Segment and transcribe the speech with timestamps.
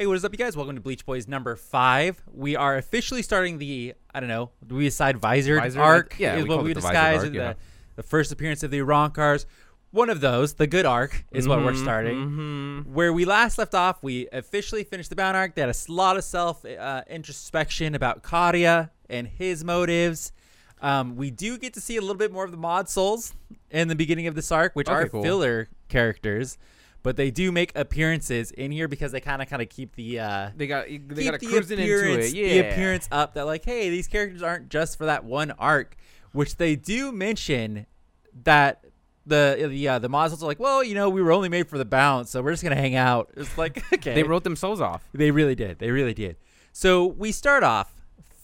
[0.00, 0.56] Hey, what is up, you guys?
[0.56, 2.22] Welcome to Bleach Boys number five.
[2.32, 4.48] We are officially starting the I don't know.
[4.66, 5.78] Do we decide Visored, Visored?
[5.82, 6.16] arc?
[6.18, 7.52] Yeah, is we what we the disguise the, yeah.
[7.96, 9.44] the first appearance of the Arrancars.
[9.90, 12.16] One of those, the good arc, is what we're Mhm, starting.
[12.16, 12.86] mhm.
[12.86, 15.54] Where we last left off, we officially finished the Bount arc.
[15.54, 20.32] They had a lot of self uh, introspection about Kariya and his motives.
[20.80, 23.34] Um, we do get to see a little bit more of the Mod Souls
[23.70, 25.22] in the beginning of this arc, which Okay, are cool.
[25.22, 26.56] filler characters,
[27.02, 30.20] but they do make appearances in here because they kind of kind of keep the
[30.20, 32.34] uh, They got they keep got the appearance, it.
[32.34, 35.96] Yeah, the appearance up that like, hey, these characters aren't just for that one arc,
[36.32, 37.86] which they do mention
[38.44, 38.84] that
[39.26, 41.68] the the uh, the mod souls are like, well, you know, we were only made
[41.68, 43.30] for the Bounts, so we're just gonna hang out.
[43.36, 45.04] It's like, okay, They wrote themselves off.
[45.12, 46.36] they really did, they really did.
[46.72, 47.92] So we start off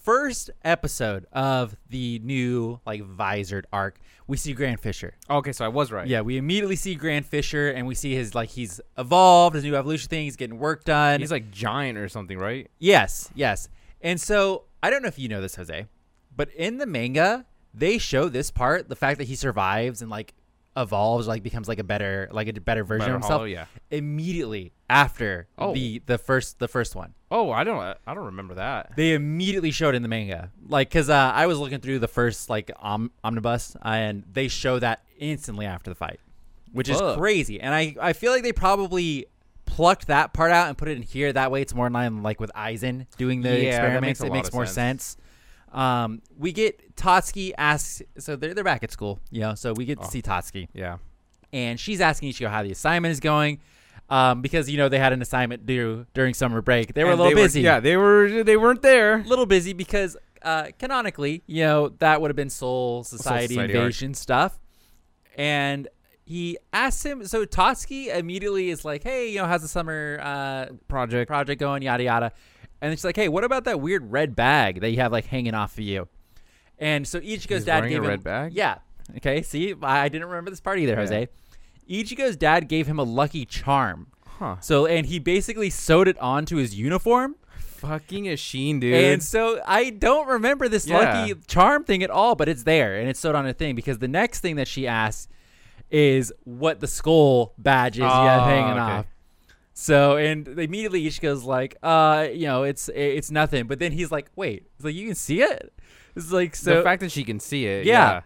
[0.06, 3.98] first episode of the new like visored arc.
[4.28, 5.14] We see Grand Fisher.
[5.28, 6.06] Okay, so I was right.
[6.06, 9.74] Yeah, we immediately see Grand Fisher, and we see his like he's evolved, his new
[9.74, 10.24] evolution thing.
[10.24, 11.18] He's getting work done.
[11.20, 12.70] he's like giant or something, right?
[12.78, 13.68] Yes, yes.
[14.00, 15.86] And so I don't know if you know this, Jose,
[16.34, 20.34] but in the manga, they show this part, the fact that he survives and like
[20.76, 23.64] evolves, like becomes like a better, like a better version Better of himself Hollow, yeah.
[23.90, 25.72] immediately after Oh.
[25.74, 27.14] the the first the first one.
[27.30, 28.92] Oh, I don't I don't remember that.
[28.96, 32.48] They immediately showed in the manga, like because uh, I was looking through the first
[32.48, 36.20] like om- omnibus, and they show that instantly after the fight,
[36.72, 37.60] which is crazy.
[37.60, 39.26] And I I feel like they probably
[39.64, 41.32] plucked that part out and put it in here.
[41.32, 44.02] That way, it's more in line like with Aizen doing the Yeah, experiments.
[44.02, 45.04] makes it makes more sense.
[45.04, 45.16] sense.
[45.72, 49.54] Um, we get Tatsuki asks, so they're they're back at school, you know.
[49.56, 50.08] So we get to Oh.
[50.08, 50.98] see Tatsuki, Yeah.
[51.52, 53.58] and she's asking Ichigo how the assignment is going.
[54.08, 56.94] Um, because you know they had an assignment due during summer break.
[56.94, 59.18] They were And a little busy yeah, they were they weren't there.
[59.20, 63.58] A little busy because uh, canonically, you know, that would have been Soul Society, Society
[63.58, 63.70] arc.
[63.70, 64.60] invasion stuff.
[65.36, 65.88] And
[66.24, 70.66] he asks him, so Tatsuki immediately is like, hey, you know, how's the summer uh,
[70.88, 71.28] Project.
[71.28, 72.32] project going, yada, yada.
[72.80, 75.54] And it's like, hey, what about that weird red bag that you have like hanging
[75.54, 76.08] off of you?
[76.78, 78.52] And so Ichigo's He's dad gave a him red bag?
[78.54, 78.78] Yeah.
[79.16, 79.42] Okay.
[79.42, 80.98] See, I I didn't remember this part either, Yeah.
[80.98, 81.28] Jose.
[81.88, 84.08] Ichigo's dad gave him a lucky charm.
[84.26, 84.56] Huh.
[84.60, 87.36] So, and he basically sewed it onto his uniform.
[87.58, 88.94] Fucking Ishin, dude.
[88.94, 90.98] And so I don't remember this Yeah.
[90.98, 93.98] lucky charm thing at all, but it's there and it's sewed on a thing because
[93.98, 95.28] the next thing that she asks
[95.90, 98.80] is what the skull badge is you have Oh, hanging okay.
[98.80, 99.06] off.
[99.74, 103.66] So and immediately Ichigo's like, uh, you know, it's it's nothing.
[103.66, 105.72] But then he's like, wait, it's like you can see it.
[106.16, 107.84] It's like so the fact that she can see it.
[107.86, 108.22] Yeah.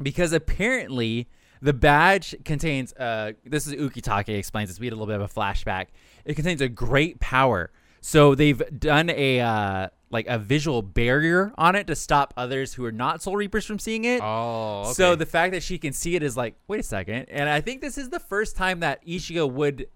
[0.00, 1.28] because apparently
[1.62, 5.22] the badge contains uh this is Ukitake explains this we had a little bit of
[5.22, 5.86] a flashback
[6.24, 11.76] it contains a great power so they've done a uh like a visual barrier on
[11.76, 14.82] it to stop others who are not soul reapers from seeing it Oh.
[14.86, 14.92] Okay.
[14.94, 17.60] so the fact that she can see it is like wait a second and i
[17.60, 19.86] think this is the first time that Ichigo would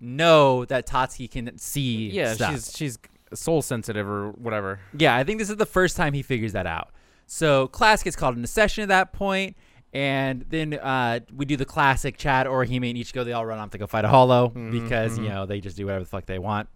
[0.00, 2.52] know that Tatsuki can see yeah, stuff.
[2.52, 2.98] she's she's
[3.34, 4.80] soul sensitive or whatever.
[4.96, 6.90] Yeah, I think this is the first time he figures that out.
[7.26, 9.56] So class gets called into session at that point,
[9.92, 13.24] and then uh, we do the classic Chad, Orihime, and Ichigo.
[13.24, 15.28] They all run off to go fight a Hollow Mhm, because you mhm.
[15.30, 16.68] know they just do whatever the fuck they want.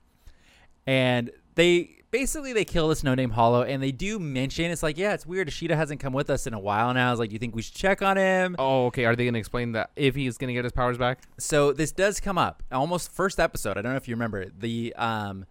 [0.87, 4.99] And they basically they kill this no name Hollow, and they do mention it's like
[4.99, 5.49] yeah, it's weird.
[5.49, 7.09] Ishida hasn't come with us in a while now.
[7.09, 8.57] I was like, do you think we should check on him?
[8.59, 9.05] Oh, okay.
[9.05, 11.21] Are they gonna explain that if he's gonna get his powers back?
[11.39, 13.77] So this does come up almost first episode.
[13.79, 14.47] I don't know if you remember.
[14.59, 15.47] The um,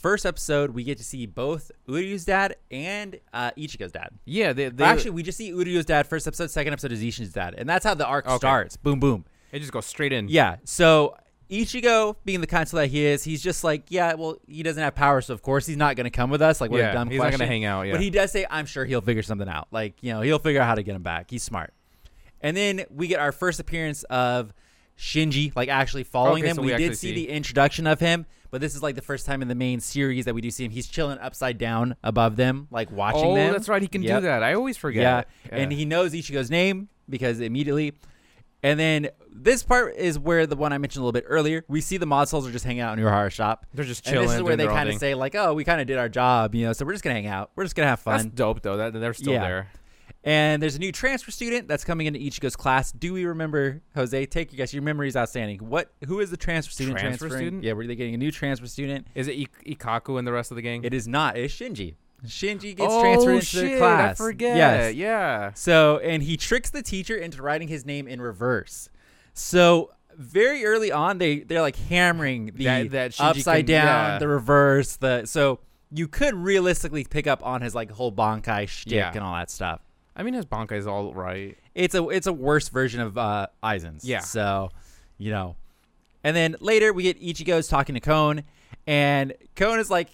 [0.00, 4.10] first episode we get to see both Uryu's dad and uh, Ichigo's dad.
[4.24, 6.50] Yeah, they, they Or actually, we just see Uryu's dad first episode.
[6.50, 8.36] Second episode is Ishin's dad, and that's how the arc Okay.
[8.36, 8.76] starts.
[8.76, 9.24] Boom, boom.
[9.52, 10.28] it just goes straight in.
[10.28, 10.56] Yeah.
[10.64, 11.16] So
[11.50, 14.94] Ichigo, being the counsel that he is, he's just like, yeah, well, he doesn't have
[14.94, 16.60] power, so of course he's not going to come with us.
[16.60, 16.90] Like, what yeah.
[16.90, 17.32] a dumb he's question.
[17.32, 17.82] not gonna hang out.
[17.82, 17.92] Yeah.
[17.92, 19.68] But he does say, I'm sure he'll figure something out.
[19.70, 21.30] Like, you know, he'll figure out how to get him back.
[21.30, 21.74] He's smart.
[22.40, 24.54] And then we get our first appearance of
[25.00, 26.56] Shinji, like actually following Okay, them.
[26.56, 29.02] so we, we did see, see- the introduction of him, but this is like the
[29.02, 30.70] first time in the main series that we do see him.
[30.70, 33.52] He's chilling upside down above them, like watching oh, them.
[33.52, 33.80] that's right.
[33.80, 34.20] He can Yep.
[34.20, 34.42] do that.
[34.42, 35.26] I always forget.
[35.46, 35.50] Yeah.
[35.56, 35.62] Yeah.
[35.62, 37.94] And he knows Ichigo's name because immediately.
[38.62, 41.64] And then this part is where the one I mentioned a little bit earlier.
[41.66, 43.64] We see the mod souls are just hanging out in Urahara shop.
[43.72, 44.28] they're just And chilling.
[44.28, 46.54] this is where they kind of say like, "Oh, we kind of did our job,
[46.54, 47.50] you know, so we're just gonna hang out.
[47.56, 48.76] We're just gonna have That's fun." dope though.
[48.76, 49.40] That they're still Yeah.
[49.40, 49.68] there.
[50.22, 52.92] And there's a new transfer student that's coming into Ichigo's class.
[52.92, 54.26] Do we remember Jose?
[54.26, 54.74] Take your guess.
[54.74, 55.60] Your memory is outstanding.
[55.60, 55.90] What?
[56.06, 56.98] Who is the transfer student?
[56.98, 57.40] Transfer transferring?
[57.46, 57.64] student?
[57.64, 59.06] Yeah, were they getting a new transfer student?
[59.14, 60.84] Is it Ik- Ikkaku and the rest of the gang?
[60.84, 61.38] It is not.
[61.38, 61.94] It's Shinji.
[62.26, 64.20] Shinji gets oh, transferred into shit, the class.
[64.20, 64.56] I forget.
[64.58, 64.94] Yes.
[64.94, 65.52] Yeah.
[65.54, 68.90] So, and he tricks the teacher into writing his name in reverse.
[69.32, 74.18] So, very early on, they they're like hammering the That- that upside can- down, yeah.
[74.18, 78.92] the reverse, the so you could realistically pick up on his like whole Bankai shtick
[78.92, 79.12] Yeah.
[79.14, 79.80] and all that stuff.
[80.16, 81.56] I mean, his Bankai is all right.
[81.74, 84.04] It's a it's a worse version of uh, Aizen's.
[84.04, 84.20] Yeah.
[84.20, 84.70] So,
[85.18, 85.56] you know,
[86.24, 88.44] and then later we get Ichigo's talking to Kone,
[88.86, 90.08] And Koen is like,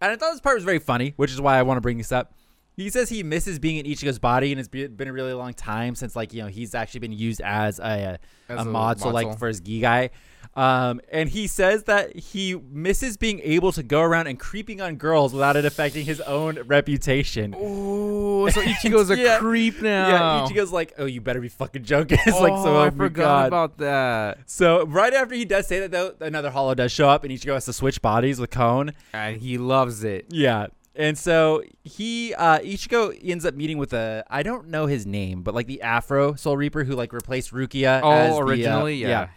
[0.00, 1.98] and I thought this part was very funny, which is why I want to bring
[1.98, 2.34] this up.
[2.74, 5.94] He says he misses being in Ichigo's body, and it's been a really long time
[5.94, 8.18] since, like, you know, he's actually been used as a, a,
[8.48, 10.08] As a a mod, so like for his gigai.
[10.54, 14.96] Um, and he says that he misses being able to go around and creeping on
[14.96, 17.54] girls without it affecting his own reputation.
[17.56, 19.38] Oh, so Ichigo's a Yeah.
[19.38, 20.08] creep now.
[20.08, 20.46] Yeah.
[20.46, 23.46] Ichigo's like, "Oh, you better be fucking joking." It's like, so Oh, oh I forgot
[23.46, 24.40] about that.
[24.46, 27.54] So right after he does say that, though, another hollow does show up, and Ichigo
[27.54, 28.92] has to switch bodies with Cone.
[29.14, 30.26] And he loves it.
[30.28, 35.06] Yeah, and so he uh, Ichigo ends up meeting with a I don't know his
[35.06, 38.00] name, but like the Afro Soul Reaper who like replaced Rukia.
[38.02, 39.28] Oh, as the, uh, originally, yeah.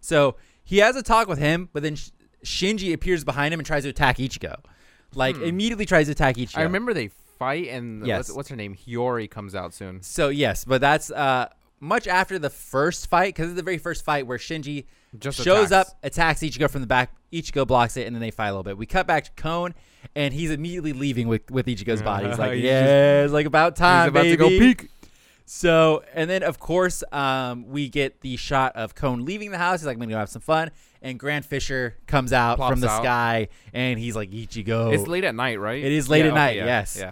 [0.00, 0.36] So
[0.70, 1.96] he has a talk with him, but then
[2.44, 4.56] Shinji appears behind him and tries to attack Ichigo.
[5.14, 5.42] Like Hmm.
[5.42, 6.58] immediately tries to attack Ichigo.
[6.58, 8.18] I remember they fight, and Yes.
[8.28, 8.76] what's, what's her name?
[8.76, 10.02] Hiyori comes out soon.
[10.02, 11.48] So yes, but that's uh
[11.80, 14.84] much after the first fight because it's the very first fight where Shinji
[15.18, 15.90] Just shows attacks.
[15.90, 17.12] up, attacks Ichigo from the back.
[17.32, 18.76] Ichigo blocks it, and then they fight a little bit.
[18.78, 19.74] We cut back to Cone,
[20.14, 22.28] and he's immediately leaving with with Ichigo's body.
[22.28, 24.88] He's like, He's "Yeah, it's like about time, He's about baby." to go peek.
[25.52, 29.80] So, and then of course, um, we get the shot of Cone leaving the house.
[29.80, 30.70] He's like, "I'm gonna go have some fun."
[31.02, 33.02] And Grand Fisher comes out Plops from the out.
[33.02, 35.82] sky, and he's like, "Ichigo." It's late at night, right?
[35.82, 36.96] It is late Yeah, at okay, night, yeah, yes.
[37.00, 37.10] Yeah.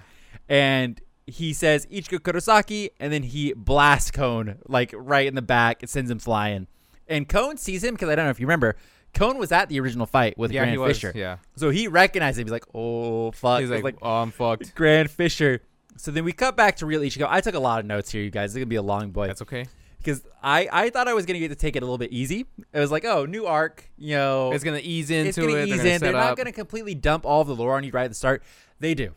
[0.49, 5.83] and he says Ichigo Kurosaki, and then he blasts Cone like right in the back.
[5.83, 6.69] It sends him flying,
[7.09, 8.77] and Cone sees him because I don't know if you remember,
[9.15, 10.95] Cone was at the original fight with Yeah, Grand.
[10.95, 11.39] Fisher, Yeah.
[11.57, 12.47] so he recognized him.
[12.47, 14.77] He's like, "Oh fuck!" He's It's like, oh, I'm fucked.
[14.77, 15.61] Grand Fisher.
[15.99, 17.27] So then we cut back to real Ichigo.
[17.29, 18.51] I took a lot of notes here, you guys.
[18.51, 19.67] It's gonna be a long boy That's okay.
[19.99, 22.47] because I I thought I was gonna get to take it a little bit easy.
[22.73, 25.69] It was like, oh, new arc, you know, It's gonna ease into it's gonna it.
[25.69, 26.01] ease They're gonna in.
[26.01, 26.37] They're not up.
[26.39, 28.43] gonna completely dump all of the lore on you right at the start.
[28.81, 29.13] They do.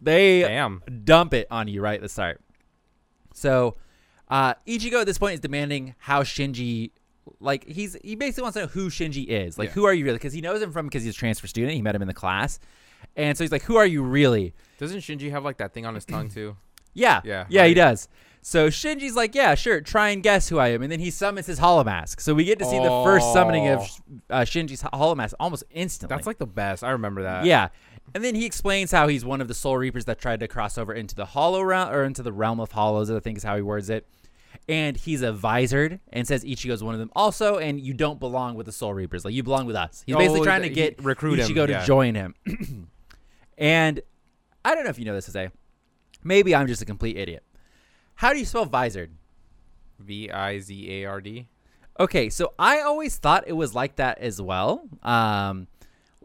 [0.00, 0.82] They Damn.
[1.04, 2.40] dump it on you right at the start.
[3.34, 3.76] So,
[4.28, 6.90] uh, Ichigo at this point is demanding how Shinji,
[7.40, 9.58] like he's he basically wants to know who Shinji is.
[9.58, 9.74] Like, Yeah.
[9.74, 10.16] who are you really?
[10.16, 11.74] Because he knows him from because he's a transfer student.
[11.74, 12.60] He met him in the class,
[13.16, 14.54] and so he's like, who are you really?
[14.80, 16.56] Doesn't Shinji have like that thing on his tongue too?
[16.92, 18.08] Yeah, Yeah, yeah, he does.
[18.42, 21.46] So Shinji's like, yeah, sure, try and guess who I am, and then he summons
[21.46, 22.20] his hollow mask.
[22.20, 23.80] So we get to see the first summoning of
[24.28, 26.16] uh, Shinji's hollow mask almost instantly.
[26.16, 26.82] That's like the best.
[26.82, 27.44] I remember that.
[27.44, 27.68] Yeah.
[28.12, 30.78] And then he explains how he's one of the Soul Reapers that tried to cross
[30.78, 33.54] over into the Hollow realm or into the realm of Hollows, I think is how
[33.54, 34.04] he words it.
[34.68, 38.56] And he's a visored and says Ichigo's one of them also, and you don't belong
[38.56, 39.24] with the Soul Reapers.
[39.24, 40.02] Like you belong with us.
[40.06, 41.84] He's basically Oh, trying to get recruit him, Ichigo to yeah.
[41.84, 42.34] join him.
[43.58, 44.00] and
[44.64, 45.50] I don't know if you know this, Jose.
[46.22, 47.42] Maybe I'm just a complete idiot.
[48.14, 49.12] How do you spell visored?
[49.98, 51.46] V I Z A R D.
[51.98, 54.88] Okay, so I always thought it was like that as well.
[55.02, 55.66] Um,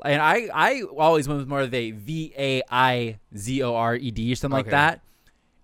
[0.03, 3.95] and I I always went with more of a V A I Z O R
[3.95, 5.01] E D or something like that.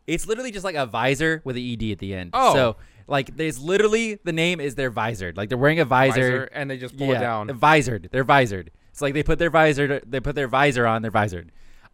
[0.07, 2.31] It's literally just like a visor with an E D at the end.
[2.33, 2.53] Oh.
[2.53, 2.77] so
[3.07, 5.37] like there's literally the name is their visored.
[5.37, 6.21] Like they're wearing a visor.
[6.21, 7.53] Visor, and they just pull yeah, it down.
[7.53, 8.09] Visored.
[8.11, 8.71] They're visored.
[8.89, 10.01] It's like they put their visor.
[10.05, 11.01] They put their visor on.
[11.01, 11.51] They're visored.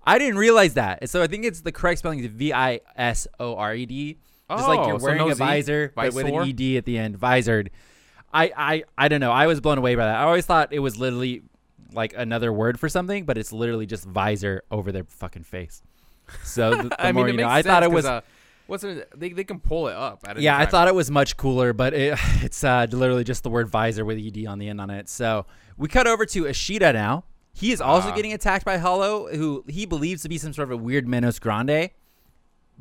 [0.08, 1.10] I didn't realize that.
[1.10, 4.18] So I think it's the correct spelling is V I S O R E D.
[4.50, 5.40] Just like Oh, you're so wearing no a Z?
[5.40, 7.70] visor, but with an ED at the end, visored.
[8.34, 9.32] I, I I don't know.
[9.32, 10.16] I was blown away by that.
[10.16, 11.44] I always thought it was literally
[11.94, 15.82] like another word for something, but it's literally just visor over their fucking face.
[16.44, 17.50] So the, the I more mean, you know.
[17.50, 18.06] I thought it was.
[18.06, 18.22] uh,
[18.68, 19.10] what's it?
[19.18, 20.24] They, they can pull it up.
[20.38, 23.68] Yeah, I thought it was much cooler, but it, it's uh, literally just the word
[23.68, 25.10] visor with ed on the end on it.
[25.10, 25.46] So
[25.78, 27.26] we cut over to Ishida now.
[27.60, 28.16] He is also Ah.
[28.16, 31.40] getting attacked by Hollow, who he believes to be some sort of a weird Menos
[31.42, 31.90] Grande,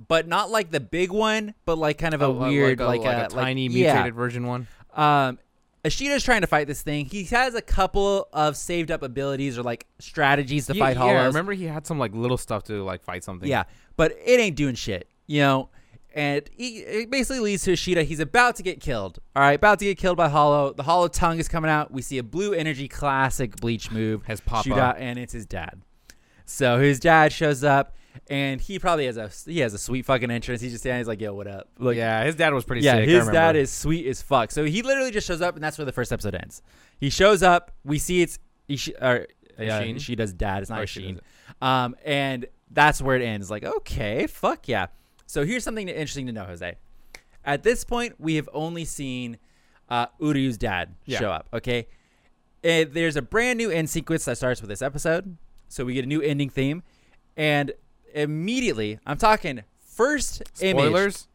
[0.09, 3.01] but not like the big one, but like kind of a Oh, uh, weird, like
[3.01, 3.95] like, a, a, like a tiny yeah.
[3.95, 4.67] mutated version one.
[4.95, 5.39] Um,
[5.85, 7.07] Ishida's trying to fight this thing.
[7.07, 11.03] He has a couple of saved up abilities or like strategies to Ye- fight yeah,
[11.03, 11.17] Hollows.
[11.23, 13.49] I remember he had some like little stuff to like fight something.
[13.49, 13.65] Yeah,
[13.97, 15.69] but it ain't doing shit, you know.
[16.17, 18.03] And he, it basically leads to Ishida.
[18.05, 19.19] He's about to get killed.
[19.37, 20.73] All right, about to get killed by Hollow.
[20.73, 21.93] The Hollow tongue is coming out.
[21.93, 24.25] We see a blue energy classic Bleach move.
[24.25, 25.83] Has popped out, and it's his dad.
[26.47, 27.95] So his dad shows up,
[28.31, 30.63] and he probably has a he has a sweet fucking entrance.
[30.63, 31.01] He's just standing.
[31.01, 33.09] He's like, "Yo, what up?" Like, yeah, his dad was pretty yeah, sick.
[33.11, 34.51] His dad is sweet as fuck.
[34.51, 36.63] So he literally just shows up, and that's where the first episode ends.
[36.99, 37.73] He shows up.
[37.85, 39.27] We see it's Ishi, or,
[39.59, 39.97] yeah, Ishin?
[39.97, 40.63] Ishida's dad.
[40.63, 41.21] It's not Oh, Ishin.
[41.61, 43.51] Um, and that's where it ends.
[43.51, 44.87] Like, okay, fuck yeah.
[45.27, 46.77] So here's something interesting to know, Jose.
[47.45, 49.39] At this point, we have only seen
[49.89, 51.19] uh, Uryu's dad Yeah.
[51.19, 51.49] show up.
[51.53, 51.87] Okay,
[52.65, 55.37] and there's a brand new end sequence that starts with this episode.
[55.69, 56.83] So we get a new ending theme,
[57.37, 57.73] and
[58.15, 61.29] immediately, I'm talking first image Spoilers.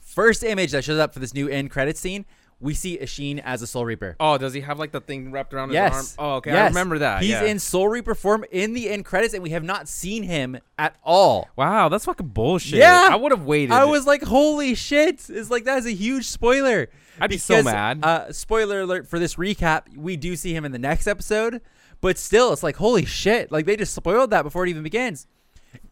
[0.00, 2.24] first image that shows up for this new end credit scene,
[2.58, 4.16] we see Ishin as a Soul Reaper.
[4.18, 5.94] Oh, does he have like the thing wrapped around yes.
[5.94, 6.26] his arm?
[6.26, 6.52] Oh, okay.
[6.52, 7.20] I remember that.
[7.22, 7.44] He's yeah.
[7.44, 10.96] in Soul Reaper form in the end credits, and we have not seen him at
[11.04, 11.50] all.
[11.56, 12.78] Wow, that's fucking bullshit.
[12.78, 13.08] Yeah.
[13.10, 13.72] I would have waited.
[13.72, 15.28] I was like, holy shit.
[15.28, 16.88] It's like, that is a huge spoiler.
[17.20, 18.04] I'd be so mad.
[18.04, 21.60] Uh, spoiler alert for this recap, we do see him in the next episode,
[22.00, 23.50] But still, it's like holy shit!
[23.50, 25.26] Like they just spoiled that before it even begins.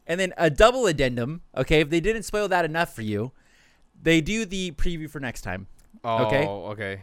[0.06, 1.42] And then a double addendum.
[1.56, 3.32] Okay, if they didn't spoil that enough for you,
[4.00, 5.66] they do the preview for next time.
[6.04, 6.46] Oh, Okay.
[6.46, 7.02] okay.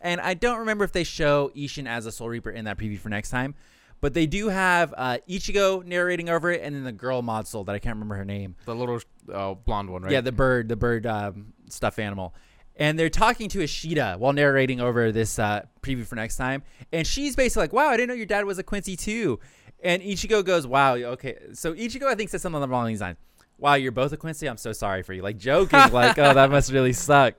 [0.00, 2.98] And I don't remember if they show Ishin as a Soul Reaper in that preview
[2.98, 3.54] for next time,
[4.02, 7.64] but they do have uh, Ichigo narrating over it, and then the girl mod soul
[7.64, 8.54] that I can't remember her name.
[8.66, 9.00] The little
[9.32, 10.12] uh, blonde one, right?
[10.12, 12.34] Yeah, the bird, the bird um, stuffed animal.
[12.76, 16.64] And they're talking to Ishida while narrating over this uh, preview for next time.
[16.92, 19.38] And she's basically like, wow, I didn't know your dad was a Quincy too.
[19.82, 21.38] And Ichigo goes, wow, okay.
[21.52, 23.16] So Ichigo, I think, said something along these lines.
[23.58, 24.48] Wow, you're both a Quincy?
[24.48, 25.22] I'm so sorry for you.
[25.22, 27.34] Like joking, like, oh, that must really suck.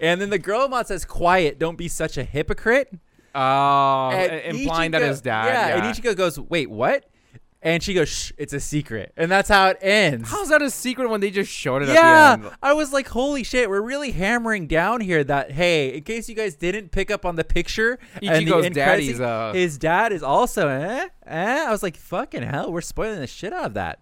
[0.00, 2.92] And then the girl mod says, quiet, don't be such a hypocrite.
[3.34, 5.46] Oh, And implying that his dad.
[5.46, 7.04] Yeah, Yeah, and Ichigo goes, wait, what?
[7.60, 9.12] And she goes, shh, it's a secret.
[9.16, 10.30] And that's how it ends.
[10.30, 12.52] How's that a secret when they just showed it Yeah, the?
[12.62, 16.36] I was like, holy shit, we're really hammering down here that, hey, in case you
[16.36, 19.76] guys didn't pick up on the picture, and the Ichigo's end credit daddy's, uh, his
[19.76, 21.08] dad is also, eh?
[21.26, 21.64] Eh?
[21.66, 23.98] I was like, fucking hell, we're spoiling the shit out of that.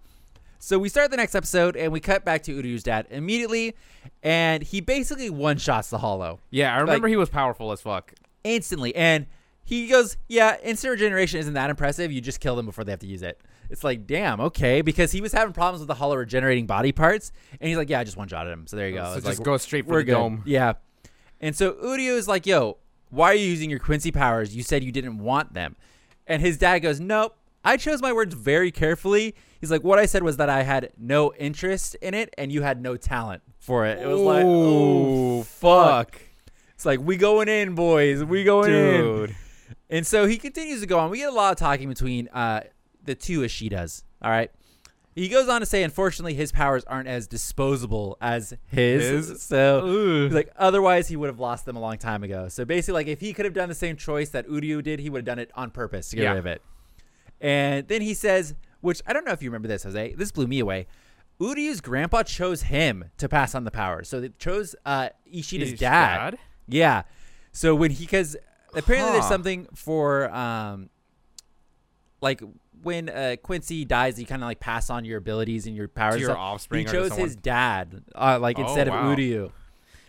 [0.67, 3.77] So we start the next episode, and we cut back to Uryu's dad immediately,
[4.25, 8.13] and he basically one shots the hollow Yeah, I remember he was powerful as fuck.
[8.43, 8.93] instantly.
[8.97, 9.27] And
[9.63, 12.11] he goes, Yeah, instant regeneration isn't that impressive.
[12.11, 13.41] You just kill them before they have to use it.
[13.71, 14.83] It's like, damn, okay.
[14.83, 17.31] Because he was having problems with the hollow regenerating body parts.
[17.61, 18.67] And he's like, Yeah, I just one shot him.
[18.67, 19.11] So there you oh, go.
[19.11, 20.15] So It's just like, go straight for the good.
[20.15, 20.43] dome.
[20.47, 20.73] Yeah.
[21.41, 22.79] And so Uryu is like, Yo,
[23.11, 24.57] why are you using your Quincy powers?
[24.57, 25.77] You said you didn't want them.
[26.27, 27.37] And his dad goes, Nope.
[27.65, 29.37] I chose my words very carefully.
[29.67, 32.63] He's like, What I said was that I had no interest in it and you
[32.63, 33.99] had no talent for it.
[33.99, 36.21] It was like, Oh, Ooh, fuck.
[36.75, 38.23] It's like, We going in, boys.
[38.23, 39.01] We going in.
[39.01, 39.37] Dude.
[39.91, 41.11] And so he continues to go on.
[41.11, 42.61] We get a lot of talking between uh,
[43.05, 44.05] the two Ishidas.
[44.23, 44.51] All right.
[45.17, 49.29] He goes on to say, unfortunately, his powers aren't as disposable as his.
[49.29, 49.43] His?
[49.43, 52.49] So he's like, otherwise, he would have lost them a long time ago.
[52.49, 55.09] So basically, like, if he could have done the same choice that Uryu did, he
[55.09, 56.31] would have done it on purpose to get Yeah.
[56.31, 56.63] rid of it.
[57.41, 60.15] And then he says, which I don't know if you remember this, Jose.
[60.15, 60.87] This blew me away.
[61.41, 64.09] Uryu's grandpa chose him to pass on the powers.
[64.09, 66.39] So they chose uh, Ishida's His dad.
[66.67, 67.03] Yeah.
[67.53, 68.37] So when he because
[68.75, 69.31] apparently there's Huh.
[69.31, 70.89] something for um
[72.21, 72.41] like
[72.83, 76.15] when uh, Quincy dies, you kind of like pass on your abilities and your powers.
[76.15, 76.39] To your stuff.
[76.39, 77.27] offspring He to chose someone.
[77.27, 79.11] his dad, uh, like Oh, instead wow.
[79.11, 79.51] of Uryu.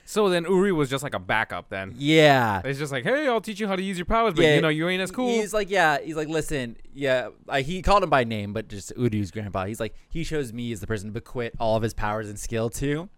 [0.10, 1.94] So then Uryu was just like a backup then.
[1.98, 2.62] Yeah.
[2.64, 4.62] It's just like, hey, I'll teach you how to use your powers, but Yeah, you
[4.62, 5.28] know, you ain't as cool.
[5.28, 6.00] He's like, yeah.
[6.00, 7.28] He's like, listen, yeah.
[7.46, 9.66] Like, he called him by name, but just Uryu's grandpa.
[9.66, 12.40] He's like, he chose me as the person to bequit all of his powers and
[12.40, 13.10] skill to,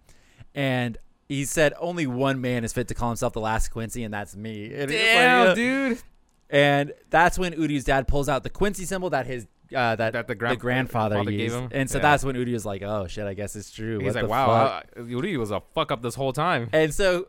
[0.56, 4.12] and he said only one man is fit to call himself the last Quincy, and
[4.12, 4.74] that's me.
[4.74, 6.02] And like, Damn, uh, dude.
[6.50, 9.46] And that's when Uryu's dad pulls out the Quincy symbol that his
[9.76, 11.70] uh, that, That the the, grand- grandfather father gave him?
[11.72, 12.02] And so Yeah.
[12.04, 14.48] that's when Uryu was like, "Oh shit, I guess it's true." He's What like, wow,
[14.68, 16.70] fuck?" uh, Uryu was a fuck up this whole time.
[16.74, 17.28] And so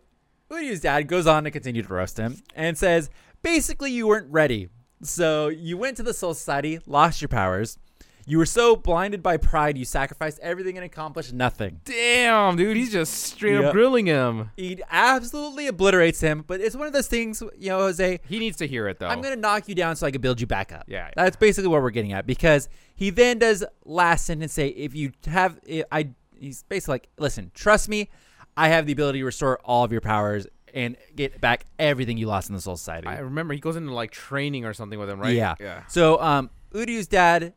[0.50, 3.10] Uryu's dad goes on to continue to roast him and says,
[3.42, 4.68] "Basically, you weren't ready.
[5.02, 7.78] So you went to the Soul Society, lost your powers.
[8.26, 12.92] You were so blinded by pride, you sacrificed everything and accomplished nothing." Damn, dude, he's
[12.92, 13.64] just straight Yep.
[13.64, 14.50] up grilling him.
[14.56, 18.20] He absolutely obliterates him, but it's one of those things, you know, Jose.
[18.28, 19.08] He needs to hear it though.
[19.08, 20.84] I'm gonna knock you down so I can build you back up.
[20.86, 21.10] Yeah.
[21.16, 25.12] that's basically what we're getting at because he then does last sentence say, "If you
[25.26, 25.58] have,
[25.90, 28.08] I," he's basically like, "Listen, trust me,
[28.56, 32.26] I have the ability to restore all of your powers and get back everything you
[32.26, 35.08] lost in the Soul Society." I remember he goes into like training or something with
[35.10, 35.34] him, right?
[35.34, 35.54] Yeah.
[35.58, 35.82] Yeah.
[35.88, 37.54] So, um, Uryu's dad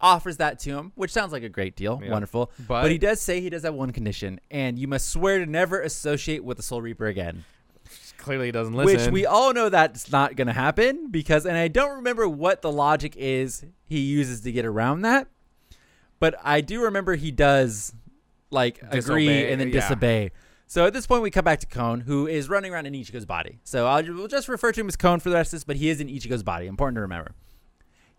[0.00, 2.10] offers that to him, which sounds like a great deal, Yeah.
[2.10, 2.50] wonderful.
[2.66, 5.46] But- but he does say he does have one condition, and you must swear to
[5.46, 7.44] never associate with the Soul Reaper again.
[8.18, 8.96] Clearly he doesn't listen.
[9.06, 12.60] Which we all know that's not going to happen because, and I don't remember what
[12.60, 15.28] the logic is he uses to get around that,
[16.18, 17.94] but I do remember he does
[18.50, 19.80] like agree and then yeah.
[19.80, 20.32] disobey.
[20.66, 23.26] So at this point, we come back to Kone, who is running around in Ichigo's
[23.26, 23.58] body.
[23.64, 25.76] So I'll we'll just refer to him as Kone for the rest of this, but
[25.76, 26.66] he is in Ichigo's body.
[26.66, 27.32] Important to remember.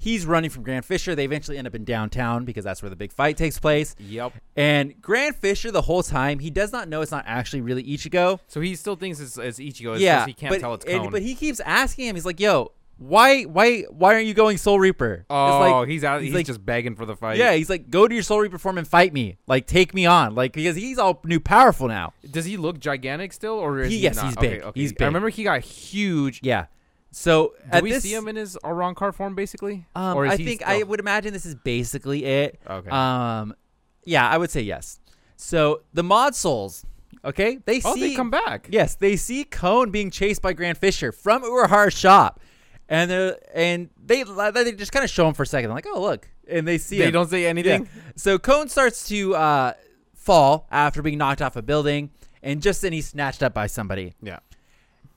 [0.04, 1.14] He's running from Grand Fisher.
[1.14, 3.96] They eventually end up in downtown because that's where the big fight takes place.
[4.00, 4.34] Yep.
[4.56, 8.40] And Grand Fisher, the whole time, he does not know it's not actually really Ichigo.
[8.48, 9.94] So he still thinks it's, it's Ichigo.
[9.94, 12.16] It's yeah, he can't but, tell it's and- but he keeps asking him.
[12.16, 16.22] He's like, "Yo, why, why, why aren't you going Soul Reaper?" Oh, like, he's out.
[16.22, 17.38] he's He's, like- just begging for the fight.
[17.38, 19.38] yeah, he's like, "Go to your Soul Reaper form and fight me.
[19.46, 20.34] Like, take me on.
[20.34, 23.98] Like, because he's all new powerful now." Does he look gigantic still, or is He-
[23.98, 24.26] he, yes, not?
[24.26, 24.62] he's big.
[24.64, 24.80] okay.
[24.80, 25.06] He's I big.
[25.06, 26.40] remember he got huge.
[26.44, 26.66] Yeah.
[27.14, 29.86] So Do we this, see him in his Arrancar form, basically?
[29.96, 32.60] um, or is I think still- I would imagine this is basically it.
[32.70, 32.90] Okay.
[32.90, 33.54] Um,
[34.06, 35.00] yeah, I would say yes.
[35.36, 36.86] So the mod souls,
[37.26, 38.68] okay, they oh, see they come back.
[38.72, 42.40] Yes, they see Cone being chased by Grand Fisher from Urahara's shop,
[42.88, 46.00] and they and they they just kind of show him for a second, like, oh
[46.00, 47.14] look, and they see They him.
[47.14, 47.84] don't say anything.
[47.94, 48.02] Yeah.
[48.16, 49.74] So Cone starts to uh,
[50.14, 52.12] fall after being knocked off a building,
[52.44, 54.14] and just then he's snatched up by somebody.
[54.22, 54.40] Yeah.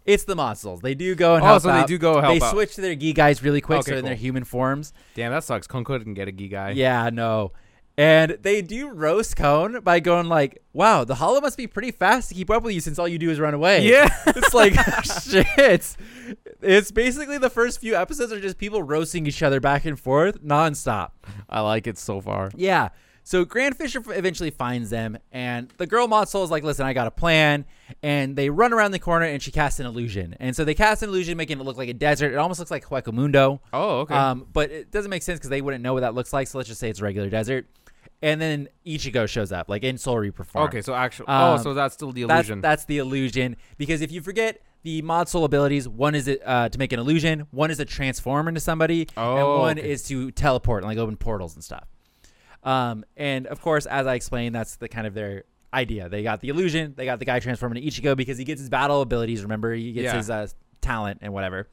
[0.05, 0.81] It's the Mod Souls.
[0.81, 2.51] They do go and Oh, help so they do go help They out.
[2.53, 4.93] switch to their Gigais really quick, Okay, so in their human forms.
[5.15, 5.67] Damn, that sucks.
[5.67, 6.75] Kon couldn't get a Gigai.
[6.75, 7.53] Yeah, no.
[7.97, 12.29] And they do roast Cone by going like, "Wow, the Hollow must be pretty fast
[12.29, 14.09] to keep up with you since all you do is run away." Yeah.
[14.27, 15.97] it's like shit.
[16.61, 20.43] It's basically the first few episodes are just people roasting each other back and forth
[20.43, 21.11] nonstop.
[21.49, 22.51] I like it so far.
[22.57, 22.89] Yeah.
[23.27, 26.93] So Grand Fisher eventually finds them, and the girl mod soul is like, "Listen, I
[26.93, 27.65] got a plan."
[28.03, 30.37] And they run around the corner, and she casts an illusion.
[30.41, 32.33] And so they cast an illusion, making it look like a desert.
[32.33, 33.61] It almost looks like Hueco Mundo.
[33.73, 34.15] Oh, okay.
[34.15, 36.49] Um, but it doesn't make sense because they wouldn't know what that looks like.
[36.49, 37.67] So let's just say it's a regular desert.
[38.23, 40.65] And then Ichigo shows up, like in Soul Reaper form.
[40.67, 42.61] okay, so actually, um, oh, so that's still the That's illusion.
[42.63, 43.57] that's the illusion.
[43.77, 47.47] Because if you forget the mod soul abilities, one is uh, to make an illusion,
[47.51, 49.91] one is to transform into somebody, Oh, and one okay.
[49.91, 51.87] is to teleport and like open portals and stuff.
[52.65, 56.09] Um, and of course, as I explained, that's the kind of their idea.
[56.09, 58.71] They got the illusion, they got the guy transforming to Ichigo because he gets his
[58.71, 59.43] battle abilities.
[59.43, 60.17] Remember, he gets Yeah.
[60.17, 60.47] his uh,
[60.81, 61.69] talent and whatever.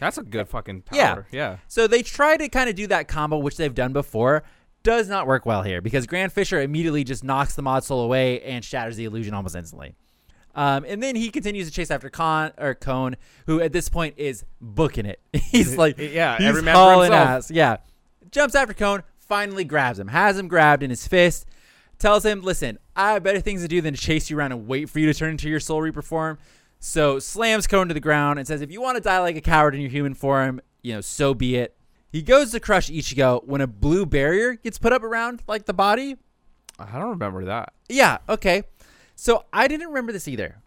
[0.00, 0.98] that's a good fucking power.
[1.30, 1.38] Yeah.
[1.52, 1.56] Yeah.
[1.68, 4.42] So they try to kind of do that combo, which they've done before.
[4.82, 8.40] Does not work well here because Grand Fisher immediately just knocks the mod soul away
[8.42, 9.94] and shatters the illusion almost instantly.
[10.56, 14.14] Um, and then he continues to chase after Con or Cone, who at this point
[14.18, 15.20] is booking it.
[15.32, 17.48] he's like, Yeah, he's every man hauling ass.
[17.48, 17.76] Yeah,
[18.32, 21.46] jumps after Cone, finally grabs him, has him grabbed in his fist,
[21.98, 24.66] tells him, "Listen, I have better things to do than to chase you around and
[24.66, 26.36] wait for you to turn into your Soul Reaper form."
[26.80, 29.40] So slams Cone to the ground and says, "If you want to die like a
[29.40, 31.74] coward in your human form, you know, so be it."
[32.10, 35.72] He goes to crush Ichigo when a blue barrier gets put up around like the
[35.72, 36.16] body.
[36.78, 37.72] I don't remember that.
[37.88, 38.64] Yeah, okay.
[39.16, 40.58] So I didn't remember this either.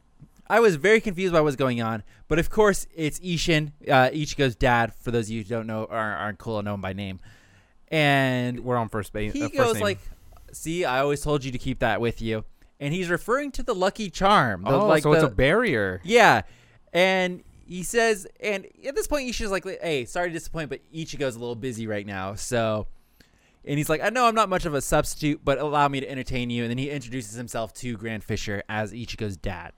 [0.48, 4.10] I was very confused by what was going on, but of course it's Ishin, uh,
[4.10, 4.92] Ichigo's dad.
[4.96, 7.20] For those of you who don't know or aren't cool and know him by name,
[7.90, 9.34] and We're on first base.
[9.34, 9.84] he uh, first goes name.
[9.84, 10.00] like,
[10.52, 12.44] "See, I always told you to keep that with you,"
[12.80, 14.64] and he's referring to the Lucky Charm.
[14.64, 16.42] The, "Oh, like so it's a barrier." yeah,
[16.94, 21.36] and he says, and at this point, Ishi's like, "Hey, sorry to disappoint, but Ichigo's
[21.36, 22.88] a little busy right now, so."
[23.68, 26.10] And he's like, "I know I'm not much of a substitute, but allow me to
[26.10, 29.74] entertain you." And then he introduces himself to Grand Fisher as Ichigo's dad.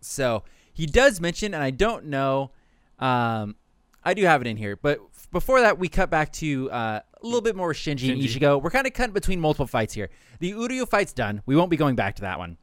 [0.00, 2.50] So he does mention, and I don't know,
[2.98, 3.56] um,
[4.04, 5.00] I do have it in here, but
[5.32, 8.36] before that, we cut back to uh, a little bit more Shinji, and Shinji.
[8.36, 8.62] Ichigo.
[8.62, 10.10] We're kind of cutting between multiple fights here.
[10.40, 11.42] The Uryu fight's done.
[11.46, 12.56] We won't be going back to that one.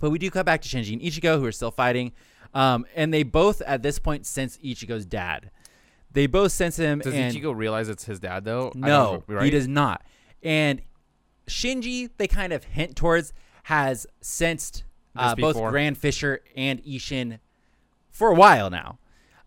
[0.00, 2.12] But we do cut back to Shinji and Ichigo, who are still fighting.
[2.54, 5.50] Um, and they both, at this point, sense Ichigo's dad.
[6.10, 6.98] They both sense him.
[6.98, 8.72] Does and Ichigo realize it's his dad though?
[8.74, 9.44] No, know, right?
[9.44, 10.02] he does not.
[10.42, 10.82] And
[11.46, 13.32] Shinji, they kind of hint towards,
[13.64, 14.84] has sensed
[15.16, 15.56] uh, both.
[15.56, 17.38] Grand Fisher and Ishin
[18.10, 18.98] for a while now.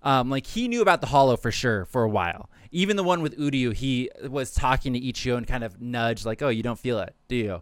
[0.06, 2.50] Um, like he knew about the Hollow for sure for a while.
[2.72, 6.42] Even the one with Uryu, he was talking to Ichigo and kind of nudged, like,
[6.42, 7.62] "Oh, you don't feel it, do you?"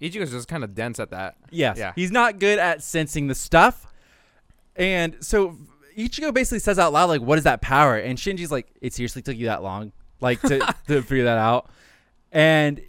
[0.00, 1.36] Ichigo's just kind of dense at that.
[1.50, 1.78] Yes.
[1.78, 1.92] Yeah.
[1.94, 3.86] He's not good at sensing the stuff.
[4.74, 5.56] And so
[5.96, 7.96] Ichigo basically says out loud, like, what is that power?
[7.96, 11.70] And Shinji's like, it seriously took you that long, like, to, to figure that out.
[12.30, 12.82] And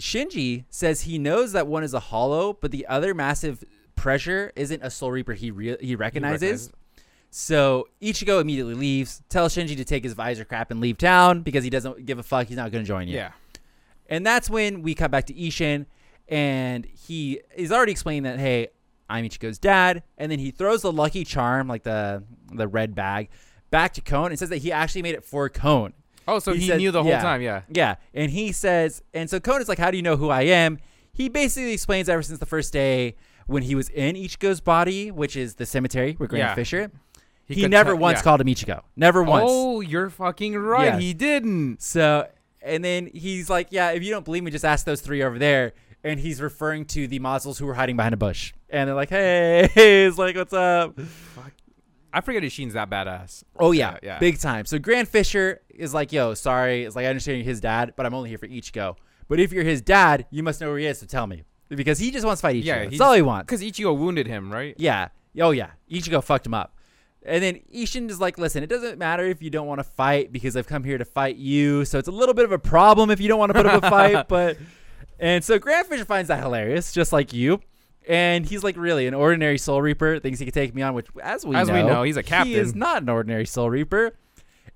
[0.00, 3.62] Shinji says he knows that one is a hollow, but the other massive
[3.94, 6.40] pressure isn't a Soul Reaper he, re- he recognizes.
[6.42, 6.72] recognizes.
[7.30, 11.62] So Ichigo immediately leaves, tells Shinji to take his visor crap and leave town because
[11.62, 12.46] he doesn't give a fuck.
[12.46, 13.16] He's not going to join you.
[13.16, 13.32] Yeah.
[14.08, 15.84] And that's when we cut back to Ishin,
[16.28, 18.68] and he is already explaining that, hey,
[19.10, 20.02] I'm Ichigo's dad.
[20.16, 23.28] And then he throws the lucky charm, like the the red bag,
[23.70, 25.92] back to Cone and says that he actually made it for Cone.
[26.26, 27.20] Oh, so He he, said- knew the whole yeah.
[27.22, 27.42] time.
[27.42, 27.62] Yeah.
[27.68, 27.96] Yeah.
[28.14, 30.78] And he says, and so Cone is like, how do you know who I am?
[31.12, 35.36] He basically explains ever since the first day when he was in Ichigo's body, which
[35.36, 36.54] is the cemetery where Grand Yeah.
[36.54, 36.90] Fisher,
[37.54, 38.22] he, could never tell- once yeah.
[38.22, 38.82] called him Ichigo.
[38.96, 39.46] Never once.
[39.48, 40.84] Oh, you're fucking right.
[40.86, 41.00] Yes.
[41.00, 41.82] He didn't.
[41.82, 42.28] So,
[42.62, 45.38] and then he's like, "Yeah, if you don't believe me, just ask those three over
[45.38, 45.72] there."
[46.04, 48.94] And he's referring to the mod souls who were hiding behind a bush, and they're
[48.94, 49.68] like, "Hey,
[50.06, 50.98] he's like, what's up?"
[52.12, 53.44] I forget Ishin's that badass.
[53.58, 54.18] Oh yeah, Yeah, yeah.
[54.18, 54.64] big time.
[54.64, 58.06] So Grand Fisher is like, "Yo, sorry, it's like I understand you're his dad, but
[58.06, 58.96] I'm only here for Ichigo.
[59.28, 61.00] But if you're his dad, you must know where he is.
[61.00, 62.64] So tell me, because he just wants to fight Ichigo.
[62.64, 63.46] Yeah, That's all he wants.
[63.46, 64.74] Because Ichigo wounded him, right?
[64.78, 65.08] Yeah.
[65.38, 65.70] Oh yeah.
[65.90, 66.74] Ichigo fucked him up.
[67.28, 70.32] And then Ishin is like, listen, it doesn't matter if you don't want to fight
[70.32, 71.84] because I've come here to fight you.
[71.84, 73.82] So it's a little bit of a problem if you don't want to put up
[73.84, 74.28] a fight.
[74.28, 74.56] But
[75.20, 77.60] and so Grand Fisher finds that hilarious, just like you.
[78.08, 81.06] And he's like, really, an ordinary Soul Reaper thinks he can take me on, which
[81.22, 82.52] as we As know, we know, he's a captain.
[82.52, 84.14] He is not an ordinary Soul Reaper.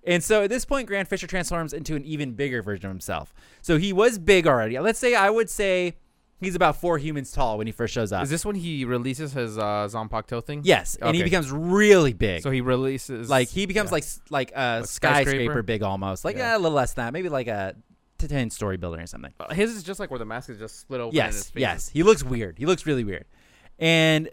[0.05, 3.33] And so at this point, Grand Fisher transforms into an even bigger version of himself.
[3.63, 4.79] So he was big already.
[4.79, 5.95] Let's say I would say
[6.43, 8.23] he's about four humans tall when he first shows up.
[8.25, 10.61] Is this when he releases his uh, Zanpakuto thing?
[10.65, 11.31] yes, and he Okay.
[11.31, 12.43] becomes really big.
[12.43, 13.95] So he releases like he becomes yeah.
[13.95, 15.63] like s- like a Like skyscraper, skyscraper?
[15.63, 16.53] big almost like Yeah.
[16.53, 17.75] eh, a little less than that maybe like a
[18.19, 20.59] t- 10 story building or something Uh, his is just like where the mask is
[20.59, 21.17] just split open.
[21.19, 21.61] in his yes face.
[21.61, 23.25] yes he looks weird he looks really weird
[23.79, 24.29] and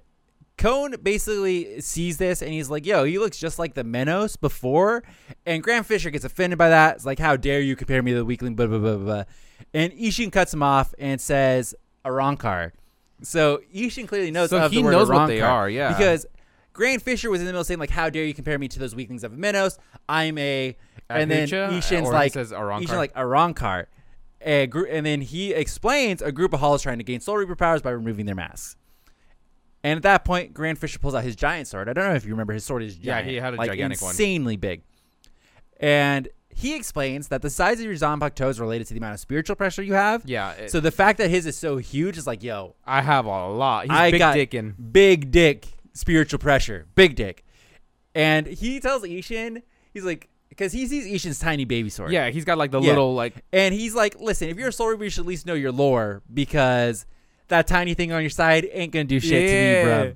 [0.57, 5.03] Cone basically sees this and he's like, "Yo, he looks just like the Menos before."
[5.45, 6.97] And Grand Fisher gets offended by that.
[6.97, 9.05] It's like, "How dare you compare me to the weakling?" Blah blah blah blah.
[9.05, 9.23] blah.
[9.73, 11.73] And Ishin cuts him off and says,
[12.09, 12.71] "Arrancar."
[13.21, 14.49] So Ishin clearly knows.
[14.49, 15.89] So of he the word knows what they are, yeah.
[15.89, 16.25] Because
[16.73, 18.95] Grand Fisher was in the middle saying like, "How dare you compare me to those
[18.95, 19.77] weaklings of Menos?
[20.07, 20.75] I'm a."
[21.09, 22.83] And then Adhucha, Ishin's or he like, says Arrancar?
[22.83, 23.85] Ishin like Arrancar.
[24.41, 27.55] A gr- and then he explains a group of Halls trying to gain Soul Reaper
[27.55, 28.77] powers by removing their masks.
[29.83, 31.89] And at that point, Grand Fisher pulls out his giant sword.
[31.89, 34.01] I don't know if you remember his sword is Yeah, he had a like gigantic
[34.01, 34.11] one.
[34.11, 34.83] insanely big.
[35.79, 36.27] And
[36.59, 39.55] he explains that the size of your Zanpakuto is related to the amount of spiritual
[39.55, 40.23] pressure you have.
[40.25, 40.51] yeah.
[40.51, 43.47] it- So the fact that his is so huge is like, yo, I have a
[43.49, 43.83] lot.
[43.85, 44.75] He's I big got dickin'.
[44.91, 47.43] big dick spiritual pressure, big dick.
[48.15, 49.61] And he tells Ishin,
[49.93, 52.11] he's like, because he sees Ishin's tiny baby sword.
[52.11, 52.89] Yeah, he's got like the Yeah.
[52.89, 55.45] little like And he's like, listen, if you're a Soul Reaper, you should at least
[55.45, 57.05] know your lore because
[57.47, 60.15] that tiny thing on your side ain't gonna do shit to me, bro.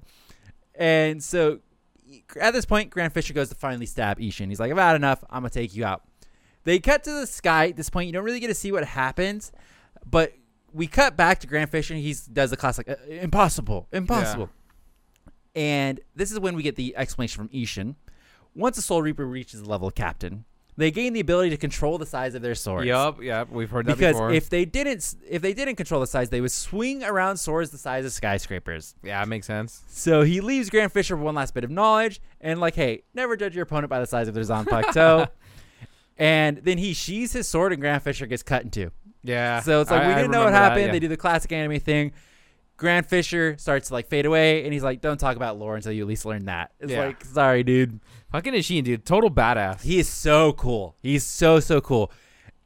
[0.76, 1.60] And so
[2.40, 4.50] at this point, Grand Fisher goes to finally stab Ishin.
[4.50, 5.24] He's like, I've had enough.
[5.30, 6.04] I'm gonna take you out.
[6.64, 7.70] They cut to the sky.
[7.70, 9.52] At this point, you don't really get to see what happens,
[10.10, 10.34] but
[10.72, 11.94] we cut back to Grand Fisher.
[11.94, 14.50] He does the classic, uh, impossible, impossible.
[15.56, 17.96] And this is when we get the explanation from Ishin.
[18.56, 20.46] Once a Soul Reaper reaches the level of captain,
[20.76, 23.86] they gain the ability to control the size of their swords Yep, yep, we've heard
[23.86, 24.32] that because before.
[24.34, 27.78] if they didn't if they didn't control the size they would swing around swords the
[27.78, 29.84] size of skyscrapers yeah, it makes sense.
[29.88, 33.36] so he leaves grand fisher with one last bit of knowledge and like hey never
[33.38, 35.28] judge your opponent by the size of their zanpakuto
[36.18, 38.92] and then he sheathes his sword and grand fisher gets cut in two
[39.24, 39.60] Yeah.
[39.62, 40.92] so it's like I- we didn't know what remember that, happened yeah.
[40.92, 42.12] they do the classic anime thing
[42.78, 45.92] grand fisher starts to like fade away and he's like don't talk about lore until
[45.92, 47.06] you at least learn that it's Yeah.
[47.06, 48.00] like sorry dude
[48.32, 49.82] Fucking Ishin, dude, total badass.
[49.84, 50.96] he is so cool.
[51.04, 52.12] He's so so cool,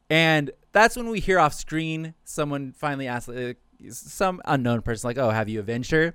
[0.08, 3.52] and that's when we hear off screen someone finally asks uh,
[3.90, 6.14] some unknown person like, "Oh, have you avenged her?"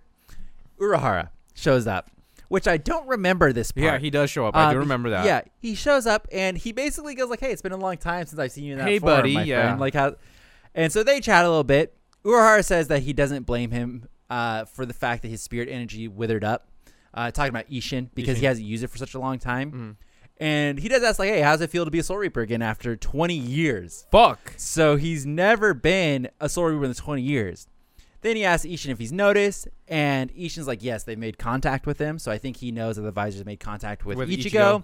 [0.82, 2.10] Urahara shows up,
[2.54, 3.84] which I don't remember this part.
[3.84, 4.56] yeah, he does show up.
[4.56, 5.26] I do Um, remember that.
[5.26, 8.26] Yeah, he shows up and he basically goes like, "Hey, it's been a long time
[8.28, 9.62] since I've seen you in that Hey, form, buddy, my yeah.
[9.64, 10.16] friend." Like how,
[10.76, 11.96] and so they chat a little bit.
[12.24, 16.08] Urahara says that he doesn't blame him uh, for the fact that his spirit energy
[16.08, 16.70] withered up.
[17.14, 18.48] Uh, talking about Ishin because he Ishin.
[18.48, 19.72] hasn't used it for such a long time.
[19.72, 19.96] Mhm.
[20.38, 22.62] And he does ask like, "Hey, how's it feel to be a Soul Reaper again
[22.62, 24.54] after 20 years?" Fuck.
[24.58, 27.68] So he's never been a Soul Reaper in the 20 years.
[28.24, 32.00] Then he asks Ishin if he's noticed, and Ishin's like, "Yes, they made contact with
[32.00, 34.50] him." So I think he knows that the visors made contact with, With Ichigo.
[34.52, 34.84] Ichigo.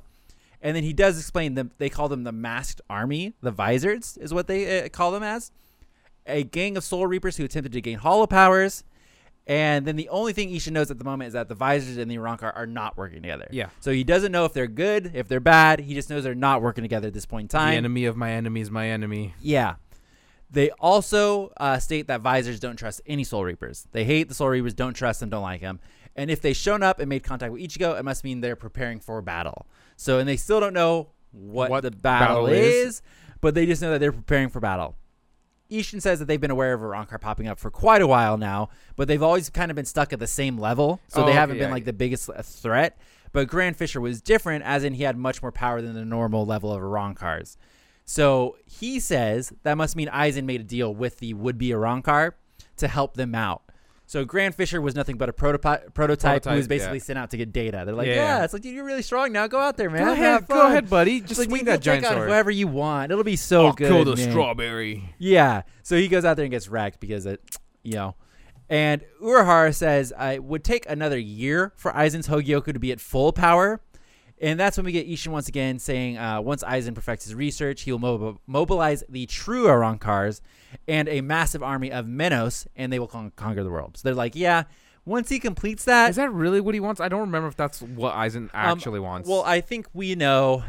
[0.61, 1.71] And then he does explain them.
[1.77, 3.33] They call them the Masked Army.
[3.41, 5.51] The Visors is what they uh, call them as.
[6.25, 8.83] A gang of Soul Reapers who attempted to gain Hollow powers.
[9.47, 12.11] And then the only thing Ishin knows at the moment is that the Visors and
[12.11, 13.47] the Arrancar are not working together.
[13.49, 13.69] Yeah.
[13.79, 15.79] So he doesn't know if they're good, if they're bad.
[15.79, 17.71] He just knows they're not working together at this point in time.
[17.71, 19.33] The enemy of my enemy is my enemy.
[19.41, 19.75] Yeah.
[20.51, 23.87] They also uh, state that visors don't trust any Soul Reapers.
[23.91, 25.79] They hate the Soul Reapers, don't trust them, don't like them.
[26.15, 28.99] And if they've shown up and made contact with Ichigo, it must mean they're preparing
[28.99, 29.67] for battle.
[29.95, 33.01] So, and they still don't know what, What the battle, battle is, is.
[33.41, 34.95] but they just know that they're preparing for battle.
[35.69, 38.69] Ishin says that they've been aware of Arrancar popping up for quite a while now,
[38.95, 41.57] but they've always kind of been stuck at the same level, so Oh, they haven't
[41.59, 41.73] been yeah.
[41.73, 42.97] like the biggest uh, threat.
[43.31, 46.43] But Grand Fisher was different, as in he had much more power than the normal
[46.47, 47.55] level of Arrancars.
[48.09, 52.31] So he says that must mean Aizen made a deal with the would-be Arrancar
[52.77, 53.61] to help them out.
[54.07, 57.03] So Grand Fisher was nothing but a prototype, prototype who was basically yeah.
[57.03, 57.83] sent out to get data.
[57.85, 58.15] They're like, Yeah.
[58.15, 59.45] yeah, it's like dude, you're really strong now.
[59.45, 60.05] Go out there, man.
[60.05, 61.21] Go ahead, go ahead, buddy.
[61.21, 62.27] Just like, swing that giant sword.
[62.27, 63.11] whoever you want.
[63.11, 63.89] It'll be so I'll good.
[63.89, 64.31] kill the man.
[64.31, 65.13] strawberry.
[65.19, 65.61] Yeah.
[65.83, 67.39] So he goes out there and gets wrecked because it,
[67.83, 68.15] you know.
[68.69, 73.31] And Urahara says it would take another year for Aizen's Hogyoku to be at full
[73.33, 73.81] power.
[74.41, 77.81] And that's when we get Ishin once again saying uh, once Aizen perfects his research,
[77.81, 80.41] he will mob- mobilize the true Arrancars
[80.87, 83.97] and a massive army of Menos, and they will con- conquer the world.
[83.97, 84.63] So they're like, yeah,
[85.05, 87.01] once he completes that, Is that really what he wants?
[87.01, 89.27] I don't remember if that's what Aizen actually wants.
[89.27, 90.63] Um, well, I think we know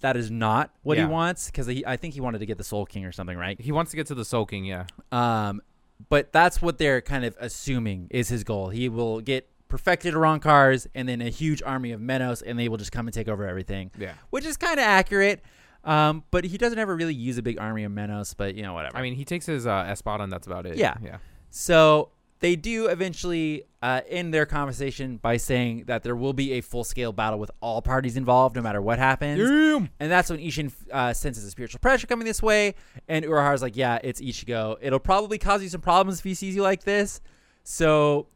[0.00, 1.06] that is not what Yeah.
[1.06, 3.58] he wants because I think he wanted to get the Soul King or something, right?
[3.60, 4.64] he wants to get to the Soul King.
[4.66, 4.84] Yeah.
[5.12, 5.62] Um,
[6.10, 8.68] but that's what they're kind of assuming is his goal.
[8.68, 12.76] He will get perfected Arrancars and then a huge army of Menos, and they will
[12.76, 14.12] just come and take over everything, Yeah.
[14.30, 15.42] which is kind of accurate.
[15.84, 18.72] Um, but he doesn't ever really use a big army of Menos, but you know
[18.72, 18.96] whatever.
[18.96, 20.76] I mean, he takes his uh, Espada and that's about it.
[20.78, 20.94] Yeah.
[21.02, 21.18] Yeah.
[21.50, 26.60] So they do eventually uh, end their conversation by saying that there will be a
[26.62, 29.38] full scale battle with all parties involved, no matter what happens.
[29.38, 29.88] Damn.
[30.00, 32.74] And that's when Ishin uh, senses a spiritual pressure coming this way.
[33.08, 34.76] And Urahara's like, yeah, it's Ichigo.
[34.80, 37.20] It'll probably cause you some problems if he sees you like this.
[37.62, 38.26] So,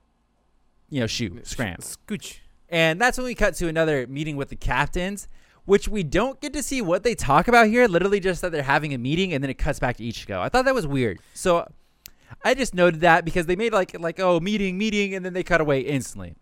[0.91, 1.79] you know, shoot, scram.
[1.81, 2.39] Scooch.
[2.69, 5.27] And that's when we cut to another meeting with the captains,
[5.65, 7.87] which we don't get to see what they talk about here.
[7.89, 10.39] Literally just that they're having a meeting and then it cuts back to Ichigo.
[10.39, 11.19] I thought that was weird.
[11.35, 11.67] So
[12.45, 15.43] I just noted that because they made like like oh meeting meeting and then they
[15.43, 16.35] cut away instantly.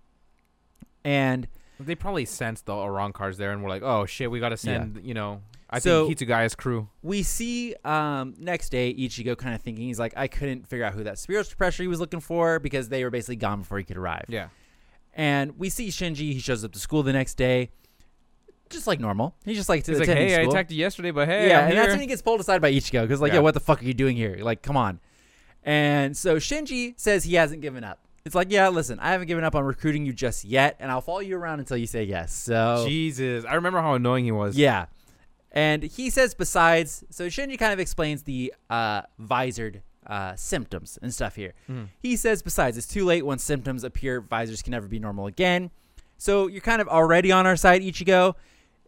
[1.05, 1.47] And
[1.79, 5.15] They probably sensed the Arrancars there and were like, "Oh shit, we gotta send." You
[5.15, 6.89] know, I So- think Hitsugaya's crew.
[7.03, 10.93] we see um, next day Ichigo kind of thinking he's like, I couldn't figure out
[10.95, 13.85] who that spiritual pressure he was looking for because they were basically gone before he
[13.85, 14.25] could arrive.
[14.29, 14.49] Yeah.
[15.15, 16.33] And we see Shinji.
[16.33, 17.71] He shows up to school the next day,
[18.71, 19.35] just like normal.
[19.45, 21.73] He's just like He's like, "Hey, I attacked you yesterday, but hey, yeah, I'm and
[21.73, 23.37] here." that's when he gets pulled aside by Ichigo because like, Yeah.
[23.37, 24.37] yeah, what the fuck are you doing here?
[24.41, 25.01] Like, come on.
[25.65, 28.01] And so Shinji says he hasn't given up.
[28.25, 31.01] It's like, yeah, listen, I haven't given up on recruiting you just yet, and I'll
[31.01, 32.33] follow you around until you say yes.
[32.35, 34.57] So Jesus, I remember how annoying he was.
[34.59, 34.87] yeah.
[35.57, 41.13] And he says, besides, so Shinji kind of explains the uh, visored uh, symptoms and
[41.13, 41.55] stuff here.
[41.69, 41.89] Mhm.
[41.99, 45.71] He says, besides, it's too late once symptoms appear, visors can never be normal again.
[46.19, 48.35] So you're kind of already on our side, Ichigo.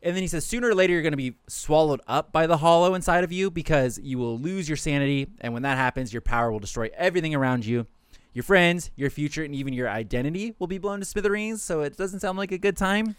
[0.03, 2.59] And then he says, sooner or later, you're going to be swallowed up by the
[2.59, 5.27] hollow inside of you because you will lose your sanity.
[5.41, 7.87] And when that happens, your power will destroy everything around you.
[8.35, 11.63] Your friends, your future, and even your identity will be blown to smithereens.
[11.63, 13.17] So it doesn't sound like a good time.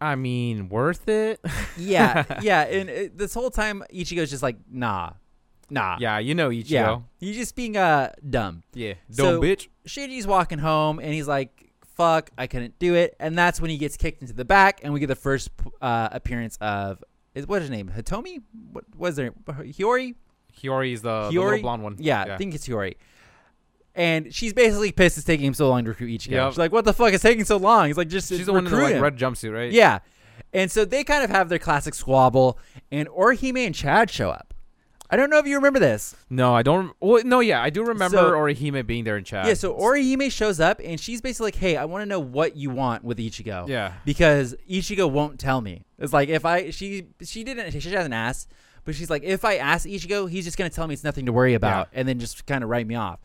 [0.00, 1.40] I mean, worth it.
[1.76, 2.62] yeah, yeah.
[2.62, 5.10] And it, this whole time, Ichigo's just like, nah,
[5.70, 5.96] nah.
[6.00, 6.70] yeah, you know Ichigo.
[6.70, 6.98] yeah.
[7.18, 8.62] He's just being uh dumb.
[8.74, 9.68] Yeah, So- dumb bitch.
[9.88, 13.16] Shinji's walking home, and he's like, fuck, I couldn't do it.
[13.20, 16.08] And that's when he gets kicked into the back, and we get the first uh,
[16.12, 17.02] appearance of
[17.34, 17.90] is what is his name?
[17.94, 18.42] Hitomi?
[18.72, 19.30] What was there?
[19.46, 20.14] Hiyori?
[20.60, 21.32] Hiyori's is the Hiyori?
[21.44, 21.96] little blonde one.
[21.98, 22.94] Yeah, I think it's Hiyori.
[23.96, 26.30] And she's basically pissed it's taking him so long to recruit Ichigo.
[26.32, 26.52] Yep.
[26.52, 28.66] She's like, "What the fuck is taking so long?" He's like, "Just she's the one
[28.66, 29.72] in the like red jumpsuit, right?
[29.72, 30.00] Yeah.
[30.52, 32.58] And so they kind of have their classic squabble,
[32.92, 34.52] and Orihime and Chad show up.
[35.08, 36.16] I don't know if you remember this.
[36.28, 36.92] No, I don't.
[37.00, 39.46] Well, no, yeah, I do remember So- Orihime being there in Chad.
[39.46, 42.56] Yeah, so Orihime shows up, and she's basically like, "Hey, I want to know what
[42.56, 43.92] you want with Ichigo." Yeah.
[44.04, 45.84] Because Ichigo won't tell me.
[45.98, 48.50] It's like if I she she didn't she hasn't asked,
[48.84, 51.32] but she's like, if I ask Ichigo, he's just gonna tell me it's nothing to
[51.32, 53.20] worry about, and then just kind of write me off.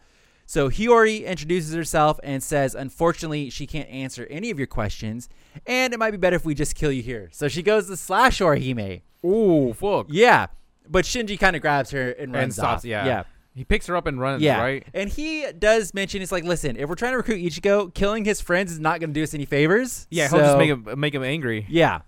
[0.51, 5.29] So Hiyori introduces herself and says, unfortunately, she can't answer any of your questions,
[5.65, 7.29] and it might be better if we just kill you here.
[7.31, 8.99] So she goes to slash Orihime.
[9.25, 10.07] Ooh, fuck.
[10.09, 10.47] Yeah,
[10.89, 12.81] but Shinji kind of grabs her and runs And stops.
[12.81, 12.85] off.
[12.85, 13.05] Yeah.
[13.05, 13.23] yeah,
[13.55, 14.41] He picks her up and runs.
[14.41, 14.59] yeah.
[14.59, 14.85] Right.
[14.93, 18.41] And he does mention, it's like, listen, if we're trying to recruit Ichigo, killing his
[18.41, 20.05] friends is not going to do us any favors.
[20.09, 20.27] Yeah.
[20.27, 21.65] He'll just make him make him angry.
[21.69, 22.01] Yeah.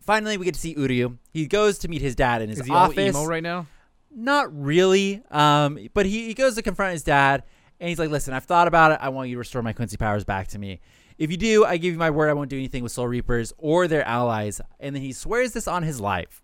[0.00, 1.18] Finally, we get to see Uryu.
[1.34, 3.14] He goes to meet his dad in his Is office.
[3.14, 3.66] emo right now?
[4.14, 5.22] Not really.
[5.30, 7.42] Um, but he, he goes to confront his dad,
[7.80, 8.98] and he's like, "Listen, I've thought about it.
[9.00, 10.80] I want you to restore my Quincy powers back to me.
[11.18, 12.28] If you do, I give you my word.
[12.30, 15.66] I won't do anything with Soul Reapers or their allies." And then he swears this
[15.68, 16.42] on his life.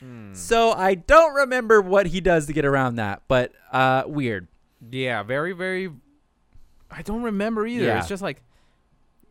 [0.00, 0.34] Hmm.
[0.34, 4.48] So I don't remember what he does to get around that, but uh, weird.
[4.90, 5.22] Yeah.
[5.22, 5.90] Very, very.
[6.90, 7.84] I don't remember either.
[7.84, 7.98] Yeah.
[7.98, 8.42] It's just like.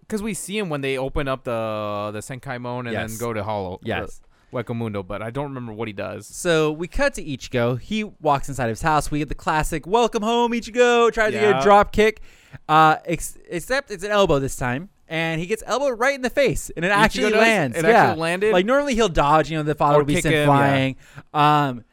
[0.01, 3.11] Because we see him when they open up the the Senkaimon and Yes.
[3.11, 3.79] then go to Hollow.
[3.83, 4.19] Yes.
[4.51, 6.27] Hueco Mundo, but I don't remember what he does.
[6.27, 7.79] So we cut to Ichigo.
[7.79, 9.09] He walks inside of his house.
[9.11, 11.59] We get the classic "Welcome home, Ichigo." Tries to get Yeah.
[11.59, 12.21] a drop kick,
[12.67, 16.29] uh, ex- except it's an elbow this time, and he gets elbowed right in the
[16.29, 17.39] face, and it actually does?
[17.39, 17.77] lands.
[17.77, 17.91] It yeah.
[17.91, 18.53] actually landed?
[18.53, 19.49] Like normally he'll dodge.
[19.49, 20.95] You know, the father Or will be kick sent him, flying.
[21.33, 21.83] Um,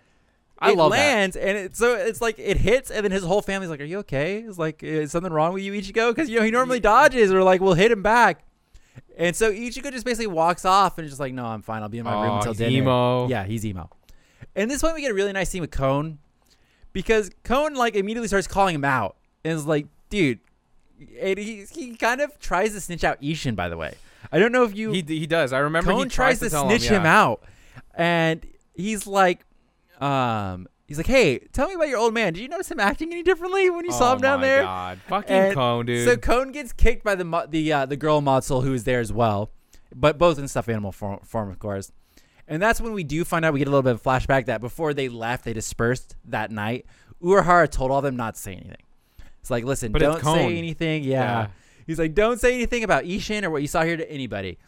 [0.61, 0.99] I it love that.
[0.99, 3.85] lands, and it, so it's like it hits, and then his whole family's like, "Are
[3.85, 4.39] you okay?
[4.41, 7.45] Is like is something wrong with you, Ichigo?" Because you know he normally dodges, or
[7.45, 8.43] like we'll hit him back.
[9.19, 11.83] And so Ichigo just basically walks off and is just like, "No, I'm fine.
[11.83, 13.29] I'll be in my room Aw, until he's dinner." emo.
[13.29, 13.91] Yeah, he's emo.
[14.55, 16.19] And this point, we get a really nice scene with Cone
[16.93, 20.39] because Cone like immediately starts calling him out and is like, "Dude,"
[21.21, 23.57] and he he kind of tries to snitch out Ishin.
[23.57, 23.95] By the way,
[24.31, 25.53] I don't know if you He he does.
[25.53, 27.21] I remember Cone he tries to tell snitch him, him, yeah.
[27.23, 27.43] out,
[27.95, 29.45] and he's like,
[30.01, 32.33] um, he's like, "Hey, tell me about your old man.
[32.33, 34.63] Did you notice him acting any differently when you saw Oh him down there?
[34.63, 34.69] Oh my?
[34.69, 34.99] God.
[35.09, 36.09] Fucking And Cone, dude.
[36.09, 38.83] So Cone gets kicked by the mo- the uh, the girl mod soul who is
[38.83, 39.51] there as well,
[39.95, 41.93] but both in stuffed animal form, form, of course.
[42.49, 44.61] And that's when we do find out we get a little bit of flashback that
[44.63, 46.87] before they left, they dispersed that night.
[47.23, 48.83] Urahara told all of them not to say anything.
[49.41, 51.05] It's like, listen, But don't say anything.
[51.05, 51.21] Yeah.
[51.21, 51.47] Yeah.
[51.87, 54.59] He's like, don't say anything about Ishin or what you saw here to anybody.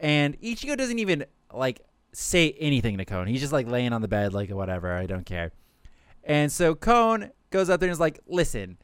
[0.00, 1.80] And Ichigo doesn't even like
[2.18, 3.28] say anything to Cone.
[3.28, 4.92] He's just like laying on the bed, like whatever.
[4.92, 5.52] I don't care.
[6.24, 8.76] And so Cone goes out there and is like, listen,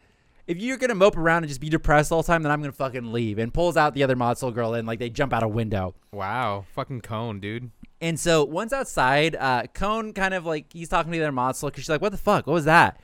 [0.47, 2.73] if you're gonna mope around and just be depressed all the time, then I'm gonna
[2.73, 3.39] fucking leave.
[3.39, 5.95] And pulls out the other mod soul girl and like they jump out a window.
[6.13, 6.65] wow.
[6.75, 7.71] Fucking Cone, dude.
[8.01, 11.57] And so once outside, uh, Cone kind of like he's talking to the other mod
[11.57, 12.47] soul because she's like, "What the fuck?
[12.47, 13.01] What was that?"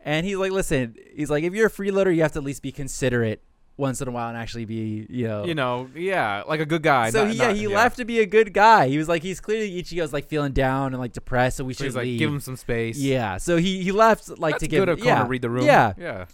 [0.00, 2.60] And he's like, "Listen, he's like, if you're a freeloader, you have to at least
[2.62, 3.42] be considerate
[3.82, 6.82] once in a while and actually be, you know." You know, yeah, like a good
[6.82, 7.10] guy.
[7.10, 8.88] so not- he, yeah, not- he left to be a good guy.
[8.88, 11.84] He was like, he's clearly Ichigo's like feeling down and like depressed, so we So
[11.84, 12.98] should like, give him some space.
[12.98, 15.50] yeah, so he he left like That's to give good Cone yeah to read the
[15.50, 15.66] room.
[15.66, 16.24] Yeah, Yeah.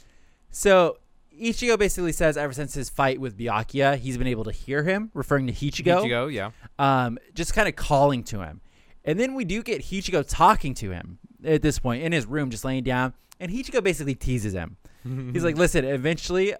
[0.51, 0.99] so
[1.41, 5.11] Ichigo basically says ever since his fight with Byakuya, he's been able to hear him
[5.15, 6.51] referring to Hichigo, Ichigo, yeah.
[6.79, 8.61] um, just kind of calling to him.
[9.05, 12.51] And then we do get Hichigo talking to him at this point in his room,
[12.51, 13.15] just laying down.
[13.41, 14.77] And Hichigo basically teases him.
[15.33, 16.55] He's like, "Listen, eventually,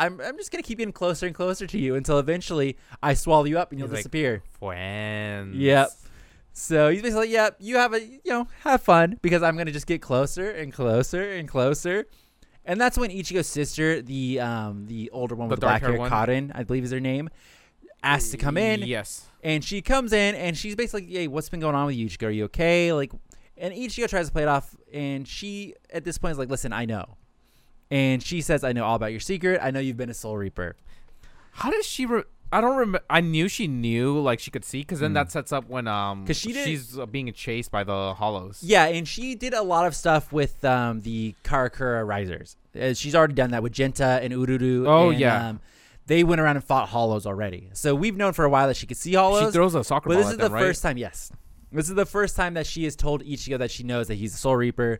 [0.00, 3.44] I'm I'm just gonna keep getting closer and closer to you until eventually I swallow
[3.44, 4.42] you up and you'll He's like, disappear.
[4.58, 5.54] Friends.
[5.56, 5.90] Yep.
[6.52, 9.72] So he's basically like, "Yep, you have a you know have fun because I'm gonna
[9.72, 12.06] just get closer and closer and closer."
[12.64, 15.96] And that's when Ichigo's sister, the um the older one The with the black hair,
[15.96, 16.08] one?
[16.08, 17.28] Cotton, I believe is her name,
[18.02, 18.82] asks to come in.
[18.82, 19.26] Yes.
[19.42, 22.26] And she comes in and she's basically, "Hey, what's been going on with you, Ichigo?
[22.26, 23.12] Are you okay?" Like,
[23.56, 26.72] and Ichigo tries to play it off, and she at this point is like, "Listen,
[26.72, 27.16] I know."
[27.90, 29.60] And she says, "I know all about your secret.
[29.62, 30.76] I know you've been a Soul Reaper."
[31.52, 32.06] How does she?
[32.06, 32.22] Re-
[32.52, 33.00] I don't remember.
[33.10, 35.14] I knew she knew, like she could see, because then Mm.
[35.14, 38.58] that sets up when um, 'Cause she did- she's uh, being chased by the hollows.
[38.62, 42.56] Yeah, and she did a lot of stuff with um, the Karakura Risers.
[42.80, 44.86] Uh, she's already done that with Jinta and Ururu.
[44.86, 45.48] Oh, and, yeah.
[45.48, 45.60] um,
[46.06, 47.70] they went around and fought Hollows already.
[47.72, 49.46] So we've known for a while that she could see Hollows.
[49.46, 50.16] She throws a soccer ball.
[50.16, 50.62] but this at is them, the right?
[50.64, 51.30] first time, yes.
[51.72, 54.34] This is the first time that she has told Ichigo that she knows that he's
[54.34, 54.98] a Soul Reaper.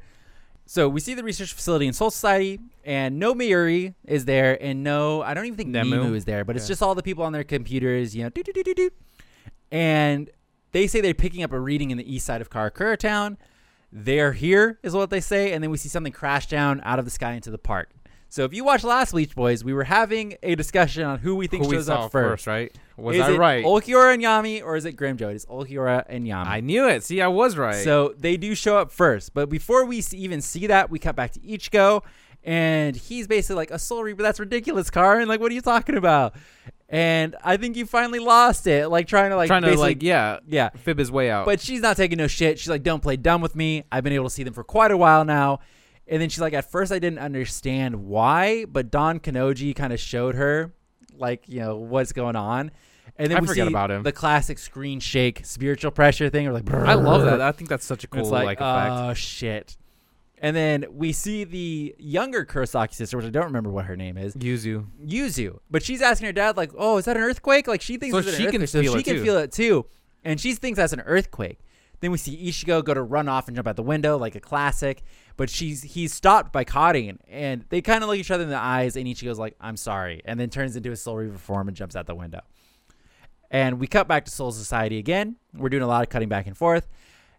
[0.70, 4.84] So we see the research facility in Soul Society, and no Mayuri is there, and
[4.84, 5.94] no, I don't even think Nemu?
[5.94, 6.68] Nemu, is there, but it's Yeah.
[6.68, 8.90] just all the people on their computers, you know, do do do do do.
[9.72, 10.30] And
[10.70, 13.36] they say they're picking up a reading in the east side of Karakura Town.
[13.90, 17.04] They're here, is what they say, and then we see something crash down out of
[17.04, 17.90] the sky into the park.
[18.30, 21.48] So if you watched last Bleach Boys, we were having a discussion on who we
[21.48, 22.46] think Who we shows saw up first.
[22.46, 22.72] right?
[22.96, 23.64] Was is I it right?
[23.64, 25.32] Ulquiorra and Yami, or is it Grimmjow?
[25.32, 26.46] It is Ulquiorra and Yami.
[26.46, 27.02] I knew it.
[27.02, 27.82] See, I was right.
[27.82, 31.32] So they do show up first, but before we even see that, we cut back
[31.32, 32.04] to Ichigo,
[32.44, 34.22] and he's basically like a Soul Reaper.
[34.22, 35.26] That's ridiculous, Karin.
[35.26, 36.36] Like, what are you talking about?
[36.88, 40.38] And I think you finally lost it, like trying to like trying to like yeah,
[40.46, 40.70] yeah.
[40.70, 41.46] fib his way out.
[41.46, 42.60] But she's not taking no shit.
[42.60, 43.82] She's like, don't play dumb with me.
[43.90, 45.58] I've been able to see them for quite a while now.
[46.10, 50.00] And then she's like, at first I didn't understand why, but Don Kanonji kind of
[50.00, 50.72] showed her,
[51.16, 52.72] like, you know, what's going on.
[53.16, 54.02] And then I we forget see about him.
[54.02, 56.46] the classic screen shake spiritual pressure thing.
[56.46, 57.40] We're like, I love that.
[57.40, 58.92] I think that's such a cool it's like, like, effect.
[58.92, 59.76] oh shit.
[60.42, 64.16] And then we see the younger Kurosaki sister, which I don't remember what her name
[64.16, 64.86] is, Yuzu.
[65.04, 65.58] Yuzu.
[65.70, 68.18] But she's asking her dad, like, "Oh, is that an earthquake?" Like she thinks So
[68.20, 69.22] it's an she can earthquake, so feel she it can too.
[69.22, 69.86] feel it too,
[70.24, 71.58] and she thinks that's an earthquake.
[72.00, 74.40] Then we see Ichigo go to run off and jump out the window like a
[74.40, 75.02] classic,
[75.40, 78.58] but she's he's stopped by Karin, and they kind of look each other in the
[78.58, 81.74] eyes, and Ichigo's like, "I'm sorry," and then turns into a Soul Reaper form and
[81.74, 82.42] jumps out the window.
[83.50, 85.36] And we cut back to Soul Society again.
[85.54, 86.86] We're doing a lot of cutting back and forth.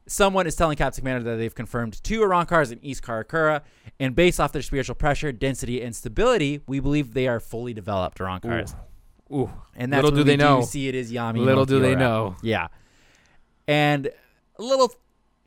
[0.07, 3.61] Someone is telling Captain Commander that they've confirmed two Arrancars in East Karakura,
[3.99, 8.17] and based off their spiritual pressure, density, and stability, we believe they are fully developed
[8.17, 8.73] Arrancars.
[9.31, 9.51] Ooh.
[9.75, 10.61] And that's Little do they know.
[10.61, 11.45] do see it is Yami.
[11.45, 12.35] Little do they know.
[12.41, 12.69] Yeah.
[13.67, 14.07] And
[14.57, 14.91] a little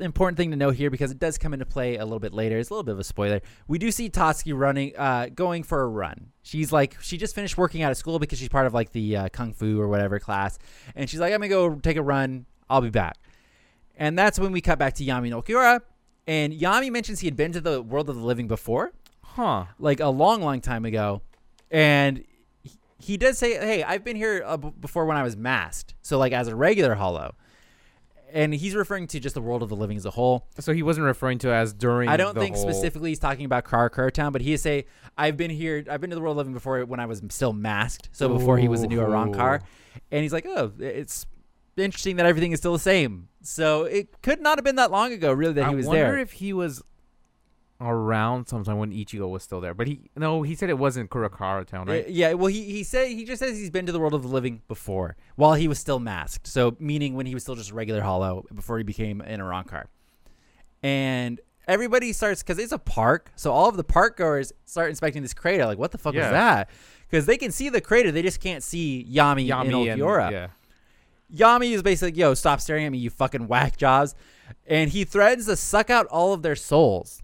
[0.00, 2.58] important thing to know here because it does come into play a little bit later.
[2.58, 3.40] It's a little bit of a spoiler.
[3.68, 6.32] We do see Tatsuki running, uh, going for a run.
[6.42, 9.16] She's like, she just finished working out of school because she's part of like the
[9.16, 10.58] uh, kung fu or whatever class,
[10.96, 12.46] and she's like, I'm gonna go take a run.
[12.68, 13.16] I'll be back.
[13.96, 15.80] And that's when we cut back to Yami and Ulquiorra.
[16.26, 19.66] And Yami mentions he had been to the world of the living before, Huh.
[19.78, 21.22] like a long, long time ago.
[21.70, 22.24] And
[22.62, 25.94] he- he does say, "Hey, I've been here uh, b- before when I was masked,
[26.02, 27.34] so like as a regular Hollow."
[28.34, 30.48] And he's referring to just the world of the living as a whole.
[30.58, 32.08] So he wasn't referring to as during.
[32.08, 35.36] I don't think whole- specifically he's talking about Karakura Town, but he is say, "I've
[35.36, 35.84] been here.
[35.88, 38.58] I've been to the world of living before when I was still masked, so before
[38.58, 39.06] he was a new Ooh.
[39.06, 39.60] Arrancar."
[40.10, 41.26] And he's like, "Oh, it's
[41.76, 45.12] interesting that everything is still the same." So it could not have been that long
[45.12, 46.06] ago, really, that I he was there.
[46.06, 46.82] I wonder if he was
[47.80, 49.74] around sometime when Ichigo was still there.
[49.74, 52.04] But he no, he said it wasn't Kurakara Town, right?
[52.04, 54.22] Uh, yeah, well, he, he said he just says he's been to the world of
[54.22, 56.46] the living before, while he was still masked.
[56.46, 59.84] So meaning when he was still just a regular Hollow before he became an Arrancar.
[60.82, 65.22] And everybody starts because it's a park, so all of the park goers start inspecting
[65.22, 65.66] this crater.
[65.66, 66.22] Like, what the fuck Yeah.
[66.22, 66.70] was that?
[67.10, 70.30] Because they can see the crater, they just can't see Yami, Yami and and Ulquiorra.
[70.30, 70.46] yeah.
[71.34, 74.14] Yami is basically, yo, stop staring at me, you fucking whack jobs.
[74.66, 77.22] And he threatens to suck out all of their souls.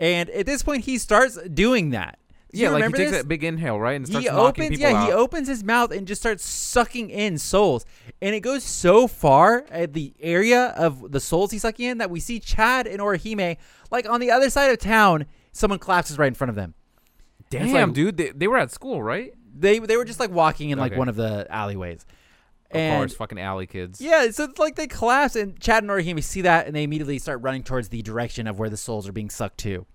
[0.00, 2.18] And at this point, he starts doing that.
[2.52, 3.20] Do Yeah, like he takes this?
[3.20, 6.20] that big inhale, right, and starts he opens yeah he opens his mouth and just
[6.20, 7.84] starts sucking in souls
[8.20, 12.10] and it goes so far at the area of the souls he's sucking in that
[12.10, 13.56] we see chad and orihime
[13.92, 16.74] like on the other side of town someone collapses right in front of them
[17.50, 19.32] Damn, like- dude, they, they were at school, right?
[19.56, 20.98] they they were just like walking in like Okay.
[20.98, 22.04] one of the alleyways
[22.70, 24.00] and course, fucking alley kids.
[24.00, 27.18] yeah so it's like they collapse and chad and orihime see that and they immediately
[27.18, 29.86] start running towards the direction of where the souls are being sucked to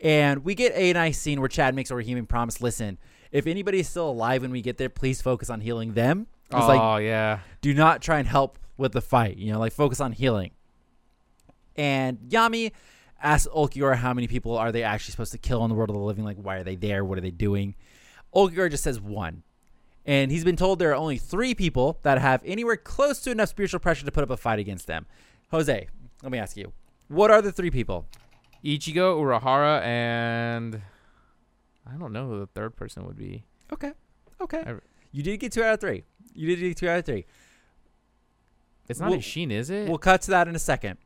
[0.00, 2.98] and we get a nice scene where chad makes orihime promise listen
[3.30, 6.64] if anybody is still alive when we get there please focus on healing them it's
[6.64, 7.40] oh like yeah.
[7.60, 9.36] do not try and help with the fight.
[9.36, 10.52] You know, like focus on healing.
[11.76, 12.72] And Yami
[13.22, 15.96] asks Ulquiorra how many people are they actually supposed to kill in the world of
[15.96, 16.24] the living?
[16.24, 17.04] Like, why are they there?
[17.04, 17.74] What are they doing?
[18.34, 19.42] Ulquiorra just says one.
[20.08, 23.50] And he's been told there are only three people that have anywhere close to enough
[23.50, 25.04] spiritual pressure to put up a fight against them.
[25.50, 25.86] Jose,
[26.22, 26.72] let me ask you,
[27.08, 28.06] what are the three people?
[28.64, 30.80] Ichigo, Urahara, and
[31.86, 33.44] I don't know who the third person would be.
[33.70, 33.92] Okay.
[34.40, 34.62] Okay.
[34.66, 34.76] I-
[35.12, 36.04] you did get two out of three.
[36.32, 37.26] You did get two out of three.
[38.88, 39.90] It's not Well- Ishin, is it?
[39.90, 40.98] We'll cut to that in a second.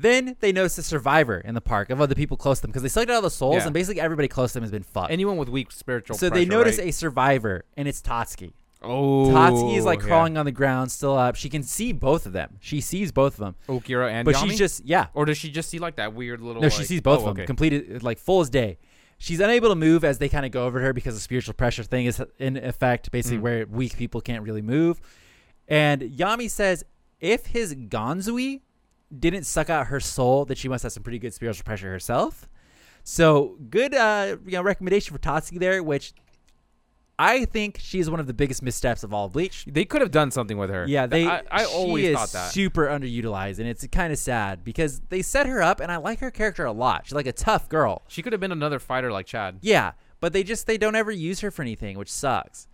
[0.00, 2.82] Then they notice a survivor in the park of other people close to them because
[2.82, 3.64] they sucked out all the souls Yeah.
[3.66, 5.10] and basically everybody close to them has been fucked.
[5.12, 6.16] Anyone with weak spiritual.
[6.16, 6.88] so they pressure, notice right?
[6.88, 8.52] a survivor and it's Tatsuki.
[8.82, 10.06] Oh, Tatsuki is like yeah.
[10.06, 11.36] crawling on the ground, still up.
[11.36, 12.56] She can see both of them.
[12.60, 14.48] She sees both of them, Ulquiorra and but Yami?
[14.50, 15.08] she's just yeah.
[15.12, 16.62] Or does she just see like that weird little?
[16.62, 17.46] No, she like- sees both oh, of them okay.
[17.46, 18.78] completed like full as day.
[19.18, 21.52] She's unable to move as they kind of go over to her because the spiritual
[21.52, 23.42] pressure thing is in effect, basically Mm.
[23.42, 24.98] where weak people can't really move.
[25.68, 26.82] And Yami says
[27.20, 28.62] if his Gonzui
[29.16, 32.48] didn't suck out her soul, that she must have some pretty good spiritual pressure herself.
[33.02, 36.12] So good, uh, you know, recommendation for Tatsuki there, which
[37.18, 39.66] I think she is one of the biggest missteps of all of Bleach.
[39.66, 40.86] They could have done something with her.
[40.88, 41.26] Yeah, they.
[41.26, 42.52] I, I she always is thought that.
[42.52, 46.20] super underutilized, and it's kind of sad because they set her up, and I like
[46.20, 47.06] her character a lot.
[47.06, 48.00] She's like a tough girl.
[48.08, 49.58] She could have been another fighter like Chad.
[49.60, 52.68] Yeah, but they just they don't ever use her for anything, which sucks.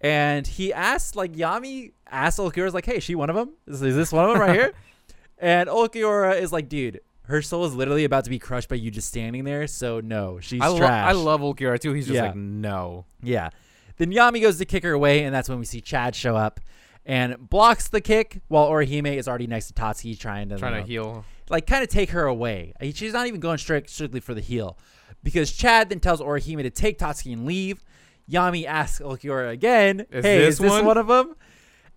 [0.00, 3.52] And he asked like Yami asked Ulquiorra's like, "Hey, is she one of them?
[3.68, 4.72] Is, is this one of them right here?"
[5.40, 8.90] and Ulquiorra is like, "Dude, her soul is literally about to be crushed by you
[8.90, 9.66] just standing there.
[9.66, 11.92] So no, she's I, lo- trash." I love Ulquiorra too.
[11.92, 12.26] He's just Yeah.
[12.26, 13.04] like no.
[13.22, 13.50] Yeah.
[13.96, 16.60] Then Yami goes to kick her away, and that's when we see Chad show up
[17.04, 20.80] and blocks the kick while Orihime is already next to Tatsuki trying to Trying you
[20.82, 21.24] to heal.
[21.50, 22.74] like kind of take her away.
[22.94, 24.78] She's not even going strict, strictly for the heal
[25.24, 27.82] because Chad then tells Orihime to take Tatsuki and leave.
[28.30, 31.34] Yami asks Ulquiorra again, Is "Hey, this is this one?" one of them?"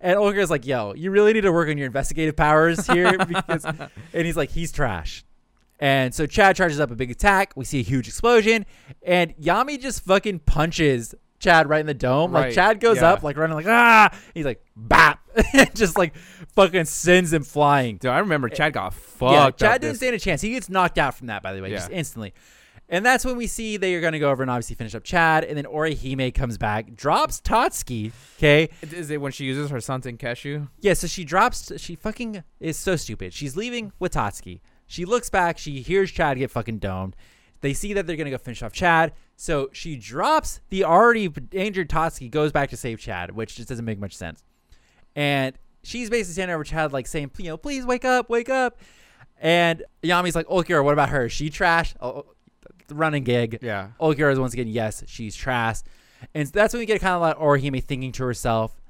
[0.02, 3.64] And Ulquiorra's like, "Yo, you really need to work on your investigative powers here," because,
[3.64, 5.24] and he's like, "He's trash."
[5.78, 7.52] And so Chad charges up a big attack.
[7.56, 8.66] We see a huge explosion,
[9.02, 12.32] and Yami just fucking punches Chad right in the dome.
[12.32, 13.12] Like Chad goes yeah.
[13.12, 14.16] up, like running, like ah.
[14.34, 15.20] He's like bap,
[15.74, 16.16] just like
[16.54, 17.96] fucking sends him flying.
[17.96, 19.60] Dude, I remember Chad got fucked.
[19.60, 20.40] Yeah, Chad didn't this- stand a chance.
[20.40, 22.34] He gets knocked out from that, by the way, just instantly.
[22.92, 25.02] And that's when we see they are going to go over and obviously finish up
[25.02, 25.44] Chad.
[25.44, 28.12] And then Orihime comes back, drops Tatsuki.
[28.36, 28.68] Okay.
[28.82, 30.68] Is it when she uses her Santen Kesshun?
[30.78, 33.32] Yeah, so she drops, she fucking is so stupid.
[33.32, 34.60] She's leaving with Tatsuki.
[34.86, 37.16] She looks back, she hears Chad get fucking domed.
[37.62, 39.14] They see that they're going to go finish off Chad.
[39.36, 43.86] So she drops the already injured Tatsuki, goes back to save Chad, which just doesn't
[43.86, 44.44] make much sense.
[45.16, 48.78] And she's basically standing over Chad, like saying, you know, please wake up, wake up.
[49.38, 51.24] And Yami's like, Ulquiorra, what about her?
[51.24, 51.94] Is she trash?
[52.00, 52.26] Oh,
[52.92, 53.58] running gig.
[53.62, 53.88] Yeah.
[54.00, 55.78] Ulquiorra is once again, yes, she's trash.
[56.34, 58.80] And that's when we get kind of like Orihime thinking to herself,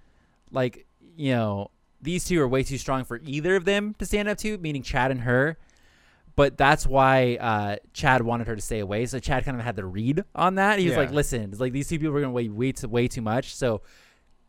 [0.50, 0.86] like,
[1.16, 4.36] you know, these two are way too strong for either of them to stand up
[4.38, 5.56] to, meaning Chad and her.
[6.34, 9.04] But that's why uh, Chad wanted her to stay away.
[9.06, 10.78] So Chad kind of had the read on that.
[10.78, 11.00] He was Yeah.
[11.00, 13.20] like, listen, it's like these two people are going to weigh way too, way too
[13.22, 13.54] much.
[13.54, 13.82] So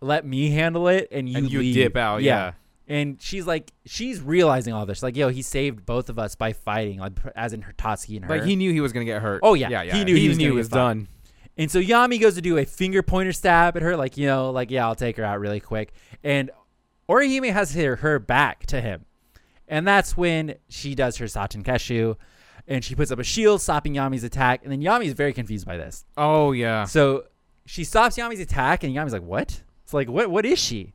[0.02, 1.76] let me handle it and you, and you leave.
[1.76, 2.22] dip out.
[2.24, 2.54] Yeah.
[2.94, 5.02] And she's like, she's realizing all this.
[5.02, 8.26] Like, yo, he saved both of us by fighting, like as in her Tatsuki and
[8.26, 8.38] her.
[8.38, 9.40] Like he knew he was gonna get hurt.
[9.42, 9.70] Oh, yeah.
[9.70, 9.96] yeah, yeah.
[9.96, 11.08] He knew he was knew get was done.
[11.58, 14.52] And so Yami goes to do a finger pointer stab at her, like, you know,
[14.52, 15.92] like, yeah, I'll take her out really quick.
[16.24, 16.52] And
[17.10, 19.06] Orihime has her, her back to him.
[19.68, 22.16] And that's when she does her Santen Kesshun.
[22.68, 24.62] And she puts up a shield, stopping Yami's attack.
[24.62, 26.06] And then Yami is very confused by this.
[26.16, 26.84] Oh yeah.
[26.84, 27.24] So
[27.66, 29.64] she stops Yami's attack, and Yami's like, what?
[29.84, 30.30] It's like, what?
[30.30, 30.94] what is she?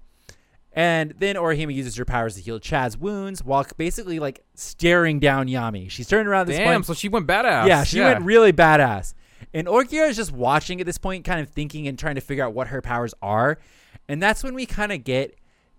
[0.78, 5.48] And then Orihime uses her powers to heal Chad's wounds while basically, like, staring down
[5.48, 5.90] Yami.
[5.90, 6.72] She's turning around at this Damn.
[6.72, 6.86] point.
[6.86, 7.66] So she went badass.
[7.66, 9.14] Yeah, she went really badass.
[9.52, 12.44] And Ulquiorra is just watching at this point, kind of thinking and trying to figure
[12.44, 13.58] out what her powers are.
[14.08, 15.34] And that's when we kind of get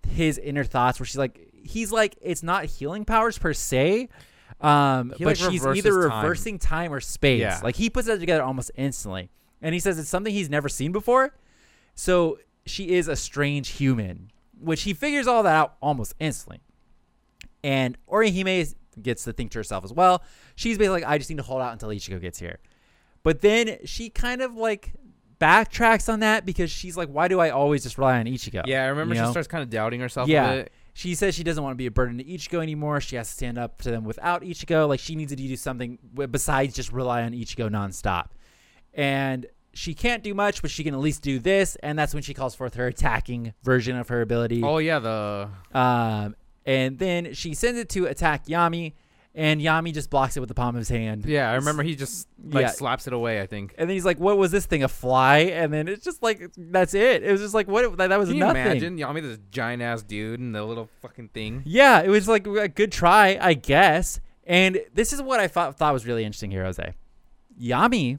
[0.05, 4.09] his inner thoughts where she's like, he's like, it's not healing powers per se.
[4.59, 6.23] Um, He, but like, she's reverses either time.
[6.23, 7.39] reversing time or space.
[7.39, 7.61] Yeah.
[7.63, 9.29] Like he puts that together almost instantly.
[9.61, 11.33] And he says it's something he's never seen before.
[11.95, 16.61] So she is a strange human, which he figures all that out almost instantly.
[17.63, 20.23] And Orihime gets to think to herself as well.
[20.55, 22.59] She's basically like, I just need to hold out until Ichigo gets here.
[23.23, 24.93] But then she kind of like
[25.39, 28.63] backtracks on that because she's like, why do I always just rely on Ichigo?
[28.65, 29.31] Yeah, I remember You she know?
[29.31, 30.49] starts kind of doubting herself Yeah.
[30.51, 30.73] a bit.
[30.93, 32.99] She says she doesn't want to be a burden to Ichigo anymore.
[32.99, 34.87] She has to stand up to them without Ichigo.
[34.87, 35.97] Like she needs to do something
[36.29, 38.27] besides just rely on Ichigo nonstop.
[38.93, 41.75] And she can't do much, but she can at least do this.
[41.83, 44.61] And that's when she calls forth her attacking version of her ability.
[44.63, 48.93] Oh yeah, the Um, and then she sends it to attack Yami,
[49.35, 51.25] and Yami just blocks it with the palm of his hand.
[51.25, 51.49] yeah.
[51.51, 52.67] I remember he just like Yeah.
[52.71, 53.41] slaps it away.
[53.41, 53.73] I think.
[53.77, 54.83] And then he's like, "What was this thing?
[54.83, 57.23] A fly?" And then it's just like that's it.
[57.23, 57.95] It was just like what?
[57.97, 58.61] That, that was Can you nothing.
[58.65, 58.97] imagine?
[58.97, 61.61] Yami, this giant ass dude, and the little fucking thing.
[61.65, 64.19] Yeah, it was like a good try, I guess.
[64.45, 66.93] And this is what I thought, thought was really interesting here, Jose.
[67.61, 68.17] Yami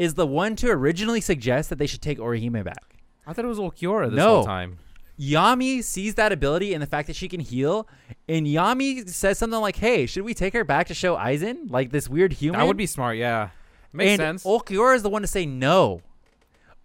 [0.00, 2.96] is the one to originally suggest that they should take Orihime back.
[3.26, 4.36] I thought it was Ulquiorra this No.
[4.36, 4.78] whole time.
[5.18, 7.86] Yami sees that ability and the fact that she can heal,
[8.26, 11.90] and Yami says something like, "Hey, should we take her back to show Aizen like
[11.90, 13.18] this weird human?" That would be smart.
[13.18, 13.50] Yeah.
[13.92, 14.44] Makes and sense.
[14.44, 16.00] Ulquiorra is the one to say no.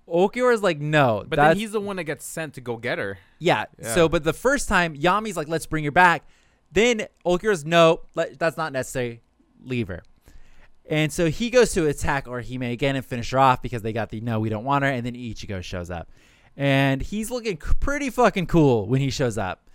[0.08, 1.24] Ulquiorra is like no.
[1.28, 3.18] but that's- then he's the one that gets sent to go get her.
[3.40, 3.66] yeah.
[3.82, 3.94] Yeah.
[3.94, 6.28] So, but the first time Yami's like, let's bring her back.
[6.72, 9.22] Then Ulquiorra's no, let, that's not necessary.
[9.64, 10.04] Leave her.
[10.88, 14.10] And so he goes to attack Orihime again and finish her off because they got
[14.10, 14.90] the no, we don't want her.
[14.92, 16.10] And then Ichigo shows up.
[16.56, 19.68] And he's looking pretty fucking cool when he shows up.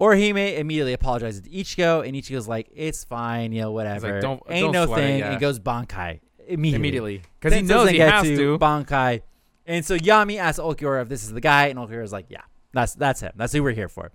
[0.00, 4.20] Orihime immediately apologizes to Ichigo, and Ichigo's like, it's fine, you know, whatever.
[4.20, 5.18] "Don't- Ain't don't no sweat it," thing.
[5.20, 5.30] yeah.
[5.32, 6.76] And goes Bankai immediately.
[6.76, 7.22] Immediately.
[7.40, 8.58] Because he knows he has to.
[8.58, 9.22] Bankai.
[9.66, 12.42] And so Yami asks Ulquiorra if this is the guy, and Ulquiorra's like, yeah,
[12.72, 13.32] that's that's him.
[13.36, 14.12] That's who we're here for.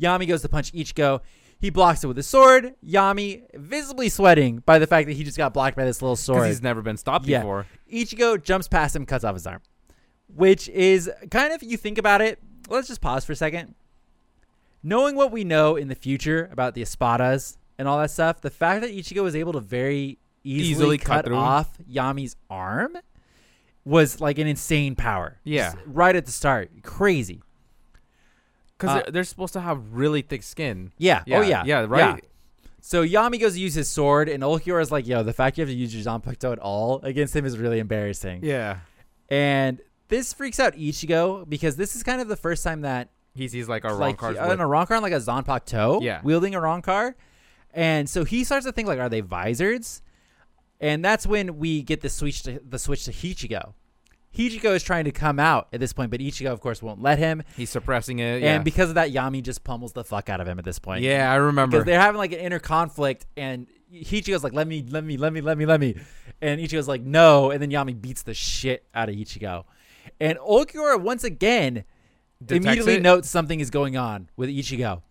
[0.00, 1.20] Yami goes to punch Ichigo.
[1.58, 2.74] He blocks it with his sword.
[2.86, 6.40] Yami, visibly sweating by the fact that he just got blocked by this little sword.
[6.42, 7.38] Because he's never been stopped Yeah.
[7.40, 7.66] before.
[7.90, 9.60] Ichigo jumps past him, cuts off his arm,
[10.28, 12.38] which is kind of, you think about it.
[12.68, 13.74] Let's just pause for a second.
[14.82, 18.50] Knowing what we know in the future about the Espadas and all that stuff, the
[18.50, 22.96] fact that Ichigo was able to very easily, Easily cut cut, off Yami's arm
[23.84, 25.38] was like an insane power.
[25.42, 25.72] Yeah.
[25.72, 26.70] Just right at the start.
[26.82, 27.42] Crazy.
[28.78, 30.92] Because Uh, they're, they're supposed to have really thick skin.
[30.98, 31.22] Yeah.
[31.32, 31.62] Oh, yeah.
[31.64, 32.24] Yeah, right?
[32.80, 35.68] So Yami goes to use his sword, and Ulquiorra's like, yo, the fact you have
[35.70, 38.44] to use your Zanpakuto at all against him is really embarrassing.
[38.44, 38.78] Yeah.
[39.28, 43.52] And this freaks out Ichigo because this is kind of the first time that He's,
[43.52, 44.36] he's like a wrong like card.
[44.38, 46.20] uh, in Arrancar, like a Zanpakuto, Yeah.
[46.22, 47.14] wielding Arrancar.
[47.74, 50.00] And so he starts to think like, are they visors?
[50.80, 53.74] And that's when we get the switch to the switch to Hichigo.
[54.36, 57.18] Hichigo is trying to come out at this point, but Ichigo, of course, won't let
[57.18, 57.42] him.
[57.56, 58.42] He's suppressing it.
[58.42, 58.56] Yeah.
[58.56, 61.02] And because of that, Yami just pummels the fuck out of him at this point.
[61.02, 61.78] yeah, I remember.
[61.78, 65.32] because they're having like an inner conflict, and Ichigo's like, "Let me, let me, let
[65.32, 65.96] me, let me, let me,"
[66.42, 69.64] and Ichigo's like, "No," and then Yami beats the shit out of Ichigo,
[70.20, 71.84] and Ulquiorra once again
[72.44, 73.02] Detects immediately it?
[73.02, 75.02] notes something is going on with Ichigo.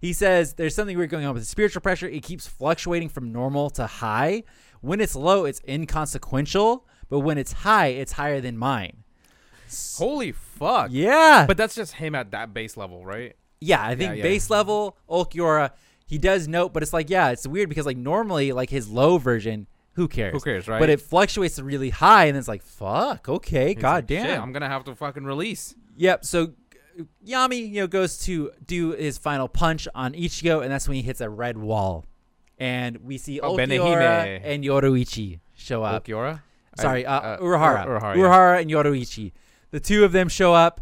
[0.00, 2.06] He says there's something weird going on with the spiritual pressure.
[2.06, 4.44] It keeps fluctuating from normal to high.
[4.80, 9.04] When it's low, it's inconsequential, but when it's high, it's higher than mine.
[9.96, 10.88] Holy fuck.
[10.92, 13.36] Yeah, But that's just him at that base level, right?
[13.60, 14.22] Yeah, I think yeah.
[14.22, 15.72] base level Ulquiorra,
[16.06, 19.18] he does note, but it's like, yeah, it's weird because like normally like his low
[19.18, 20.32] version, who cares?
[20.32, 20.78] Who cares, right?
[20.78, 24.26] But it fluctuates really high, and it's like, fuck, okay, He's god like, damn.
[24.26, 25.74] "Shit, I'm going to have to fucking release.
[25.96, 26.24] Yep.
[26.24, 26.52] So
[27.26, 31.02] Yami, you know, goes to do his final punch on Ichigo, and that's when he
[31.02, 32.04] hits a red wall,
[32.58, 34.40] and we see Oh, Benihime.
[34.44, 36.04] and Yoruichi show up.
[36.06, 36.42] Ulquiorra?
[36.82, 37.86] Sorry, I- uh, Urahara.
[37.86, 38.60] Ur- Urahara, Urahara, yeah.
[38.60, 39.32] and Yoruichi.
[39.70, 40.80] The two of them show up,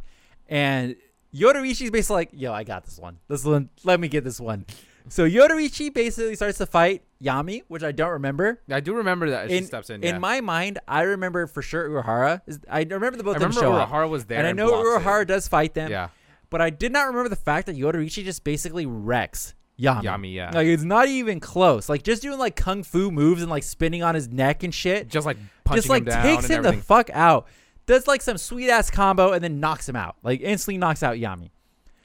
[0.48, 0.96] and
[1.34, 3.18] Yoruichi's basically like, "Yo, I got this one.
[3.28, 4.64] This one, let me get this one."
[5.08, 8.60] So Yoruichi basically starts to fight Yami, which I don't remember.
[8.70, 10.02] I do remember that she In, steps in.
[10.02, 12.40] in my mind, I remember for sure Urahara.
[12.70, 14.38] I remember the both I of them show up, Urahara was there.
[14.38, 15.06] and I know blocks it.
[15.08, 15.90] Urahara does fight them.
[15.90, 16.08] Yeah.
[16.50, 20.02] But I did not remember the fact that Yoruichi just basically wrecks Yami.
[20.02, 20.50] Yami, yeah.
[20.52, 21.88] Like it's not even close.
[21.88, 25.08] Like just doing like kung fu moves and like spinning on his neck and shit
[25.08, 25.76] just like punching him.
[25.76, 27.46] just like him takes him the fuck out.
[27.84, 30.16] Does like some sweet ass combo and then knocks him out.
[30.22, 31.50] Like instantly knocks out Yami.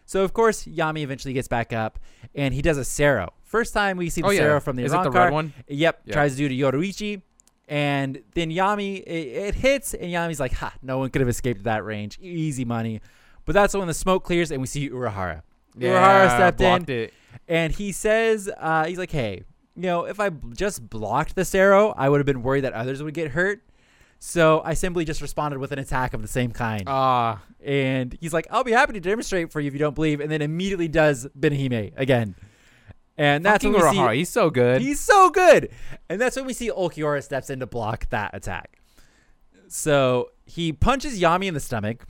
[0.06, 1.98] So of course Yami eventually gets back up
[2.36, 3.30] and he does a Cero.
[3.44, 4.42] First time we see the oh, yeah.
[4.42, 5.54] Cero from the Is it the Iran red one?
[5.68, 6.14] Yep, Yeah.
[6.14, 7.22] tries to do to Yoruichi.
[7.68, 11.64] And then Yami, it, it hits, and Yami's like, ha, no one could have escaped
[11.64, 12.20] that range.
[12.22, 13.00] Easy money.
[13.46, 15.44] But that's when the smoke clears and we see Urahara.
[15.80, 17.14] Urahara stepped in, It.
[17.48, 19.44] And he says, uh, he's like, hey,
[19.76, 23.02] you know, if I just blocked this arrow, I would have been worried that others
[23.02, 23.64] would get hurt.
[24.20, 26.84] So I simply just responded with an attack of the same kind.
[26.86, 30.20] Ah, and he's like, I'll be happy to demonstrate for you if you don't believe.
[30.20, 32.36] And then immediately does Benihime again.
[33.18, 34.16] And that's when we see Urahara.
[34.16, 34.82] He's so good.
[34.82, 35.70] He's so good.
[36.10, 38.80] And that's when we see Ulquiorra steps in to block that attack.
[39.68, 42.06] So he punches Yami in the stomach,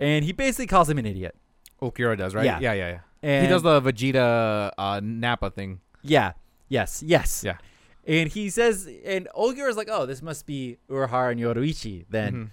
[0.00, 1.36] and he basically calls him an idiot.
[1.80, 2.44] Ulquiorra does, right?
[2.44, 2.58] Yeah.
[2.60, 2.88] yeah, yeah.
[2.88, 2.98] yeah.
[3.22, 5.80] And he does the Vegeta uh, Nappa thing.
[6.02, 6.32] yeah,
[6.68, 7.56] yes, yes, Yeah.
[8.04, 12.50] And he says, and Ulquiorra's like, "Oh, this must be Urahara and Yoruichi then." Mhm.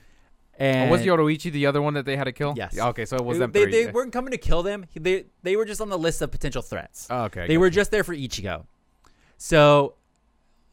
[0.59, 2.53] And Oh, was Yoruichi the other one that they had to kill?
[2.55, 2.73] Yes.
[2.75, 4.85] Yeah, okay, so it was them they, they weren't coming to kill them.
[4.93, 7.07] They they were just on the list of potential threats.
[7.09, 7.47] oh, okay.
[7.47, 7.71] They were you.
[7.71, 8.65] just there for Ichigo.
[9.37, 9.95] So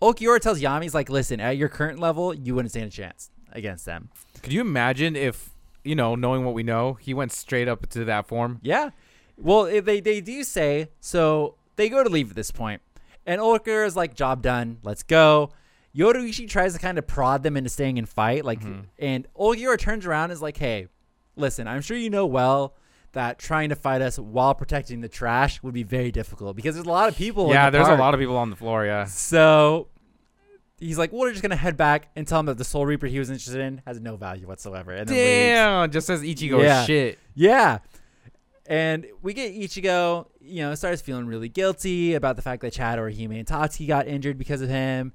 [0.03, 3.31] Ulquiorra tells Yami, he's like, "Listen, at your current level, you wouldn't stand a chance
[3.53, 4.11] against them."
[4.43, 5.51] Could you imagine if
[5.85, 8.59] you know, knowing what we know, he went straight up to that form?
[8.63, 8.91] Yeah.
[9.39, 11.57] Well, they they do say so.
[11.77, 12.81] They go to leave at this point,
[13.27, 14.79] and Ulquiorra is like, "Job done.
[14.83, 15.51] Let's go."
[15.95, 18.85] Yoruichi tries to kind of prod them into staying and fight, like, Mhm.
[18.99, 20.89] and Ulquiorra turns around and is like, "Hey,
[21.37, 22.75] listen, I'm sure you know well."
[23.13, 26.87] That trying to fight us while protecting the trash would be very difficult because there's
[26.87, 27.49] a lot of people.
[27.51, 27.99] yeah, the there's park.
[27.99, 28.85] a lot of people on the floor.
[28.85, 29.05] Yeah.
[29.07, 29.89] So
[30.79, 33.19] he's like, "We're just gonna head back and tell him that the Soul Reaper he
[33.19, 35.57] was interested in has no value whatsoever." And then leaves.
[35.57, 36.85] Damn, just says Ichigo Yeah.
[36.85, 37.19] shit.
[37.35, 37.79] Yeah.
[38.69, 42.99] And we get Ichigo, you know, starts feeling really guilty about the fact that Chad
[42.99, 45.13] or Hime and Tatsuki got injured because of him.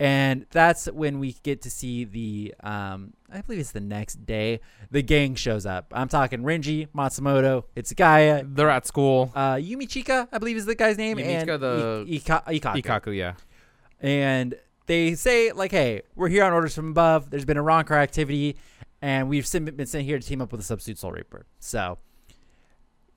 [0.00, 4.60] And that's when we get to see the, um, I believe it's the next day,
[4.90, 5.92] the gang shows up.
[5.94, 9.30] I'm talking Renji, Matsumoto, Hitsugaya, They're at school.
[9.36, 12.82] uh, Yumichika, I believe is the guy's name, and Yumichika, the- I- Ika- Ikkaku.
[12.82, 13.34] Ikkaku, yeah.
[14.00, 17.30] And they say, like, hey, we're here on orders from above.
[17.30, 18.56] There's been Arrancar activity,
[19.00, 21.46] and we've been sent here to team up with the Substitute Soul Reaper.
[21.60, 21.98] So,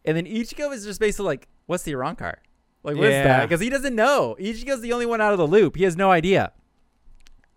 [0.08, 2.36] and then Ichigo is just basically like, what's the Arrancar?
[2.84, 3.24] Like, what's Yeah.
[3.24, 3.46] that?
[3.50, 4.36] Because he doesn't know.
[4.40, 5.76] Ichigo's the only one out of the loop.
[5.76, 6.54] He has no idea.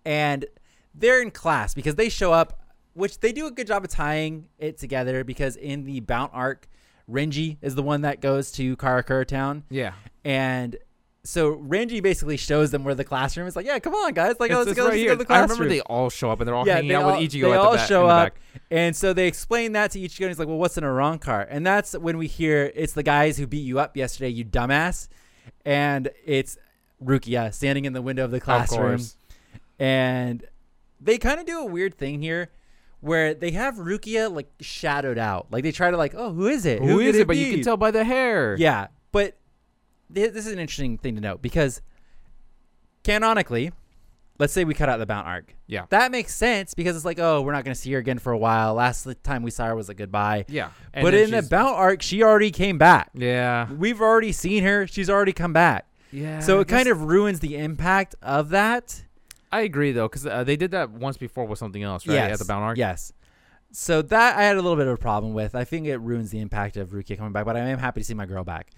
[0.05, 0.45] And
[0.95, 2.61] they're in class because they show up,
[2.95, 6.67] which they do a good job of tying it together because in the Bount arc,
[7.09, 9.65] Renji is the one that goes to Karakura Town.
[9.71, 9.93] Yeah.
[10.25, 10.77] And
[11.23, 13.55] so Renji basically shows them where the classroom is.
[13.55, 14.37] Like, yeah, come on, guys.
[14.41, 15.51] Like, It's- let's go, right let's go to the classroom.
[15.51, 17.31] I remember they all show up and they're all yeah, hanging they out all, with
[17.31, 17.89] Ichigo they at all the back.
[17.89, 18.33] show up.
[18.71, 20.21] And so they explain that to Ichigo.
[20.23, 21.47] And he's like, well, what's in a wrong car?
[21.51, 25.09] And that's when we hear it's the guys who beat you up yesterday, you dumbass.
[25.65, 26.57] And it's
[27.05, 28.97] Rukia standing in the window of the classroom.
[28.99, 29.17] course.
[29.79, 30.45] And
[31.01, 32.51] they kind of do a weird thing here
[33.01, 35.49] where they have Rukia like shadowed out.
[35.51, 36.81] Like they try to like, oh, who is it?
[36.83, 37.27] Who could is it?
[37.27, 38.57] But you can tell by the hair.
[38.59, 38.89] Yeah,
[40.13, 41.81] this is an interesting thing to note because
[43.05, 43.73] canonically,
[44.39, 45.55] let's say we cut out the Bount arc.
[45.67, 45.87] Yeah.
[45.91, 48.33] That makes sense because it's like, oh, we're not going to see her again for
[48.33, 48.75] a while.
[48.75, 50.47] Last time we saw her was a goodbye.
[50.49, 50.71] Yeah.
[50.93, 53.11] And but in the Bount arc, she already came back.
[53.15, 53.71] Yeah.
[53.71, 54.87] We've already seen her.
[54.87, 55.87] She's already come back.
[56.13, 56.41] Yeah.
[56.41, 59.05] so it kind of ruins the impact of that.
[59.53, 62.15] I agree though, because uh, they did that once before with something else, right?
[62.15, 62.33] Yes.
[62.33, 62.79] At the Bount Arc.
[62.79, 63.13] Yes.
[63.73, 65.55] So that I had a little bit of a problem with.
[65.55, 68.05] I think it ruins the impact of Rukia coming back, but I am happy to
[68.05, 68.71] see my girl back.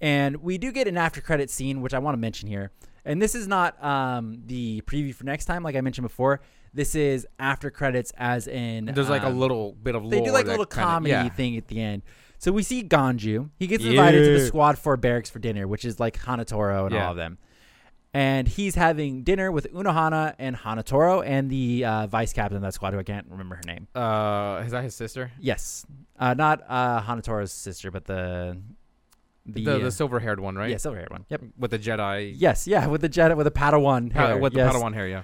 [0.00, 2.70] And we do get an after credit scene, which I want to mention here.
[3.04, 6.40] And this is not um, the preview for next time, like I mentioned before.
[6.72, 10.32] This is after credits, as in There's like a um, little bit of They do
[10.32, 11.28] like a little kinda- comedy yeah.
[11.28, 12.02] thing at the end.
[12.38, 13.50] So we see Ganju.
[13.58, 16.94] He gets invited to the Squad Four barracks for dinner, which is like Hanataro and
[16.94, 17.04] Yeah.
[17.06, 17.38] all of them.
[18.12, 22.74] And he's having dinner with Unohana and Hanataro and the uh, vice captain of that
[22.74, 23.88] squad, who I can't remember her name.
[23.94, 25.32] Uh, is that his sister?
[25.40, 25.84] Yes,
[26.18, 28.56] uh, not uh, Hanataro's sister, but the
[29.46, 30.70] The the, the, uh, silver haired one, right?
[30.70, 31.26] yeah silver haired one.
[31.28, 31.42] Yep.
[31.58, 32.32] With the Jedi.
[32.36, 34.38] Yes, yeah, with the Jedi with the Padawan Pa- hair.
[34.38, 34.74] with the yes.
[34.74, 35.22] Padawan hair, yeah.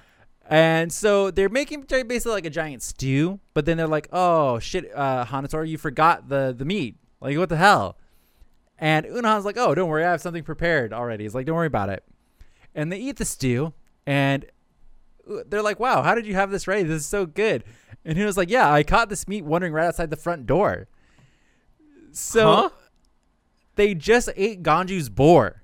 [0.50, 4.92] And so they're making basically like a giant stew, but then they're like, "Oh shit,
[4.94, 5.24] uh,
[5.64, 6.96] you forgot the the meat.
[7.20, 7.96] Like what the hell?"
[8.76, 11.68] And Unohana's like, "Oh, don't worry, I have something prepared already." He's like, "Don't worry
[11.68, 12.02] about it."
[12.74, 13.72] And they eat the stew,
[14.06, 14.44] and
[15.46, 16.82] they're like, "Wow, how did you have this ready?
[16.82, 17.62] This is so good."
[18.04, 20.88] And he was like, "Yeah, I caught this meat wandering right outside the front door."
[22.12, 22.70] So Huh?
[23.76, 25.62] They just ate Ganju's boar.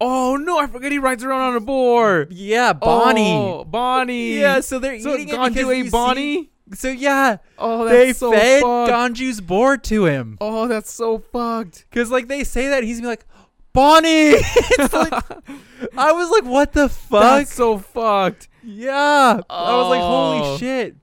[0.00, 0.58] Oh no!
[0.58, 2.26] I forget he rides around on a boar.
[2.30, 3.32] Yeah, Bonnie.
[3.32, 4.40] Oh, Bonnie.
[4.40, 6.50] Yeah, so they're So eating it Ganju because you ate see- Bonnie.
[6.74, 8.90] So yeah, Oh, they that's so fed fucked.
[8.90, 10.38] Ganju's boar to him.
[10.40, 11.84] oh, that's so fucked.
[11.92, 13.26] Cause like they say that he's gonna be like,
[13.72, 14.08] Bonnie.
[14.40, 15.12] It's like-
[15.96, 17.22] I was like, what the fuck?
[17.22, 18.48] That's so fucked.
[18.64, 19.40] yeah.
[19.50, 20.42] I was like, Oh.
[20.44, 20.96] holy shit.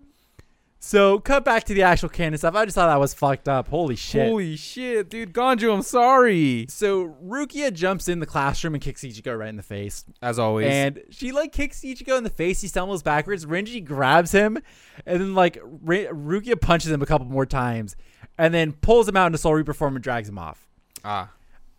[0.90, 2.56] So cut back to the actual canon stuff.
[2.56, 3.68] I just thought that was fucked up.
[3.68, 4.28] Holy shit.
[4.28, 5.34] Holy shit, dude.
[5.34, 6.66] Ganju, I'm sorry.
[6.68, 10.04] so Rukia jumps in the classroom and kicks Ichigo right in the face.
[10.24, 10.66] As always.
[10.66, 12.62] And she like kicks Ichigo in the face.
[12.62, 13.46] He stumbles backwards.
[13.46, 14.58] Renji grabs him,
[15.06, 17.96] and then like Re- Rukia punches him a couple more times,
[18.40, 20.68] and then pulls him out into Soul Reaper form and drags him off.
[21.06, 21.30] ah.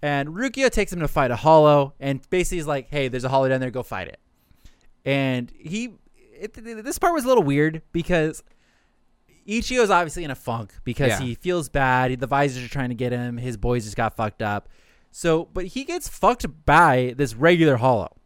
[0.02, 3.28] And Rukia takes him to fight a hollow, and basically is like, "Hey, there's a
[3.28, 3.72] hollow down there.
[3.72, 4.20] Go fight it."
[5.04, 5.94] And he,
[6.32, 8.44] it, this part was a little weird because
[9.50, 11.20] Ichigo's obviously in a funk because Yeah.
[11.20, 12.18] he feels bad.
[12.20, 13.36] The visors are trying to get him.
[13.36, 14.68] His boys just got fucked up.
[15.10, 18.16] So, but he gets fucked by this regular hollow.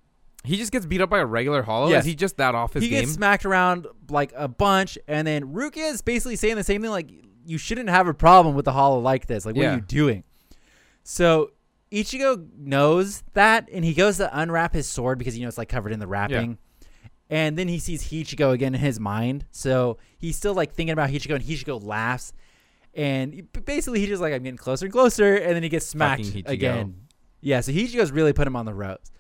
[0.45, 1.89] He just gets beat up by a regular hollow.
[1.89, 2.01] Yes.
[2.05, 3.01] Is he just that off his he game?
[3.05, 6.91] gets smacked around like a bunch, and then Rukia is basically saying the same thing.
[6.91, 7.11] Like,
[7.47, 9.47] you shouldn't have a problem with the hollow like this.
[9.47, 9.73] Like, what Yeah.
[9.73, 10.25] are you doing?
[11.03, 11.53] So
[11.91, 15.69] Ichigo knows that, and he goes to unwrap his sword because you know it's like
[15.71, 16.59] covered in the wrapping.
[17.31, 19.47] And then he sees Hichigo again in his mind.
[19.51, 22.33] So he's still like thinking about Hichigo, and Hichigo laughs.
[22.95, 25.35] And basically, he's just like, I'm getting closer and closer.
[25.37, 27.07] And then he gets smacked again.
[27.41, 29.11] Yeah, so Hichigo's really put him on the ropes.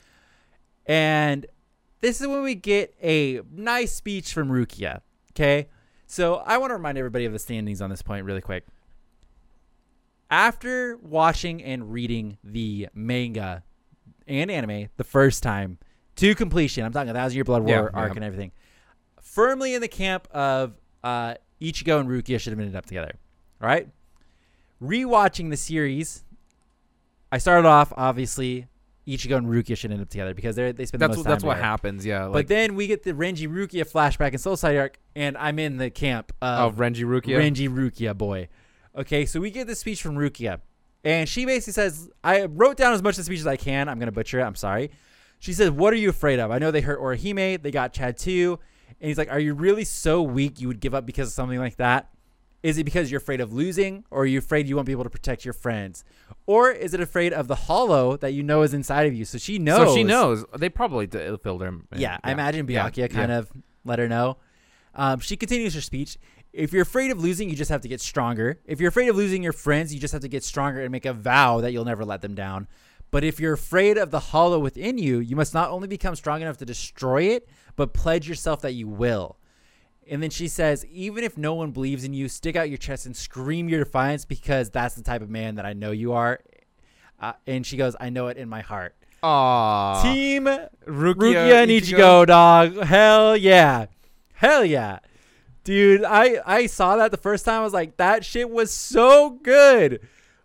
[0.86, 1.46] And
[2.00, 5.00] this is when we get a nice speech from Rukia.
[5.32, 5.68] Okay.
[6.06, 8.64] So I want to remind everybody of the standings on this point really quick.
[10.30, 13.64] After watching and reading the manga
[14.26, 15.78] and anime the first time
[16.16, 18.16] to completion, I'm talking a thousand year blood war Yeah, arc yeah.
[18.16, 18.52] and everything,
[19.20, 23.18] firmly in the camp of uh, Ichigo and Rukia should have ended up together.
[23.60, 23.88] All right.
[24.82, 26.24] Rewatching the series,
[27.32, 28.66] I started off obviously
[29.06, 31.30] Ichigo and Rukia should end up together because they they spend the that's most what,
[31.30, 32.04] that's time what happens.
[32.04, 32.28] Yeah.
[32.32, 35.76] But then we get the Renji Rukia flashback in Soul Side arc, and I'm in
[35.76, 37.38] the camp of of Renji Rukia.
[37.38, 38.48] Renji Rukia boy.
[38.96, 40.60] Okay, so we get this speech from Rukia,
[41.02, 43.88] and she basically says, "I wrote down as much of the speech as I can.
[43.88, 44.44] I'm gonna butcher it.
[44.44, 44.90] I'm sorry."
[45.38, 46.50] She says, "What are you afraid of?
[46.50, 47.62] I know they hurt Orihime.
[47.62, 48.58] They got Chad too."
[49.00, 51.58] And he's like, "Are you really so weak you would give up because of something
[51.58, 52.08] like that?
[52.62, 55.04] Is it because you're afraid of losing, or are you afraid you won't be able
[55.04, 56.02] to protect your friends,
[56.46, 59.36] or is it afraid of the hollow that you know is inside of you?" So
[59.36, 59.88] she knows.
[59.90, 60.44] So she knows.
[60.56, 61.68] They probably d- filled her.
[61.68, 61.82] in.
[61.96, 63.38] Yeah, I imagine Yeah, kind yeah.
[63.38, 63.50] of
[63.84, 64.38] let her know.
[64.94, 66.16] Um, she continues her speech.
[66.54, 68.60] If you're afraid of losing, you just have to get stronger.
[68.64, 71.04] If you're afraid of losing your friends, you just have to get stronger and make
[71.04, 72.68] a vow that you'll never let them down.
[73.14, 76.42] But if you're afraid of the hollow within you, you must not only become strong
[76.42, 79.36] enough to destroy it, but pledge yourself that you will.
[80.10, 83.06] And then she says, even if no one believes in you, stick out your chest
[83.06, 86.40] and scream your defiance because that's the type of man that I know you are.
[87.20, 88.96] Uh, and she goes, I know it in my heart.
[89.22, 90.02] Aw.
[90.02, 92.82] Team Rukia, Rukia and Ichigo, dog.
[92.82, 93.86] Hell yeah.
[94.32, 94.98] Hell yeah.
[95.62, 97.60] Dude, I, I saw that the first time.
[97.60, 100.00] I was like, that shit was so good.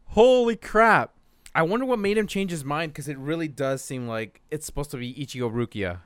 [0.05, 1.15] Holy crap.
[1.59, 4.65] I wonder what made him change his mind because it really does seem like it's
[4.65, 5.99] supposed to be Ichigo Rukia.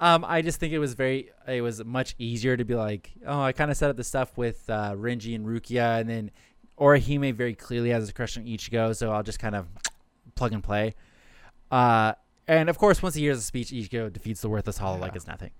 [0.00, 3.42] Um, I just think it was very, it was much easier to be like, oh,
[3.42, 6.30] I kind of set up the stuff with uh, Renji and Rukia, and then
[6.78, 9.66] Orihime very clearly has a crush on Ichigo, so I'll just kind of
[10.36, 10.94] plug and play.
[11.70, 12.14] Uh,
[12.48, 15.26] and of course, once he hears the speech, Ichigo defeats the worthless hollow like it's
[15.26, 15.50] nothing.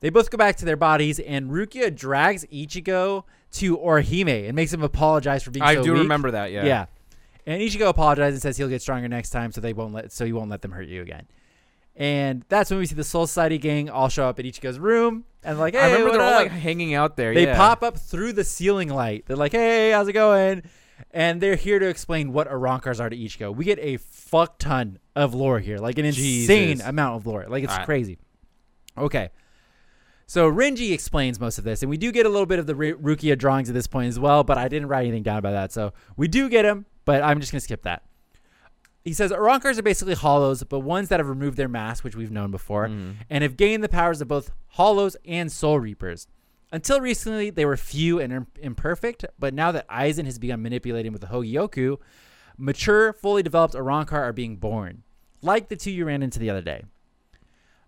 [0.00, 4.72] They both go back to their bodies, and Rukia drags Ichigo to Orihime and makes
[4.72, 6.02] him apologize for being I so do weak.
[6.02, 6.50] remember that.
[6.50, 6.64] Yeah.
[6.64, 6.86] Yeah.
[7.46, 10.24] And Ichigo apologizes and says he'll get stronger next time, so they won't let so
[10.24, 11.26] he won't let them hurt you again.
[11.94, 15.24] And that's when we see the Soul Society gang all show up at Ichigo's room
[15.42, 17.32] and like, hey, I remember they're all like hanging out there.
[17.32, 17.56] they yeah.
[17.56, 19.24] pop up through the ceiling light.
[19.26, 20.62] They're like, hey, how's it going?
[21.10, 23.54] And they're here to explain what Arrancars are to Ichigo.
[23.54, 26.86] We get a fuck ton of lore here, like an insane Jesus.
[26.86, 27.46] amount of lore.
[27.48, 27.86] Like it's Alright.
[27.86, 28.18] crazy.
[28.98, 29.30] Okay.
[30.26, 32.74] So Renji explains most of this, and we do get a little bit of the
[32.74, 35.52] Ru- Rukia drawings at this point as well, but I didn't write anything down about
[35.52, 35.72] that.
[35.72, 38.02] So we do get them, but I'm just going to skip that.
[39.04, 42.30] He says Arrancars are basically hollows, but ones that have removed their mask, which we've
[42.32, 43.14] known before, Mhm.
[43.30, 46.26] and have gained the powers of both hollows and soul reapers.
[46.72, 51.20] Until recently, they were few and imperfect, but now that Aizen has begun manipulating with
[51.20, 51.98] the Hogyoku,
[52.58, 55.04] mature, fully developed Arrancar are being born,
[55.40, 56.82] like the two you ran into the other day.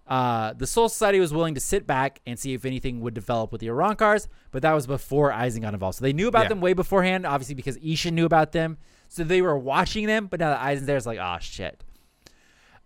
[0.07, 3.53] Uh, the Soul Society was willing to sit back and see if anything would develop
[3.53, 5.99] with the Arrancars, but that was before Aizen got involved.
[5.99, 6.49] So they knew about Yeah.
[6.51, 8.79] them way beforehand, obviously because Isha knew about them.
[9.09, 11.83] So they were watching them, but now that it's like, oh shit.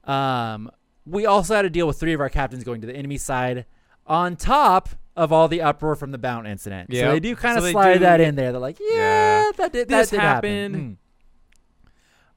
[0.04, 0.70] Um,
[1.06, 3.66] we also had to deal with three of our captains going to the enemy side,
[4.06, 6.90] on top of all the uproar from the Bount incident.
[6.92, 8.52] So they do kind of they slide do- that in there.
[8.52, 8.94] They're like, yeah,
[9.44, 9.50] Yeah.
[9.56, 10.72] that did that did happen.
[10.72, 10.96] happened.
[10.96, 10.96] Mm.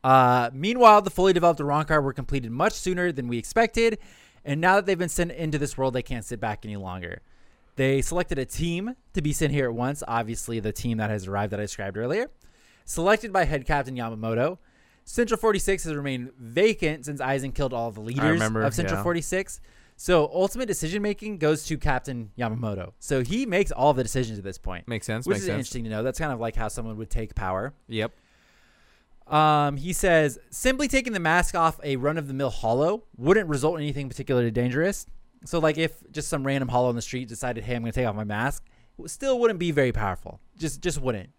[0.03, 3.97] Uh, meanwhile, the fully developed Arrancar were completed much sooner than we expected,
[4.43, 7.21] and now that they've been sent into this world, they can't sit back any longer.
[7.75, 10.03] They selected a team to be sent here at once.
[10.07, 12.29] Obviously, the team that has arrived that I described earlier,
[12.85, 14.57] selected by head captain Yamamoto.
[15.03, 19.03] Central 46 has remained vacant since Aizen killed all the leaders remember, of Central yeah.
[19.03, 19.59] 46.
[19.97, 22.93] So ultimate decision making goes to Captain Yamamoto.
[22.99, 25.25] So he makes all the decisions at this point, Makes sense.
[25.25, 25.57] which makes is sense.
[25.59, 26.03] interesting to know.
[26.03, 27.73] That's kind of like how someone would take power.
[27.87, 28.11] Yep.
[29.27, 33.49] Um, he says simply taking the mask off a run of the mill hollow wouldn't
[33.49, 35.07] result in anything particularly dangerous.
[35.45, 37.99] So, like if just some random hollow in the street decided, "Hey, I'm going to
[37.99, 38.63] take off my mask,"
[39.03, 40.39] it still wouldn't be very powerful.
[40.57, 41.29] Just, just wouldn't.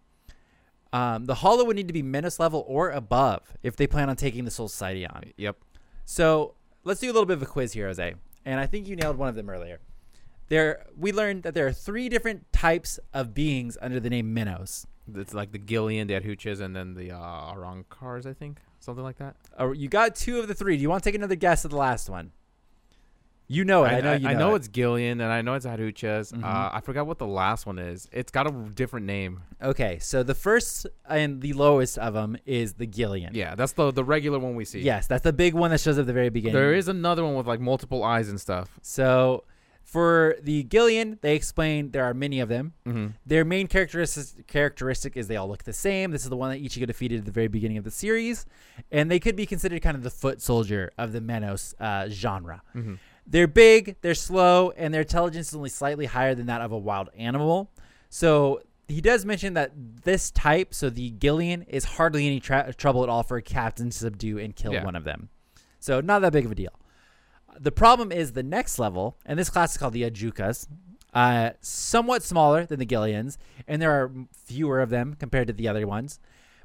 [0.97, 4.15] Um, the hollow would need to be Menos level or above if they plan on
[4.15, 5.25] taking the Soul Society on.
[5.37, 5.57] Yep.
[6.05, 8.15] So let's do a little bit of a quiz here, Jose.
[8.45, 9.79] And I think you nailed one of them earlier.
[10.47, 14.85] There, we learned that there are three different types of beings under the name Menos.
[15.13, 18.59] It's like the Gillian, the Adjuchas, and then the uh, Arrancars, I think.
[18.79, 19.35] Something like that.
[19.59, 20.77] Uh, you got two of the three.
[20.77, 22.31] Do you want to take another guess at the last one?
[23.49, 23.89] You know it.
[23.89, 24.57] I, know you know, it.
[24.57, 26.33] it's Gillian, and I know it's Adjuchas.
[26.33, 26.43] Mhm.
[26.43, 28.07] Uh, I forgot what the last one is.
[28.11, 29.41] It's got a different name.
[29.61, 33.33] Okay, so the first and the lowest of them is the Gillian.
[33.33, 34.81] Yeah, that's the the regular one we see.
[34.81, 36.55] Yes, that's the big one that shows up at the very beginning.
[36.55, 38.79] There is another one with like multiple eyes and stuff.
[38.81, 39.45] So
[39.87, 42.73] for the Gillian, they explain there are many of them.
[42.85, 43.07] Mm-hmm.
[43.25, 46.11] Their main characteristic characteristic is they all look the same.
[46.11, 48.45] This is the one that Ichigo defeated at the very beginning of the series,
[48.91, 52.61] and they could be considered kind of the foot soldier of the Menos uh, genre.
[52.75, 52.95] Mm-hmm.
[53.29, 56.77] They're big, they're slow, and their intelligence is only slightly higher than that of a
[56.77, 57.69] wild animal.
[58.09, 63.03] So he does mention that this type, so the Gillian, is hardly any tra- trouble
[63.03, 64.85] at all for a captain to subdue and kill Yeah.
[64.85, 65.27] one of them.
[65.79, 66.71] So not that big of a deal.
[67.59, 70.67] The problem is the next level, and this class is called the Adjuchas,
[71.13, 75.67] uh, somewhat smaller than the Gillians, and there are fewer of them compared to the
[75.67, 76.19] other ones,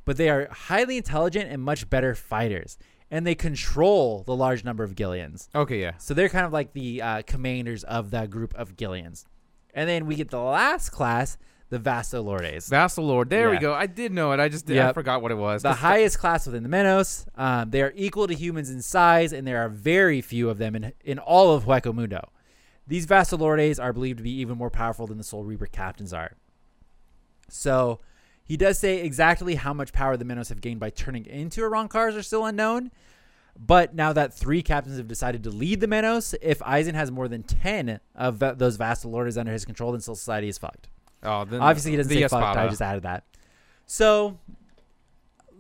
[0.05, 2.79] but they are highly intelligent and much better fighters,
[3.13, 5.49] and they control the large number of Gillians.
[5.55, 5.93] Okay, yeah.
[5.99, 9.27] So they're kind of like the uh, commanders of that group of Gillians.
[9.75, 11.37] And then we get the last class,
[11.69, 12.71] the Vastalordes.
[12.71, 13.29] Vasto Lorde.
[13.29, 13.75] There we go.
[13.75, 14.41] I did know it.
[14.41, 15.63] I just did, I forgot what it was.
[15.63, 17.27] The highest class within the Menos.
[17.37, 20.75] Um, they are equal to humans in size, and there are very few of them
[20.75, 22.31] in, in all of Hueco Mundo.
[22.87, 26.15] These Vasto Lordes are believed to be even more powerful than the Soul Reaper captains
[26.15, 26.33] are.
[27.51, 28.01] So
[28.45, 32.17] he does say exactly how much power the Menos have gained by turning into Arrancars
[32.17, 32.91] are still unknown.
[33.59, 37.29] But now that three captains have decided to lead the Menos, if Aizen has more
[37.29, 40.89] than 10 of those those Vasto Lordes under his control, then Soul Society is fucked.
[41.23, 42.57] Oh, then Obviously, he doesn't say fucked.
[42.57, 43.25] I just added that.
[43.87, 44.39] So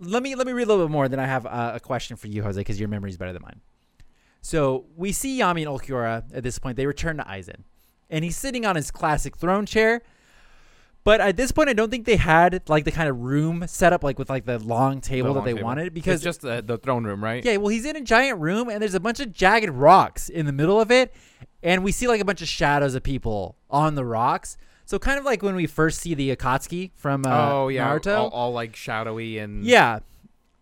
[0.01, 1.09] let me let me read a little bit more.
[1.09, 3.43] Then I have uh, a question for you, Jose, because your memory is better than
[3.43, 3.61] mine.
[4.41, 6.76] So we see Yami and Ulquiorra at this point.
[6.76, 7.62] They return to Aizen,
[8.11, 10.03] and he's sitting on his classic throne chair.
[11.05, 13.92] But at this point, I don't think they had like the kind of room set
[13.92, 15.64] up, like with like the long table The that long they table.
[15.64, 17.44] wanted, because it's just the, the throne room, right?
[17.44, 20.46] yeah, well, he's in a giant room, and there's a bunch of jagged rocks in
[20.46, 21.12] the middle of it,
[21.62, 24.57] and we see like a bunch of shadows of people on the rocks.
[24.84, 28.16] So kind of like when we first see the Akatsuki from uh, oh yeah, Naruto.
[28.18, 30.00] All, all like shadowy and yeah.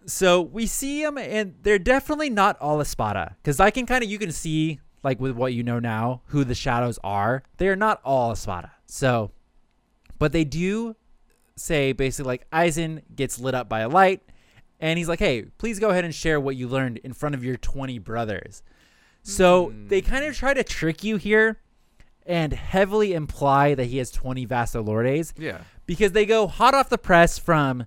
[0.06, 4.08] So we see them, and they're definitely not all Espada, because I can kind of
[4.10, 7.42] you can see like with what you know now who the shadows are.
[7.58, 8.72] They are not all Espada.
[8.86, 9.30] So,
[10.20, 10.94] but they do
[11.56, 14.22] say basically like Aizen gets lit up by a light,
[14.78, 17.42] and he's like, "Hey, please go ahead and share what you learned in front of
[17.42, 18.62] your twenty brothers."
[19.24, 19.88] So Hmm.
[19.88, 21.58] they kind of try to trick you here,
[22.24, 25.62] and heavily imply that he has twenty Vasto Lordes yeah.
[25.86, 27.84] because they go hot off the press from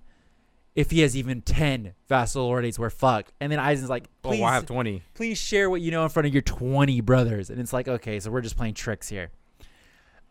[0.76, 3.32] if he has even 10 Vasto Lordes, we're fucked.
[3.40, 5.02] And then Aizen's like, please, oh, I have twenty.
[5.14, 7.48] please share what you know in front of your 20 brothers.
[7.48, 9.30] And it's like, okay, so we're just playing tricks here.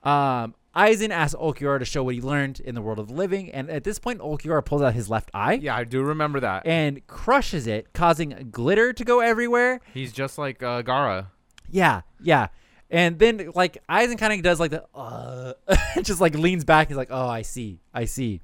[0.04, 3.51] Um, Aizen asks Ulquiorra to show what he learned in the world of the living.
[3.51, 6.65] And at this point, Ulquiorra pulls out his left eye Yeah, I do remember that.
[6.65, 9.82] and crushes it, causing glitter to go everywhere.
[9.93, 11.32] He's just like uh, Gara.
[11.69, 12.47] Yeah, yeah.
[12.89, 15.53] And then like Aizen kind of does like the uh,
[16.03, 16.88] just like leans back.
[16.89, 18.41] He's like, "Oh, I see, I see."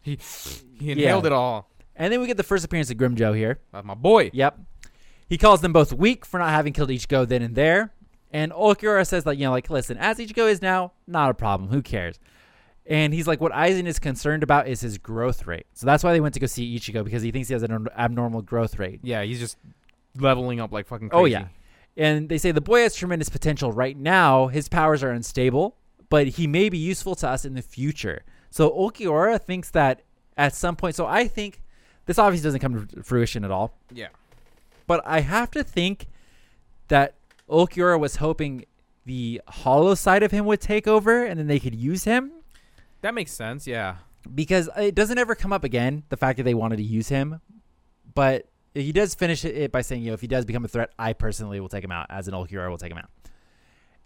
[0.00, 0.18] He
[0.80, 1.26] he inhaled Yeah.
[1.28, 1.70] it all.
[1.94, 3.60] And then we get the first appearance of Grimmjow here.
[3.72, 4.30] That's my boy.
[4.32, 4.58] Yep.
[5.28, 7.92] He calls them both weak for not having killed Ichigo then and there.
[8.32, 11.68] And Ulquiorra says that, you know, like, listen, as Ichigo is now, not a problem.
[11.70, 12.18] Who cares?
[12.86, 15.66] And he's like, what Aizen is concerned about is his growth rate.
[15.74, 17.86] So that's why they went to go see Ichigo because he thinks he has an
[17.96, 19.00] abnormal growth rate.
[19.02, 19.56] Yeah, he's just
[20.18, 21.20] leveling up like fucking crazy.
[21.20, 21.46] Oh, yeah.
[21.96, 24.46] And they say the boy has tremendous potential right now.
[24.48, 25.76] His powers are unstable,
[26.08, 28.24] but he may be useful to us in the future.
[28.50, 30.02] So Ulquiorra thinks that
[30.36, 31.60] at some point, so I think
[32.06, 33.76] this obviously doesn't come to fruition at all.
[33.92, 34.08] Yeah.
[34.86, 36.08] but I have to think
[36.88, 37.14] that
[37.52, 38.64] Ulquiorra was hoping
[39.04, 42.32] the hollow side of him would take over and then they could use him
[43.02, 43.66] That makes sense.
[43.66, 43.96] Yeah.
[44.34, 47.40] because it doesn't ever come up again the fact that they wanted to use him
[48.14, 50.90] but he does finish it by saying you know if he does become a threat
[50.98, 53.10] I personally will take him out as an Ulquiorra will take him out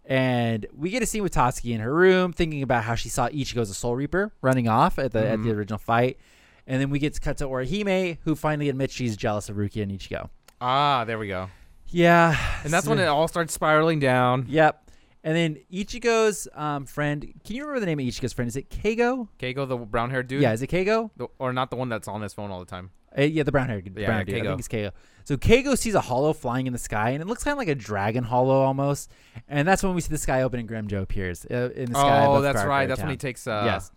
[0.05, 3.29] and we get a scene with Tatsuki in her room thinking about how she saw
[3.29, 5.57] Ichigo as a Soul Reaper running off at the at the Mhm.
[5.57, 6.19] original fight
[6.67, 9.83] and then we get to cut to Orihime who finally admits she's jealous of Rukia
[9.83, 10.31] and Ichigo
[10.61, 11.51] Ah, there we go.
[11.89, 14.47] Yeah And that's when it all starts spiraling down.
[14.49, 14.83] Yep.
[15.25, 18.49] And then Ichigo's um, friend, can you remember the name of Ichigo's friend?
[18.49, 19.27] Is it Keigo?
[19.41, 20.41] Keiko, the brown haired dude.
[20.41, 21.11] Yeah, is it Keigo?
[21.17, 22.91] The, or not the one that's on his phone all the time.
[23.19, 24.37] Uh, yeah, the brown haired Yeah, brown dude.
[24.37, 24.45] I Keigo.
[24.51, 24.93] think it's Keigo.
[25.25, 27.67] So Keigo sees a hollow flying in the sky, and it looks kind of like
[27.67, 29.11] a dragon hollow almost.
[29.49, 32.27] And that's when we see the sky open and Grimmjow appears uh, in the sky.
[32.27, 32.87] oh, that's right.
[32.87, 33.47] That's when he takes.
[33.49, 33.91] Uh, yes.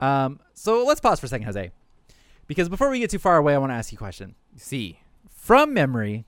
[0.00, 0.40] Um.
[0.52, 1.70] So let's pause for a second, Jose,
[2.46, 4.34] because before we get too far away, I want to ask you a question.
[4.56, 5.00] See.
[5.30, 6.26] From memory,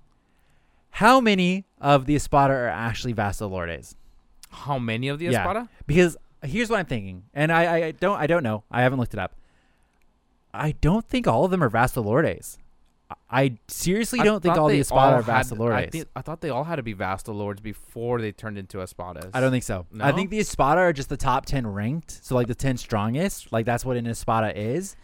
[0.99, 3.95] how many of the Espada are actually Vasto Lordes?
[4.51, 5.39] How many of the Yeah.
[5.43, 5.69] Espada?
[5.87, 8.65] Because here's what I'm thinking, and I, I don't I don't know.
[8.71, 9.37] I haven't looked it up.
[10.53, 12.59] I don't think all of them are Vasto Lordes.
[13.11, 15.73] I- I seriously I don't think all the Espada all are had- Vasto Lordes.
[15.77, 18.79] I, thi- I thought they all had to be Vasto Lords before they turned into
[18.79, 19.31] Espadas.
[19.35, 19.87] I don't think so.
[19.93, 20.05] No?
[20.05, 23.53] I think the Espada are just the top ten ranked, so like the ten strongest.
[23.53, 24.97] Like that's what an Espada is.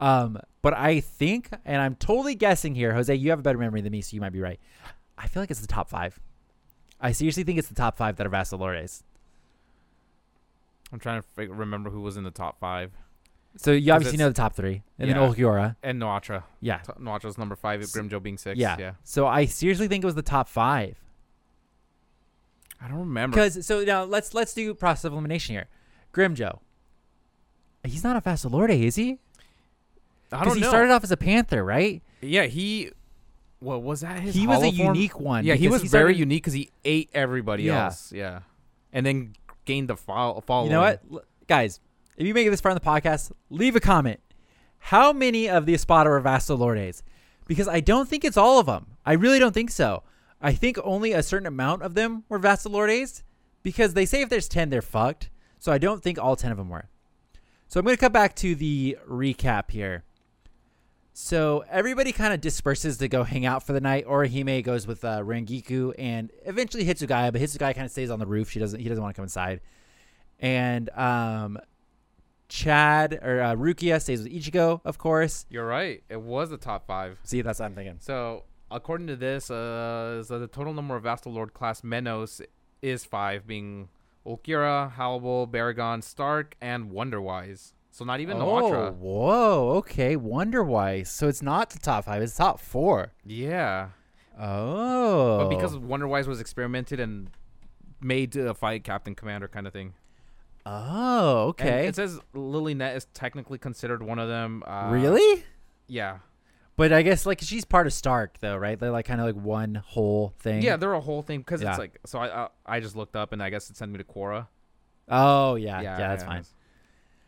[0.00, 3.14] Um, but I think, and I'm totally guessing here, Jose.
[3.14, 4.58] You have a better memory than me, so you might be right.
[5.18, 6.18] I feel like it's the top five.
[7.00, 9.02] I seriously think it's the top five that are Vasto Lordes.
[10.92, 12.92] I'm trying to remember who was in the top five.
[13.58, 15.14] So you obviously know the top three, and Yeah.
[15.18, 15.76] then Ulquiorra.
[15.82, 16.42] And Nnoitra.
[16.60, 17.80] Yeah, T- Nnoitra's number five.
[17.80, 18.58] Grimmjow being six.
[18.58, 18.76] yeah.
[18.78, 18.92] Yeah.
[19.02, 20.98] So I seriously think it was the top five.
[22.80, 23.34] I don't remember.
[23.34, 25.66] Because so now let's let's do process of elimination here.
[26.12, 26.58] Grimmjow.
[27.84, 29.18] He's not a Vasto Lorde, is he?
[30.32, 30.68] I don't he know.
[30.68, 32.02] started off as a panther, right?
[32.20, 32.90] yeah, he.
[33.58, 34.20] What was that?
[34.20, 35.44] His he was a unique one.
[35.44, 37.84] Yeah, he because was very started- unique because he ate everybody Yeah.
[37.86, 38.12] else.
[38.12, 38.40] Yeah.
[38.92, 39.32] And then
[39.64, 40.70] gained the fo- following.
[40.70, 41.80] You know what, L- guys?
[42.16, 44.20] If you make it this far in the podcast, leave a comment.
[44.78, 47.02] How many of the Espada are Vasto Lordes?
[47.46, 48.86] Because I don't think it's all of them.
[49.04, 50.02] I really don't think so.
[50.40, 53.22] I think only a certain amount of them were Vasto Lordes.
[53.62, 55.30] Because they say if there's ten, they're fucked.
[55.58, 56.88] So I don't think all ten of them were.
[57.68, 60.04] So I'm going to cut back to the recap here.
[61.18, 64.04] So everybody kind of disperses to go hang out for the night.
[64.06, 68.26] Orihime goes with uh, Rangiku and eventually Hitsugaya, but Hitsugaya kind of stays on the
[68.26, 68.50] roof.
[68.50, 68.78] She doesn't.
[68.78, 69.62] He doesn't want to come inside.
[70.40, 71.58] And um,
[72.50, 75.46] Chad or uh, Rukia stays with Ichigo, of course.
[75.48, 76.02] You're right.
[76.10, 77.18] It was the top five.
[77.22, 77.96] See, that's what I'm thinking.
[77.98, 82.42] So according to this, uh, so the total number of Vasto Lorde class Menos
[82.82, 83.88] is five, being
[84.26, 87.72] Ulquiorra, Halibel, Baraggan, Stark, and Wonderweiss.
[87.96, 88.94] So not even oh, Nnoitra.
[88.96, 90.16] whoa, okay.
[90.16, 91.02] Wonder why.
[91.02, 93.12] So it's not the top five; it's top four.
[93.24, 93.88] Yeah,
[94.38, 97.30] Oh, but because Wonderweiss was experimented and
[98.02, 99.94] made to fight Captain Commander kind of thing.
[100.66, 104.62] oh, And okay, it says Lilynette is technically considered one of them.
[104.66, 105.44] Uh, really?
[105.86, 106.18] Yeah.
[106.76, 108.78] But I guess like she's part of Starrk though, right?
[108.78, 110.60] They're like kind of like one whole thing.
[110.60, 111.70] Yeah, they're a whole thing because Yeah.
[111.70, 112.18] it's like so.
[112.18, 114.48] I, I I just looked up and I guess it sent me to Quora.
[115.08, 116.28] Oh yeah, yeah, that's yeah.
[116.28, 116.44] fine.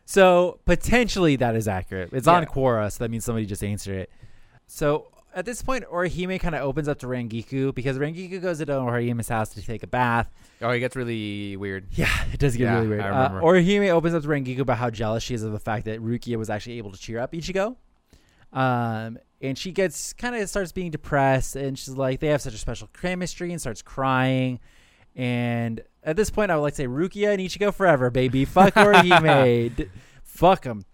[0.09, 2.09] So potentially that is accurate.
[2.13, 2.49] It's on Yeah.
[2.49, 4.11] Quora, so that means somebody just answered it.
[4.65, 5.05] So
[5.35, 9.29] at this point, Orihime kind of opens up to Rangiku because Rangiku goes to Orihime's
[9.29, 10.27] house to take a bath.
[10.63, 11.89] Oh, it gets really weird.
[11.91, 13.01] Yeah, it does get Yeah, really weird.
[13.01, 13.29] I Uh.
[13.33, 16.37] Orihime opens up to Rangiku about how jealous she is of the fact that Rukia
[16.37, 17.75] was actually able to cheer up Ichigo.
[18.51, 22.55] Um, and she gets kind of starts being depressed, and she's like, they have such
[22.55, 24.59] a special chemistry, and starts crying.
[25.19, 28.45] And at this point, I would like to say Rukia and Ichigo forever, baby.
[28.45, 29.89] Fuck Orihime.
[30.23, 30.85] Fuck them.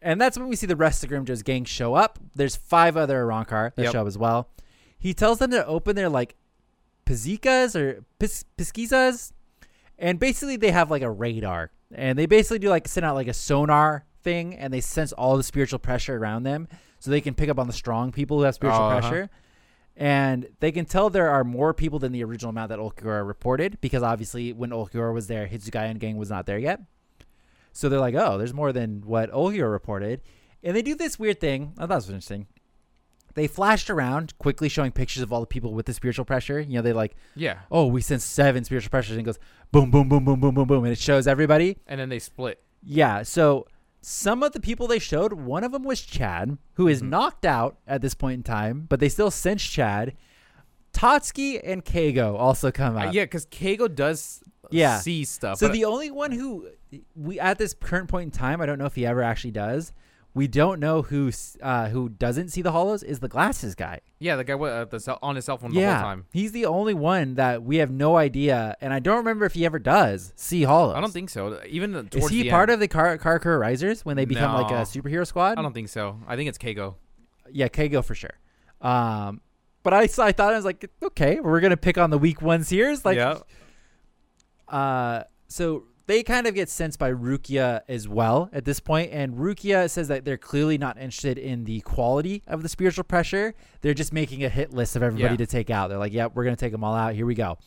[0.00, 2.20] And that's when we see the rest of Grimmjow's gang show up.
[2.36, 3.92] There's five other Arrancar that Yep.
[3.92, 4.50] show up as well.
[4.98, 6.36] He tells them to open their like
[7.06, 9.32] Pizikas or pis- Piskizas.
[9.98, 11.72] And basically they have like a radar.
[11.92, 15.36] And they basically do like send out like a sonar thing and they sense all
[15.36, 16.68] the spiritual pressure around them
[17.00, 19.00] so they can pick up on the strong people who have spiritual Uh-huh.
[19.00, 19.30] pressure.
[19.96, 23.80] And they can tell there are more people than the original amount that Ulquiorra reported
[23.80, 26.80] because obviously when Ulquiorra was there, Hitsugaya and gang was not there yet.
[27.72, 30.20] So they're like, oh, there's more than what Ulquiorra reported.
[30.62, 31.72] And they do this weird thing.
[31.78, 32.46] Oh, I thought it was interesting.
[33.34, 36.58] They flashed around, quickly showing pictures of all the people with the spiritual pressure.
[36.58, 39.38] You know, they like, Yeah, oh, we sent seven spiritual pressures, and it goes
[39.72, 41.76] boom, boom, boom, boom, boom, boom, boom, and it shows everybody.
[41.86, 42.62] and then they split.
[42.82, 43.22] Yeah.
[43.24, 43.66] So
[44.08, 47.08] some of the people they showed, one of them was Chad, who is Mhm.
[47.08, 50.14] knocked out at this point in time, but they still sense Chad.
[50.92, 53.14] Tatsuki and Keigo also come Uh, out.
[53.14, 55.00] yeah, because Keigo does Yeah.
[55.00, 55.58] see stuff.
[55.58, 56.68] So the only one who
[57.16, 59.92] we at this current point in time, I don't know if he ever actually does.
[60.36, 61.32] We don't know who
[61.62, 64.00] uh, who doesn't see the hollows is the glasses guy.
[64.18, 66.26] yeah, the guy with uh, the cell, on his cell phone the whole time.
[66.30, 69.64] he's the only one that we have no idea, and I don't remember if he
[69.64, 70.94] ever does see hollows.
[70.94, 71.58] I don't think so.
[71.66, 74.82] Even Is he part end, of the Car Karakura Raizers when they become like a
[74.82, 75.58] superhero squad?
[75.58, 76.20] I don't think so.
[76.26, 76.96] I think it's Keigo.
[77.50, 78.38] yeah, Keigo for sure.
[78.82, 79.40] Um,
[79.82, 82.68] but I I thought I was like, okay, we're gonna pick on the weak ones
[82.68, 82.90] here.
[82.90, 83.38] It's like, yeah,
[84.68, 89.34] uh, so they kind of get sensed by Rukia as well at this point, and
[89.34, 93.54] Rukia says that they're clearly not interested in the quality of the spiritual pressure.
[93.80, 95.38] They're just making a hit list of everybody Yeah.
[95.38, 95.88] to take out.
[95.88, 97.14] They're like, "Yep, we're gonna take them all out.
[97.14, 97.58] Here we go."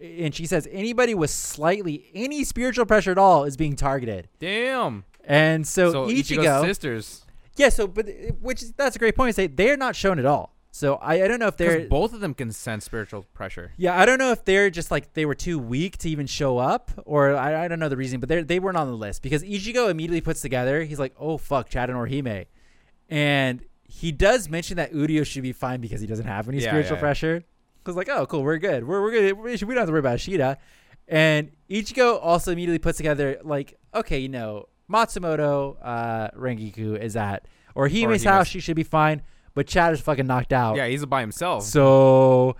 [0.00, 4.28] And she says anybody with slightly any spiritual pressure at all is being targeted.
[4.38, 5.04] damn.
[5.26, 7.22] And so, So, Ichigo, sisters.
[7.56, 7.70] yeah.
[7.70, 8.06] So, but
[8.42, 9.34] which that's a great point.
[9.34, 10.53] Say they're not shown at all.
[10.76, 13.70] So I, I don't know if they're both of them can sense spiritual pressure.
[13.76, 16.58] Yeah, I don't know if they're just like they were too weak to even show
[16.58, 19.22] up, or I, I don't know the reason, but they they weren't on the list
[19.22, 20.82] because Ichigo immediately puts together.
[20.82, 22.46] He's like, "Oh fuck, Chad and Orihime,"
[23.08, 26.70] and he does mention that Uryu should be fine because he doesn't have any Yeah,
[26.70, 27.00] spiritual yeah, yeah.
[27.00, 27.44] pressure.
[27.84, 30.16] Because like, oh cool, we're good, we're we're good, we don't have to worry about
[30.16, 30.58] Ishida.
[31.06, 37.46] And Ichigo also immediately puts together like, okay, you know, Matsumoto uh, Rangiku is at
[37.76, 38.48] Orihime's Orihime's- house.
[38.48, 39.22] She should be fine,
[39.54, 40.76] but Chad is fucking knocked out.
[40.76, 41.64] Yeah, he's by himself.
[41.64, 42.56] So,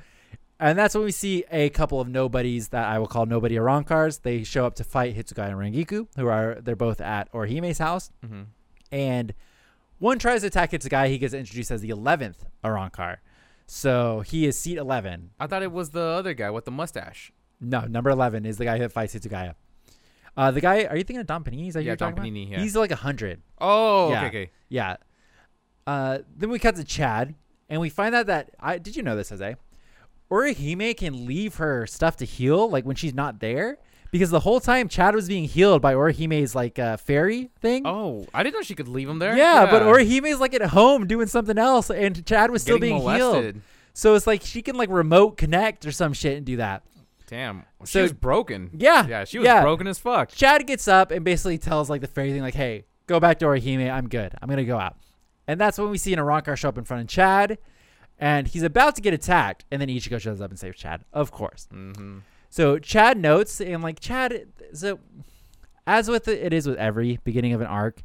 [0.60, 4.22] and that's when we see a couple of nobodies that I will call nobody Arrancars.
[4.22, 8.10] They show up to fight Hitsugaya and Rangiku, who are they're both at Orihime's house,
[8.24, 8.42] hmm
[8.92, 9.34] and
[9.98, 11.08] one tries to attack Hitsugaya.
[11.08, 13.16] He gets introduced as the eleventh Arrancar,
[13.66, 15.30] so he is seat eleven.
[15.40, 17.32] I thought it was the other guy with the mustache.
[17.60, 19.54] No, number eleven is the guy that fights Hitsugaya.
[20.36, 21.68] Uh, the guy, are you thinking of Don Panini?
[21.68, 22.32] Is that Yeah, you're talking Don about?
[22.32, 22.58] Panini, yeah.
[22.60, 23.40] He's like a hundred.
[23.60, 24.18] Oh, Yeah.
[24.18, 24.50] okay, okay.
[24.68, 24.96] Yeah.
[25.86, 27.34] Uh, then we cut to Chad,
[27.68, 29.54] and we find out that I did you know this, Jose?
[30.30, 33.78] Orihime can leave her stuff to heal, like when she's not there,
[34.10, 37.82] because the whole time Chad was being healed by Orihime's like uh, fairy thing.
[37.86, 39.36] Oh, I didn't know she could leave him there.
[39.36, 43.14] yeah, but Orihime's like at home doing something else, and Chad was still Getting being
[43.16, 43.56] healed.
[43.92, 46.82] So it's like she can like remote connect or some shit and do that.
[47.26, 48.70] Damn, she So- was broken.
[48.76, 49.62] Yeah, Yeah, she was yeah.
[49.62, 50.30] broken as fuck.
[50.30, 53.44] Chad gets up and basically tells like the fairy thing, like, "Hey, go back to
[53.46, 53.90] Orihime.
[53.92, 54.34] I'm good.
[54.42, 54.96] I'm gonna go out."
[55.46, 57.58] And that's when we see an Arrancar show up in front of Chad,
[58.18, 61.30] and he's about to get attacked, and then Ichigo shows up and saves Chad, of
[61.30, 61.68] course.
[61.70, 62.18] hmm
[62.50, 65.00] So Chad notes, and like Chad, so
[65.86, 68.02] as with it, it is with every beginning of an arc,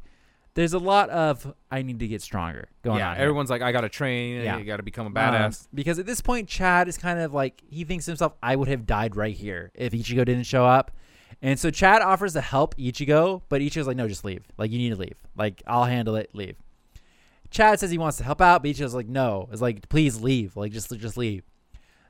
[0.54, 3.16] there's a lot of I need to get stronger going yeah, on.
[3.16, 3.22] here.
[3.22, 4.42] everyone's like, I gotta train.
[4.42, 4.58] Yeah.
[4.58, 5.68] You gotta become a Um, badass.
[5.72, 8.66] because at this point, Chad is kind of like he thinks to himself, "I would
[8.68, 10.90] have died right here if Ichigo didn't show up."
[11.40, 14.44] And so Chad offers to help Ichigo, but Ichigo's like, "No, just leave.
[14.58, 15.16] Like you need to leave.
[15.36, 16.30] Like I'll handle it.
[16.34, 16.56] Leave."
[17.50, 20.56] Chad says he wants to help out, but Ichigo's like, "No." It's like, "Please leave.
[20.56, 21.42] Like just just leave."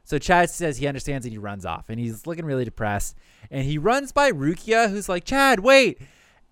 [0.05, 3.16] So Chad says he understands and he runs off, and he's looking really depressed.
[3.51, 6.01] And he runs by Rukia, who's like, "Chad, wait!"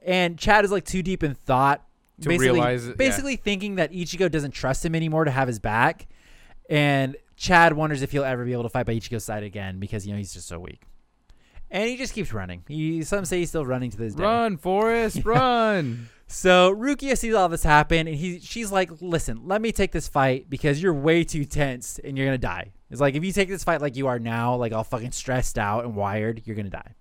[0.05, 1.85] And Chad is like too deep in thought
[2.21, 2.95] To basically, realize it, yeah.
[2.97, 6.07] basically thinking that Ichigo doesn't trust him anymore to have his back,
[6.71, 10.07] and Chad wonders if he'll ever be able to fight by Ichigo's side again because
[10.07, 10.83] you know he's just so weak,
[11.71, 12.65] and he just keeps running.
[12.69, 14.23] He some say he's still running to this day.
[14.23, 16.09] Run, Forrest, run.
[16.27, 20.09] So Rukia sees all this happen, and he she's like, "Listen, let me take this
[20.09, 23.49] fight because you're way too tense and you're gonna die." It's like if you take
[23.49, 26.71] this fight like you are now, like all fucking stressed out and wired, you're gonna
[26.71, 26.95] die.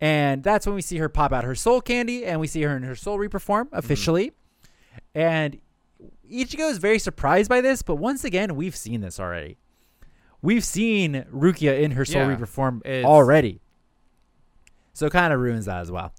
[0.00, 2.76] And that's when we see her pop out her soul candy, and we see her
[2.76, 3.78] in her soul reaper form mm-hmm.
[3.78, 4.32] officially.
[5.14, 5.58] And
[6.30, 9.58] Ichigo is very surprised by this, but once again, we've seen this already.
[10.40, 13.60] We've seen Rukia in her soul Yeah, reaper form already.
[14.98, 16.12] So it kind of ruins that as well.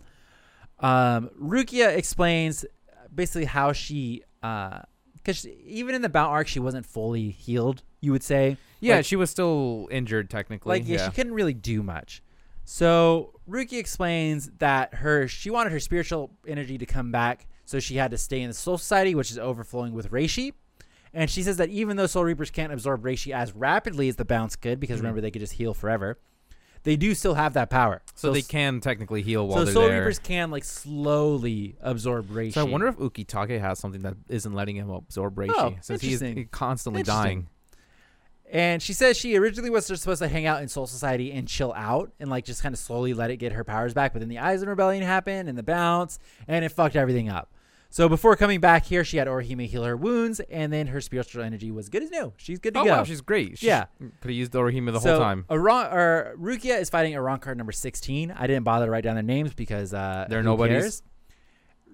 [0.79, 2.65] Um, Rukia explains
[3.13, 7.83] basically how she, because even in the Bount arc, she wasn't fully healed.
[8.01, 10.69] You would say, Yeah, Like- she was still injured technically.
[10.69, 11.05] like yeah, yeah.
[11.09, 12.23] she couldn't really do much.
[12.63, 17.95] So Rukia explains that her she wanted her spiritual energy to come back, so she
[17.97, 20.53] had to stay in the Soul Society, which is overflowing with Reishi.
[21.13, 24.23] And she says that even though Soul Reapers can't absorb Reishi as rapidly as the
[24.25, 25.03] Bounts could, because Mhm.
[25.03, 26.19] remember they could just heal forever,
[26.83, 28.01] they do still have that power.
[28.15, 29.99] so they can technically heal while So they're Soul there.
[29.99, 32.53] Reapers can like slowly absorb Reishi.
[32.53, 36.01] So I wonder if Ukitake has something that isn't letting him absorb Reishi, Oh, since
[36.01, 37.47] he's constantly dying.
[38.51, 41.47] And she says she originally was just supposed to hang out in Soul Society and
[41.47, 44.11] chill out and like just kind of slowly let it get her powers back.
[44.11, 46.17] But then the Aizen Rebellion happened and the Bounts
[46.47, 47.51] and it fucked everything up.
[47.91, 51.41] So before coming back here, she had Orihime heal her wounds and then her spiritual
[51.43, 52.33] energy was good as new.
[52.37, 52.81] She's good to go.
[52.81, 52.91] Oh go.
[52.97, 53.57] wow, she's great.
[53.57, 53.85] She Yeah.
[53.99, 55.45] could have used Orihime the so whole time.
[55.49, 58.31] Aran- or Rukia is fighting Arrancar number 16.
[58.31, 61.01] I didn't bother to write down their names because uh, They're nobodies.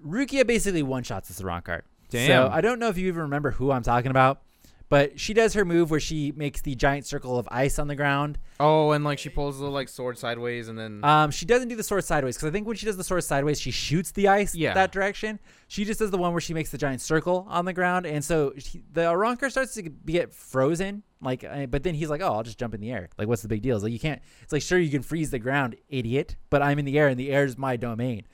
[0.06, 1.80] Rukia basically one shots this Arrancar.
[2.10, 2.52] So Damn.
[2.52, 4.42] I don't know if you even remember who I'm talking about,
[4.88, 7.96] but she does her move where she makes the giant circle of ice on the
[7.96, 8.38] ground.
[8.60, 11.76] Oh, and like she pulls the like sword sideways, and then Um, she doesn't do
[11.76, 14.28] the sword sideways because I think when she does the sword sideways, she shoots the
[14.28, 14.74] ice Yeah.
[14.74, 15.38] that direction.
[15.68, 18.24] She just does the one where she makes the giant circle on the ground, and
[18.24, 21.02] so she, the Arrancar starts to get frozen.
[21.20, 23.08] Like, uh, but then he's like, "Oh, I'll just jump in the air.
[23.18, 24.20] Like, what's the big deal?" It's like you can't.
[24.42, 27.18] It's like sure you can freeze the ground, idiot, but I'm in the air, and
[27.18, 28.26] the air is my domain.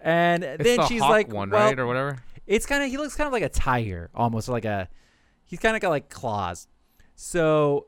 [0.00, 2.18] And it's then the she's like, one, well, right, or whatever.
[2.46, 4.88] it's kind of he looks kind of like a tiger almost like a
[5.44, 6.68] he's kind of got like claws.
[7.14, 7.86] So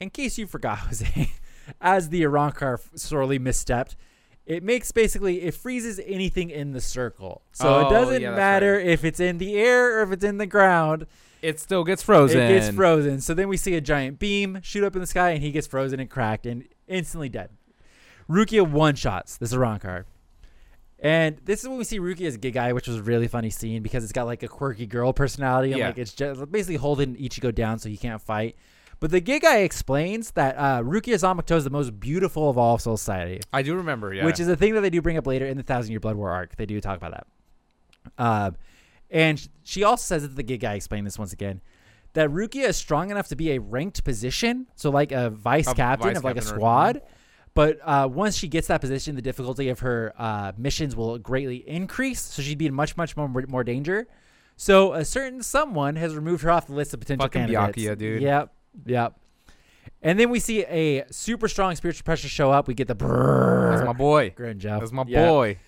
[0.00, 1.32] in case you forgot jose
[1.80, 3.94] as the Arrancar sorely misstepped
[4.46, 7.42] it makes basically it freezes anything in the circle.
[7.52, 10.38] So Oh, it doesn't yeah, matter if it's in the air or if it's in
[10.38, 11.06] the ground.
[11.40, 12.40] It still gets frozen.
[12.40, 13.20] it gets frozen.
[13.20, 15.66] So then we see a giant beam shoot up in the sky and he gets
[15.66, 17.50] frozen and cracked and instantly dead.
[18.28, 20.04] Rukia one shots this Arrancar
[21.04, 23.82] and this is when we see Rukia's a Gigai, which was a really funny scene
[23.82, 25.86] because it's got like a quirky girl personality and Yeah.
[25.88, 28.56] like it's just basically holding Ichigo down so he can't fight.
[29.00, 32.80] But the Gigai explains that uh, Rukia Zanpakuto is the most beautiful of all of
[32.80, 34.24] Soul Society, I do remember, yeah.
[34.24, 36.16] which is a thing that they do bring up later in the Thousand Year Blood
[36.16, 36.56] War arc.
[36.56, 37.26] They do talk about that.
[38.16, 38.50] Uh,
[39.10, 41.60] and she also says that the Gigai explained this once again
[42.14, 45.74] that Rukia is strong enough to be a ranked position, so like a vice A
[45.74, 47.02] captain vice of like a captain or- squad.
[47.54, 51.58] But uh, once she gets that position, the difficulty of her uh, missions will greatly
[51.68, 52.20] increase.
[52.20, 54.08] So she'd be in much, much more more danger.
[54.56, 57.78] So a certain someone has removed her off the list of potential Fucking candidates.
[57.78, 58.22] Byakuya, dude.
[58.22, 58.52] Yep,
[58.86, 59.14] yep.
[60.02, 62.68] And then we see a super strong spiritual pressure show up.
[62.68, 63.70] We get the brrrr.
[63.76, 64.30] That's my boy.
[64.36, 64.80] Grimmjow.
[64.80, 65.28] That's my Yep.
[65.28, 65.58] boy.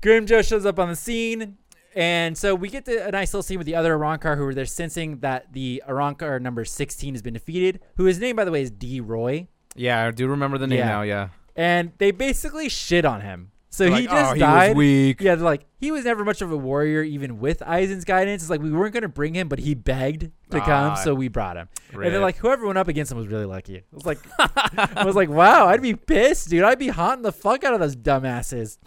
[0.00, 1.56] Grimmjow shows up on the scene.
[1.96, 4.54] And so we get to a nice little scene with the other Arrancar who are
[4.54, 8.50] there sensing that the Arrancar number 16 has been defeated, who his name, by the
[8.50, 9.46] way, is Di Roy.
[9.74, 10.88] Yeah, I do remember the name Yeah.
[10.88, 11.02] now.
[11.02, 11.28] Yeah.
[11.56, 13.50] And they basically shit on him.
[13.70, 14.62] So They're he like, just oh, died.
[14.62, 15.20] He was weak.
[15.20, 18.42] Yeah, they're like, he was never much of a warrior, even with Aizen's guidance.
[18.42, 21.12] It's like, we weren't going to bring him, but he begged to come, Ah, so
[21.12, 21.68] we brought him.
[21.92, 23.78] And they're like, whoever went up against him was really lucky.
[23.78, 26.62] I was like, I was like, wow, I'd be pissed, dude.
[26.62, 28.78] I'd be haunting the fuck out of those dumbasses.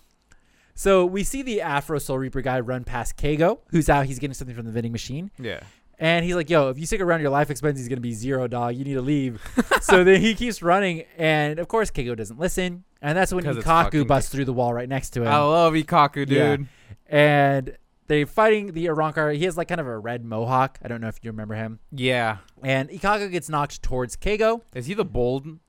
[0.74, 4.06] So we see the Afro Soul Reaper guy run past Keigo, who's out.
[4.06, 5.32] He's getting something from the vending machine.
[5.38, 5.62] yeah.
[6.00, 8.14] And he's like, yo, if you stick around, your life expense is going to be
[8.14, 8.76] zero, dog.
[8.76, 9.42] You need to leave.
[9.82, 11.06] so then he keeps running.
[11.18, 12.84] And of course, Keigo doesn't listen.
[13.02, 15.28] And that's when Ikkaku busts through the wall right next to him.
[15.28, 16.56] I love Ikkaku, Yeah.
[16.58, 16.68] dude.
[17.08, 19.36] And they're fighting the Arrancar.
[19.36, 20.78] He has like kind of a red mohawk.
[20.84, 21.80] I don't know if you remember him.
[21.92, 22.38] Yeah.
[22.64, 24.62] And Ikkaku gets knocked towards Keigo.
[24.76, 25.60] Is he the bold?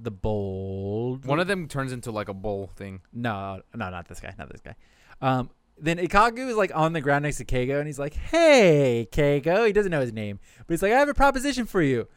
[0.00, 1.24] the bold.
[1.26, 3.00] One of them turns into like a bowl thing.
[3.12, 4.32] No, no, not this guy.
[4.38, 4.74] Not this guy.
[5.20, 5.50] Um,
[5.80, 9.66] then Ikkaku is like on the ground next to Keigo, and he's like, "Hey, Keigo."
[9.66, 12.08] He doesn't know his name, but he's like, "I have a proposition for you."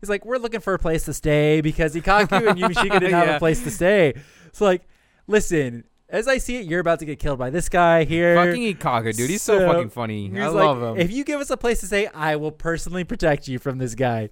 [0.00, 3.36] He's like, "We're looking for a place to stay because Ikkaku and Yumichika didn't have
[3.36, 4.14] a place to stay."
[4.52, 4.82] So like,
[5.26, 8.34] listen, as I see it, you're about to get killed by this guy here.
[8.34, 9.30] Fucking Ikkaku, dude.
[9.30, 10.30] He's so, So, fucking funny.
[10.38, 11.00] I like, love him.
[11.00, 13.94] If you give us a place to stay, I will personally protect you from this
[13.94, 14.30] guy.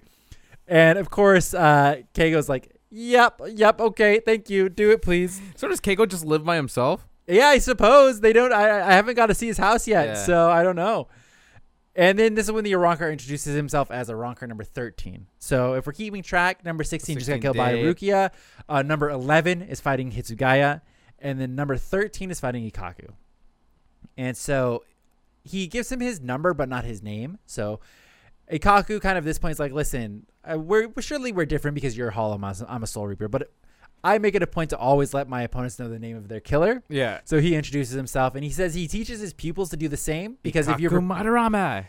[0.67, 4.69] And of course, uh, Keigo's like, "Yep, yep, okay, thank you.
[4.69, 7.07] Do it, please." so does Keigo just live by himself?
[7.29, 8.51] Yeah, I suppose they don't.
[8.51, 10.13] I, I haven't got to see his house yet, Yeah.
[10.15, 11.07] so I don't know.
[11.95, 15.27] And then this is when the Arrancar introduces himself as Arrancar number 13.
[15.37, 17.73] So if we're keeping track, number 16, just got 16 killed by.
[17.75, 18.31] Rukia.
[18.69, 20.81] Uh, number 11 is fighting Hitsugaya.
[21.19, 23.09] And then number 13 is fighting Ikkaku.
[24.17, 24.83] And so
[25.43, 27.39] he gives him his number, but not his name.
[27.45, 27.79] So
[28.51, 31.75] Ikkaku kind of at this point is like, listen, uh, we're, we're surely we're different
[31.75, 33.27] because you're a Hollow, I'm a- I'm a Soul Reaper.
[33.27, 33.51] But
[34.03, 36.39] I make it a point to always let my opponents know the name of their
[36.39, 36.83] killer.
[36.89, 37.19] Yeah.
[37.25, 40.37] So he introduces himself and he says he teaches his pupils to do the same
[40.43, 41.85] because if you're Madarame.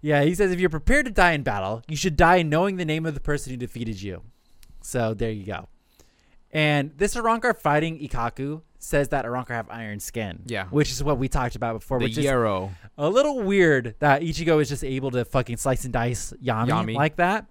[0.00, 2.84] yeah, he says if you're prepared to die in battle, you should die knowing the
[2.84, 4.22] name of the person who defeated you.
[4.82, 5.68] So there you go.
[6.50, 10.42] And this Arrancar fighting Ikkaku says that Arrancar have iron skin.
[10.46, 10.66] Yeah.
[10.66, 14.60] Which is what we talked about before, The which is a little weird that Ichigo
[14.60, 16.94] is just able to fucking slice and dice Yammy, Yammy.
[16.94, 17.46] like that.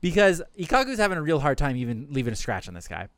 [0.00, 3.08] Because Ikkaku's having a real hard time even leaving a scratch on this guy.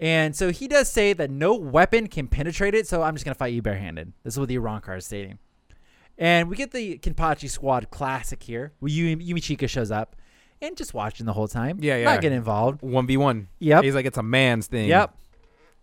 [0.00, 3.34] And so he does say that no weapon can penetrate it, so I'm just going
[3.34, 4.14] to fight you barehanded.
[4.24, 5.38] This is what the Arrancar is stating.
[6.16, 8.72] And we get the Kenpachi squad classic here.
[8.80, 10.16] where Yu- Yumichika shows up
[10.62, 11.78] and just watching the whole time.
[11.82, 12.04] Yeah, yeah.
[12.04, 12.80] Not getting involved.
[12.80, 13.46] 1v1.
[13.58, 13.84] Yep.
[13.84, 14.88] He's like, it's a man's thing.
[14.88, 15.14] Yep.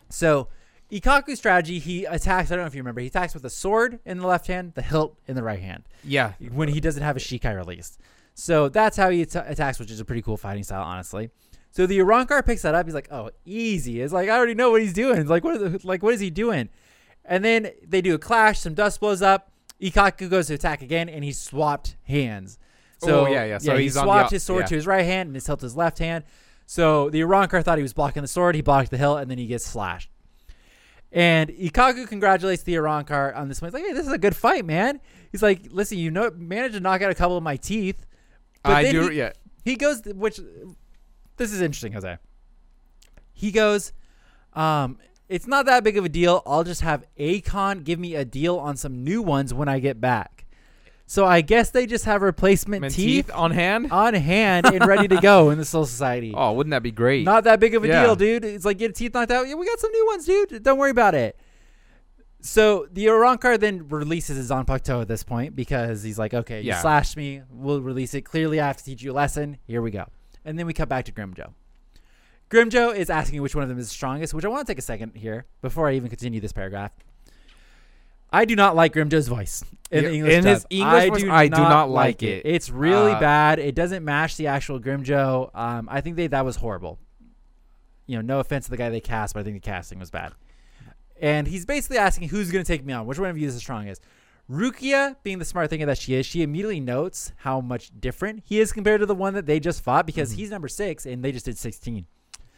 [0.10, 0.48] So
[0.92, 4.00] Ikkaku's strategy, he attacks, I don't know if you remember, he attacks with a sword
[4.06, 6.34] in the left hand, the hilt in the right hand Yeah.
[6.52, 8.00] when he doesn't have a Shikai released.
[8.34, 11.30] So that's how he at- attacks, which is a pretty cool fighting style, honestly.
[11.78, 12.88] So the Arrancar picks that up.
[12.88, 15.20] He's like, "Oh, easy." It's like I already know what he's doing.
[15.20, 15.62] It's like, what?
[15.62, 16.70] Are the, like, what is he doing?
[17.24, 18.62] And then they do a clash.
[18.62, 19.52] Some dust blows up.
[19.80, 22.58] Ikkaku goes to attack again, and he swapped hands.
[22.98, 23.58] So Oh, yeah, yeah.
[23.60, 24.66] So he he's on the swapped his sword yeah.
[24.70, 26.24] to his right hand and his hilt to his left hand.
[26.66, 28.56] So the Arrancar thought he was blocking the sword.
[28.56, 30.10] He blocked the hilt, and then he gets slashed.
[31.12, 33.70] And Ikkaku congratulates the Arrancar on this one.
[33.70, 35.00] He's like, hey, this is a good fight, man.
[35.32, 38.04] He's like, listen, you know, managed to knock out a couple of my teeth.
[38.64, 39.10] But I do.
[39.10, 39.34] he- yeah.
[39.64, 40.40] He goes, which,
[41.38, 42.18] this is interesting, Jose.
[43.34, 43.94] He goes,
[44.54, 44.98] um,
[45.30, 46.42] it's not that big of a deal.
[46.46, 50.02] I'll just have Akon give me a deal on some new ones when I get
[50.02, 50.46] back.
[51.10, 53.92] So I guess they just have replacement teeth, teeth on hand.
[53.92, 56.34] on hand and ready to go in the Soul Society.
[56.36, 57.24] Oh, wouldn't that be great?
[57.24, 58.04] Not that big of a Yeah.
[58.04, 58.44] deal, dude.
[58.44, 59.48] It's like get teeth knocked out.
[59.48, 60.64] Yeah, we got some new ones, dude.
[60.64, 61.40] Don't worry about it.
[62.42, 66.74] So the Arrancar then releases his Zanpakuto at this point because he's like, okay, you
[66.74, 67.42] slashed me.
[67.50, 68.22] We'll release it.
[68.24, 69.58] Clearly, I have to teach you a lesson.
[69.66, 70.08] Here we go.
[70.48, 71.52] And then we cut back to Grimmjow.
[72.50, 74.80] Grimmjow is asking which one of them is the strongest, which I want to take
[74.80, 76.94] a second here before I even continue this paragraph.
[78.32, 80.66] I do not like Grimmjow's voice in the English in his.
[80.70, 82.46] English I voice, do I do not not like it.
[82.46, 82.50] it.
[82.50, 83.60] It's really Uh, bad.
[83.60, 85.54] It doesn't match the actual Grimmjow.
[85.54, 86.98] Um, I think they that was horrible.
[88.06, 90.10] You know, no offense to the guy they cast, but I think the casting was
[90.10, 90.32] bad.
[91.20, 93.06] And he's basically asking who's going to take me on.
[93.06, 94.02] Which one of you is the strongest?
[94.50, 98.60] Rukia, being the smart thinker that she is, she immediately notes how much different he
[98.60, 100.36] is compared to the one that they just fought because Mhm.
[100.38, 102.06] he's number six and they just did 16.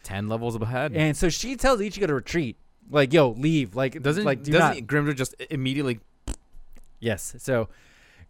[0.04, 0.92] Ten levels ahead.
[0.94, 2.56] And so she tells Ichigo to retreat.
[2.90, 3.74] Like, yo, leave.
[3.74, 4.86] Like, doesn't like do doesn't not.
[4.86, 6.00] Grimmjow just immediately?
[7.00, 7.34] Yes.
[7.38, 7.68] So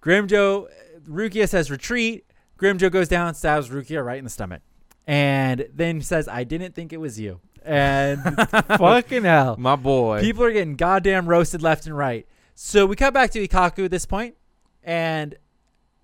[0.02, 0.68] Grimmjow,
[1.08, 2.24] Rukia says retreat.
[2.58, 4.60] Grimmjow goes down, stabs Rukia right in the stomach,
[5.06, 8.22] and then says, "I didn't think it was you." And
[8.78, 10.20] fucking hell, My boy.
[10.20, 12.26] people are getting goddamn roasted left and right.
[12.62, 14.34] So we cut back to Ikkaku at this point,
[14.84, 15.34] and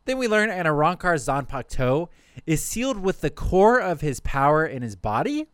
[0.06, 2.08] then we learn an Arrancar Zanpakuto
[2.46, 5.48] is sealed with the core of his power in his body.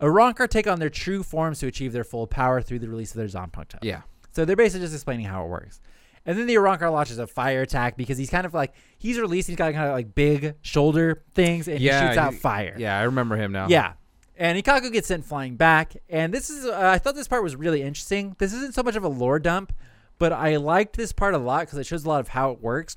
[0.00, 3.18] Arrancar take on their true forms to achieve their full power through the release of
[3.18, 3.78] their Zanpakuto.
[3.82, 4.02] yeah.
[4.32, 5.80] So they're basically just explaining how it works.
[6.26, 9.46] And then the Arrancar launches a fire attack because he's kind of like he's released.
[9.46, 12.74] He's got kind of like big shoulder things, and Yeah, he shoots out he- fire.
[12.76, 13.68] Yeah, I remember him now.
[13.68, 13.92] yeah.
[14.36, 15.96] And Ikkaku gets sent flying back.
[16.10, 18.34] And this is uh, I thought this part was really interesting.
[18.38, 19.72] This isn't so much of a lore dump,
[20.18, 22.60] but I liked this part a lot because it shows a lot of how it
[22.60, 22.96] works.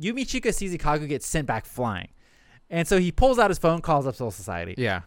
[0.00, 2.08] Yumichika sees Ikkaku get sent back flying,
[2.70, 4.74] and so he pulls out his phone, calls up Soul Society.
[4.76, 5.02] Yeah.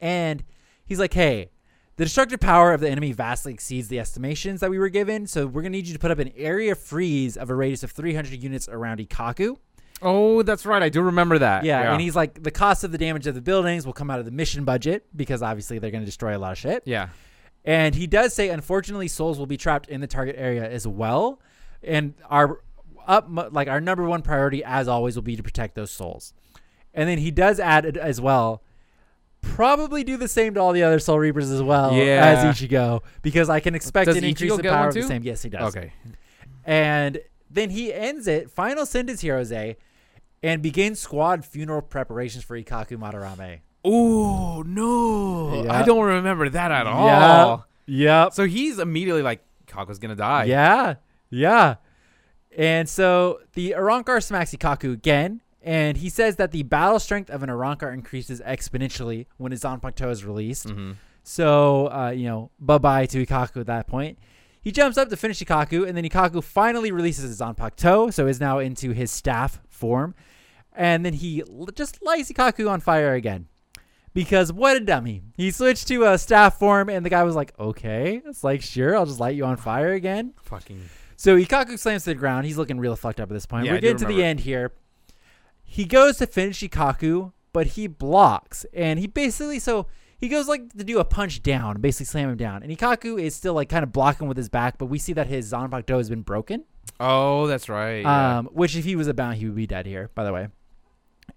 [0.00, 0.42] And
[0.84, 1.50] he's like, hey,
[1.96, 5.26] the destructive power of the enemy vastly exceeds the estimations that we were given.
[5.26, 7.82] So we're going to need you to put up an area freeze of a radius
[7.82, 9.56] of 300 units around Ikkaku.
[10.02, 10.82] Oh, that's right.
[10.82, 11.64] I do remember that.
[11.64, 14.18] Yeah, And he's like, the cost of the damage of the buildings will come out
[14.18, 16.82] of the mission budget because obviously they're going to destroy a lot of shit.
[16.84, 17.08] yeah.
[17.66, 21.40] And he does say, unfortunately, souls will be trapped in the target area as well.
[21.82, 22.62] And our
[23.06, 26.32] up, like our number one priority, as always, will be to protect those souls.
[26.94, 28.62] And then he does add as well.
[29.42, 32.24] probably do the same to all the other Soul Reapers as well Yeah.
[32.24, 35.22] as Ichigo because I can expect Does an increase in power of the same.
[35.22, 35.76] Yes, he does.
[35.76, 35.92] Okay.
[36.64, 39.76] And then he ends it, final sentence Hirose,
[40.42, 43.60] and begins squad funeral preparations for Ikkaku Madarame.
[43.88, 45.62] Oh no!
[45.62, 45.72] Yeah.
[45.72, 47.06] I don't remember that at all.
[47.86, 48.24] Yeah.
[48.24, 48.32] Yep.
[48.32, 50.44] So he's immediately like, Kaku's gonna die.
[50.44, 50.96] Yeah,
[51.30, 51.76] yeah.
[52.56, 57.42] And so the Arrancar smacks Ikkaku again, and he says that the battle strength of
[57.42, 60.66] an Arrancar increases exponentially when his Zanpakuto is released.
[60.66, 60.92] Mm-hmm.
[61.22, 64.18] So, uh, you know, bye bye to Ikkaku at that point.
[64.62, 68.40] He jumps up to finish Ikkaku, and then Ikkaku finally releases his Zanpakuto, so is
[68.40, 70.14] now into his staff form.
[70.72, 71.42] And then he
[71.74, 73.46] just lights Ikkaku on fire again.
[74.16, 75.22] Because what a dummy.
[75.36, 78.22] He switched to a staff form, and the guy was like, okay.
[78.24, 80.32] It's like, sure, I'll just light you on fire again.
[80.42, 80.80] Fucking.
[81.16, 82.46] So Ikkaku slams to the ground.
[82.46, 83.66] He's looking real fucked up at this point.
[83.66, 84.26] Yeah, We're I do getting to the remember.
[84.26, 84.72] end here.
[85.62, 88.64] He goes to finish Ikkaku, but he blocks.
[88.72, 89.86] And he basically, so
[90.18, 92.62] he goes like to do a punch down, basically slam him down.
[92.62, 95.26] And Ikkaku is still like kind of blocking with his back, but we see that
[95.26, 96.64] his Zanpakuto has been broken.
[96.98, 98.00] Oh, that's right.
[98.00, 98.38] yeah.
[98.38, 100.48] Um, which if he was a Bount, he would be dead here, by the way.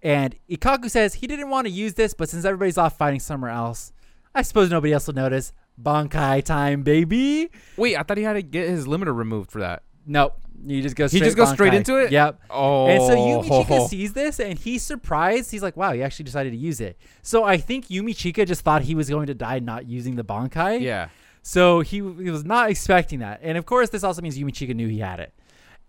[0.02, 3.50] And Ikkaku says he didn't want to use this, but since everybody's off fighting somewhere
[3.50, 3.92] else,
[4.34, 5.52] I suppose nobody else will notice.
[5.80, 7.50] Bankai time, baby.
[7.76, 9.82] Wait, I thought he had to get his limiter removed for that.
[10.06, 10.34] Nope.
[10.66, 12.12] You just go He just goes straight into it?
[12.12, 12.40] Yep.
[12.50, 12.86] Oh.
[12.86, 13.86] And so Yumichika oh.
[13.86, 15.50] sees this and he's surprised.
[15.50, 16.98] He's like, wow, he actually decided to use it.
[17.22, 20.80] So I think Yumichika just thought he was going to die not using the Bankai.
[20.82, 21.08] Yeah.
[21.42, 23.40] So he, he was not expecting that.
[23.42, 25.32] And of course, this also means Yumichika knew he had it.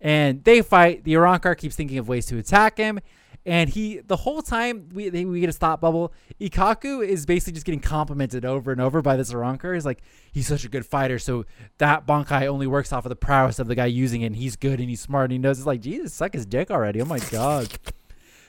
[0.00, 1.04] And they fight.
[1.04, 2.98] The Arrancar keeps thinking of ways to attack him.
[3.44, 7.66] And he, the whole time we, we get a stop bubble, Ikkaku is basically just
[7.66, 9.74] getting complimented over and over by this Arrancar.
[9.74, 10.00] He's like,
[10.30, 11.18] he's such a good fighter.
[11.18, 11.44] So
[11.78, 14.26] that Bankai only works off of the prowess of the guy using it.
[14.26, 15.58] And he's good and he's smart and he knows.
[15.58, 17.00] It's like, Jesus, suck his dick already.
[17.00, 17.68] Oh my God.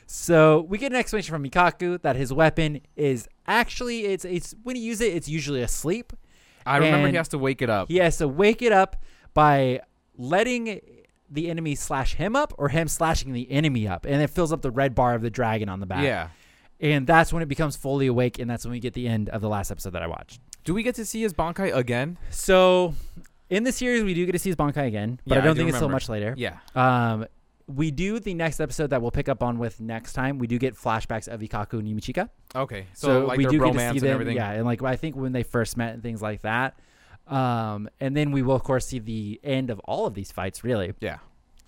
[0.06, 4.76] So we get an explanation from Ikkaku that his weapon is actually, it's, it's when
[4.76, 6.14] you use it, it's usually asleep.
[6.65, 7.88] I remember And he has to wake it up.
[7.88, 8.98] He has to wake it up
[9.34, 9.82] by
[10.18, 10.82] letting
[11.34, 14.05] the enemy slash him up or him slashing the enemy up.
[14.05, 16.03] And it fills up the red bar of the dragon on the back.
[16.03, 16.30] Yeah.
[16.80, 18.39] And that's when it becomes fully awake.
[18.39, 20.39] And that's when we get the end of the last episode that I watched.
[20.64, 22.18] Do we get to see his Bankai again?
[22.30, 22.93] So
[23.49, 25.45] in the series, we do get to see his Bankai again, but Yeah, I I
[25.45, 26.34] don't do think it's so much later.
[26.38, 26.57] Yeah.
[26.76, 27.26] Um,
[27.68, 30.38] we do the next episode that we'll pick up on with next time.
[30.38, 32.30] We do get flashbacks of Ikkaku and Yumichika.
[32.55, 32.88] Okay.
[32.93, 34.35] So, like we their do get to see and them, everything.
[34.35, 36.77] Yeah, and like I think when they first met and things like that.
[37.27, 40.63] Um, and then we will of course see the end of all of these fights.
[40.63, 41.17] Really, Yeah.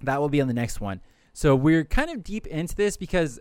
[0.03, 1.01] that will be on the next one.
[1.33, 3.39] So we're kind of deep into this because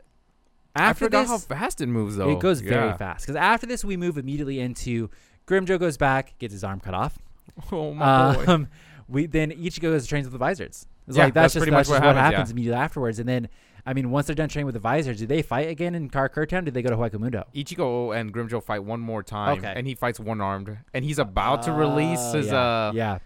[0.77, 2.31] after I forgot this, how fast it moves though.
[2.31, 3.25] it goes very fast.
[3.27, 5.11] Because after this, we move immediately into
[5.47, 7.19] Grimmjow goes back, gets his arm cut off.
[7.71, 8.45] Oh my boy.
[8.53, 8.69] Um,
[9.09, 10.87] we then Ichigo goes trains with the visors.
[11.07, 12.53] It's Yeah, like that's, that's just pretty that's much what what happens, happens yeah.
[12.55, 13.19] immediately afterwards.
[13.19, 13.49] And then,
[13.87, 16.65] I mean, once they're done training with the visors, do they fight again in Karakura
[16.65, 17.45] Do they go to Hueco Mundo?
[17.55, 19.73] Ichigo and Grimmjow fight one more time, Okay.
[19.77, 22.89] and he fights one armed, and he's about to release his yeah.
[22.89, 23.19] uh yeah.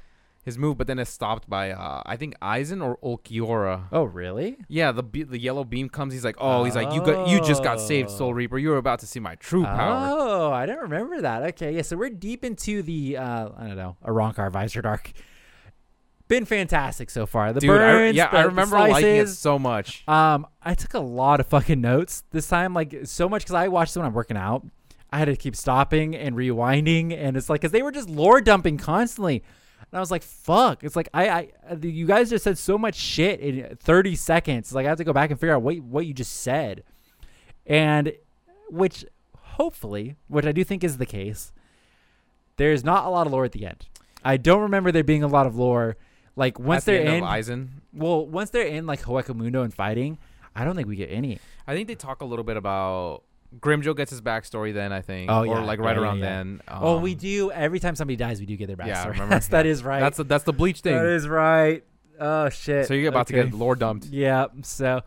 [0.45, 3.85] his move, but then it's stopped by uh I think Aizen or Ulquiorra.
[3.93, 4.57] Oh, really?
[4.69, 6.13] Yeah, the be- the yellow beam comes.
[6.13, 8.33] He's like, oh, he's like, you got you just got saved, Soul Oh.
[8.33, 8.59] Reaper.
[8.59, 10.17] You're about to see my true power.
[10.19, 11.43] Oh, I don't remember that.
[11.51, 11.83] Okay, yeah.
[11.83, 15.13] So we're deep into the uh, I don't know Arrancar visor arc.
[16.29, 17.53] Been fantastic so far.
[17.55, 20.07] The Dude, I, burns, yeah, the- I remember liking it so much.
[20.07, 23.69] Um, I took a lot of fucking notes this time, like so much because I
[23.69, 24.67] watched it when I'm working out.
[25.11, 28.43] I had to keep stopping and rewinding, and it's like because they were just lore
[28.43, 29.43] dumping constantly,
[29.81, 31.49] and I was like, "Fuck!" It's like I, I,
[31.81, 34.69] you guys just said so much shit in 30 seconds.
[34.69, 36.83] It's like I have to go back and figure out what what you just said,
[37.67, 38.13] and
[38.69, 39.07] which
[39.37, 41.53] hopefully, which I do think is the case,
[42.59, 43.87] there's not a lot of lore at the end.
[44.23, 45.97] I don't remember there being a lot of lore.
[46.39, 49.01] Like once the they're in, Aizen, well, once they're in like
[49.35, 50.19] Mundo and fighting,
[50.55, 51.41] I don't think we get any.
[51.67, 53.25] I think they talk a little bit about
[53.59, 54.73] Grimmjow gets his backstory.
[54.73, 55.51] Then I think, Oh, yeah.
[55.51, 56.25] or yeah, like right yeah, yeah, around yeah.
[56.27, 56.61] then.
[56.69, 59.11] oh, we Um, do every time somebody dies, we do get their Yeah, backstory.
[59.13, 59.35] remember.
[59.35, 59.73] That's, that Yeah.
[59.73, 60.01] is right.
[60.01, 60.95] That's the, that's the bleach thing.
[60.95, 61.83] that is right.
[62.21, 62.87] Oh shit.
[62.87, 63.43] so you're about Okay.
[63.43, 64.07] to get lore dumped.
[64.07, 64.47] Yeah.
[64.63, 65.01] So,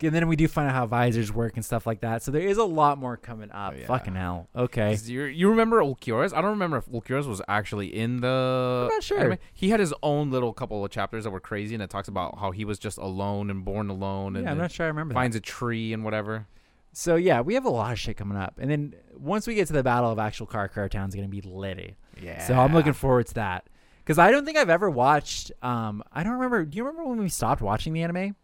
[0.00, 2.22] and then we do find out how visors work and stuff like that.
[2.22, 3.74] So there is a lot more coming up.
[3.74, 3.86] Oh, yeah.
[3.86, 4.48] Fucking hell.
[4.56, 4.96] Okay.
[5.04, 6.32] You you remember Ulquiorra's?
[6.32, 8.86] I don't remember if Ulquiorra's was actually in the.
[8.88, 9.18] I'm not sure.
[9.20, 9.38] anime.
[9.52, 12.38] He had his own little couple of chapters that were crazy, and it talks about
[12.38, 15.14] how he was just alone and born alone, and Yeah, I'm not sure I remember
[15.14, 15.18] that.
[15.20, 16.46] finds a tree and whatever.
[16.92, 19.66] So yeah, we have a lot of shit coming up, and then once we get
[19.68, 21.96] to the battle of actual Karakura Town, is gonna be litty.
[22.20, 22.44] Yeah.
[22.46, 23.66] So I'm looking forward to that.
[24.04, 25.52] Because I don't think I've ever watched.
[25.62, 26.64] Um, I don't remember.
[26.64, 28.34] Do you remember when we stopped watching the anime?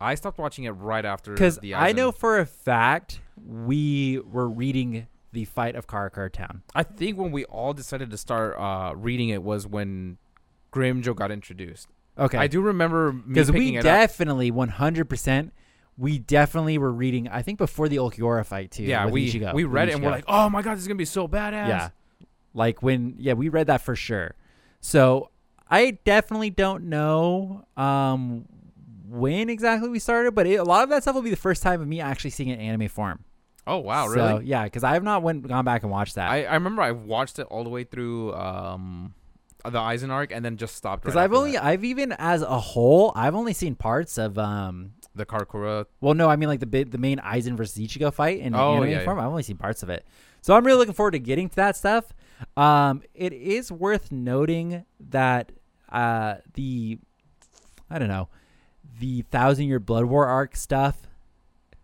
[0.00, 1.32] I stopped watching it right after.
[1.32, 6.62] Because the I know for a fact we were reading the fight of Karakura Town.
[6.74, 10.18] I think when we all decided to start uh, reading it was when
[10.72, 11.88] Grimjo got introduced.
[12.16, 12.38] Okay.
[12.38, 15.50] I do remember Because we it definitely 100%
[15.96, 17.28] we definitely were reading.
[17.28, 18.82] I think before the Ulquiorra fight too.
[18.82, 20.98] yeah, we Ichigo- we read it and we're like, oh my god, this is gonna
[20.98, 21.68] be so badass.
[21.68, 21.88] yeah,
[22.52, 24.34] like when yeah we read that for sure.
[24.80, 25.30] So
[25.70, 28.46] I definitely don't know um
[29.14, 31.62] when exactly we started, but it, a lot of that stuff will be the first
[31.62, 33.24] time of me actually seeing it in anime form.
[33.66, 34.44] Oh wow, So, really?
[34.46, 36.30] yeah, because I have not went gone back and watched that.
[36.30, 39.14] I, I remember I watched it all the way through um
[39.64, 41.02] the Aizen arc and then just stopped.
[41.02, 41.64] Because right I've only, that.
[41.64, 45.86] I've even as a whole, I've only seen parts of, um, the Karakura.
[46.02, 48.74] well, no, I mean like the big, the main Aizen versus Ichigo fight in Oh,
[48.82, 49.18] anime yeah, form.
[49.18, 50.04] I've only seen parts of it,
[50.42, 52.12] so I'm really looking forward to getting to that stuff.
[52.58, 55.52] Um, it is worth noting that
[55.90, 56.98] uh, the,
[57.88, 58.28] I don't know,
[58.98, 60.96] the Thousand Year Blood War arc stuff.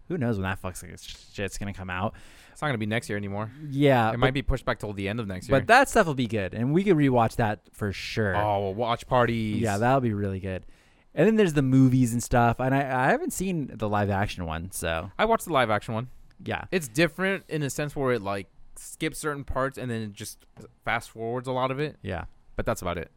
[0.08, 0.84] Who knows when that fuck's
[1.32, 2.14] shit's gonna come out?
[2.52, 3.50] It's not gonna be next year anymore.
[3.68, 5.58] Yeah, it but, might be pushed back till the end of next year.
[5.58, 8.36] but that stuff will be good, and we can rewatch that for sure.
[8.36, 9.60] oh, watch parties.
[9.60, 10.66] Yeah, that'll be really good.
[11.14, 14.46] And then there's the movies and stuff, and I, I haven't seen the live action
[14.46, 16.08] one, so I watched the live action one.
[16.44, 16.64] yeah.
[16.70, 20.44] It's different in a sense where it like skips certain parts and then it just
[20.84, 21.96] fast forwards a lot of it.
[22.02, 22.24] Yeah.
[22.56, 23.10] But that's about it.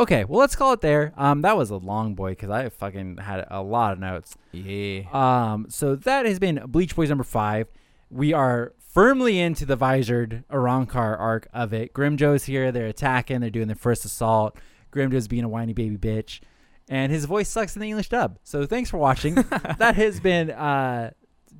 [0.00, 1.12] Okay, well let's call it there.
[1.18, 4.34] Um, that was a long boy because I fucking had a lot of notes.
[4.50, 5.02] Yeah.
[5.12, 7.66] Um, so that has been Bleach Boys number five.
[8.08, 11.92] We are firmly into the visored Arrancar arc of it.
[11.92, 12.72] Grimmjow's here.
[12.72, 13.40] They're attacking.
[13.40, 14.56] They're doing their first assault.
[14.90, 16.40] Grimmjow's being a whiny baby bitch,
[16.88, 18.38] and his voice sucks in the English dub.
[18.42, 19.34] So thanks for watching.
[19.78, 21.10] that has been uh,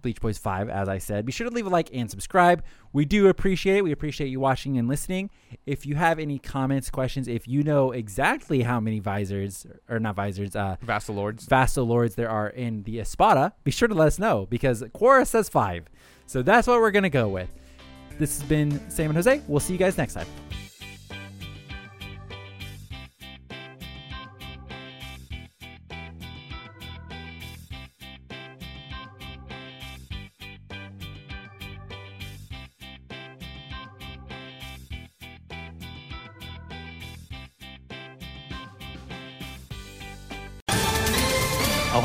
[0.02, 0.68] Bleach Boys five.
[0.68, 2.62] As I said, be sure to leave a like and subscribe.
[2.92, 3.84] We do appreciate it.
[3.84, 5.30] We appreciate you watching and listening.
[5.66, 10.16] If you have any comments, questions, if you know exactly how many visors or not
[10.16, 11.46] visors, uh, Vasto Lords.
[11.46, 15.26] Vasto Lords there are in the Espada, be sure to let us know because Quora
[15.26, 15.86] says five.
[16.26, 17.50] So that's what we're going to go with.
[18.18, 19.42] This has been Sam and Jose.
[19.46, 20.26] We'll see you guys next time.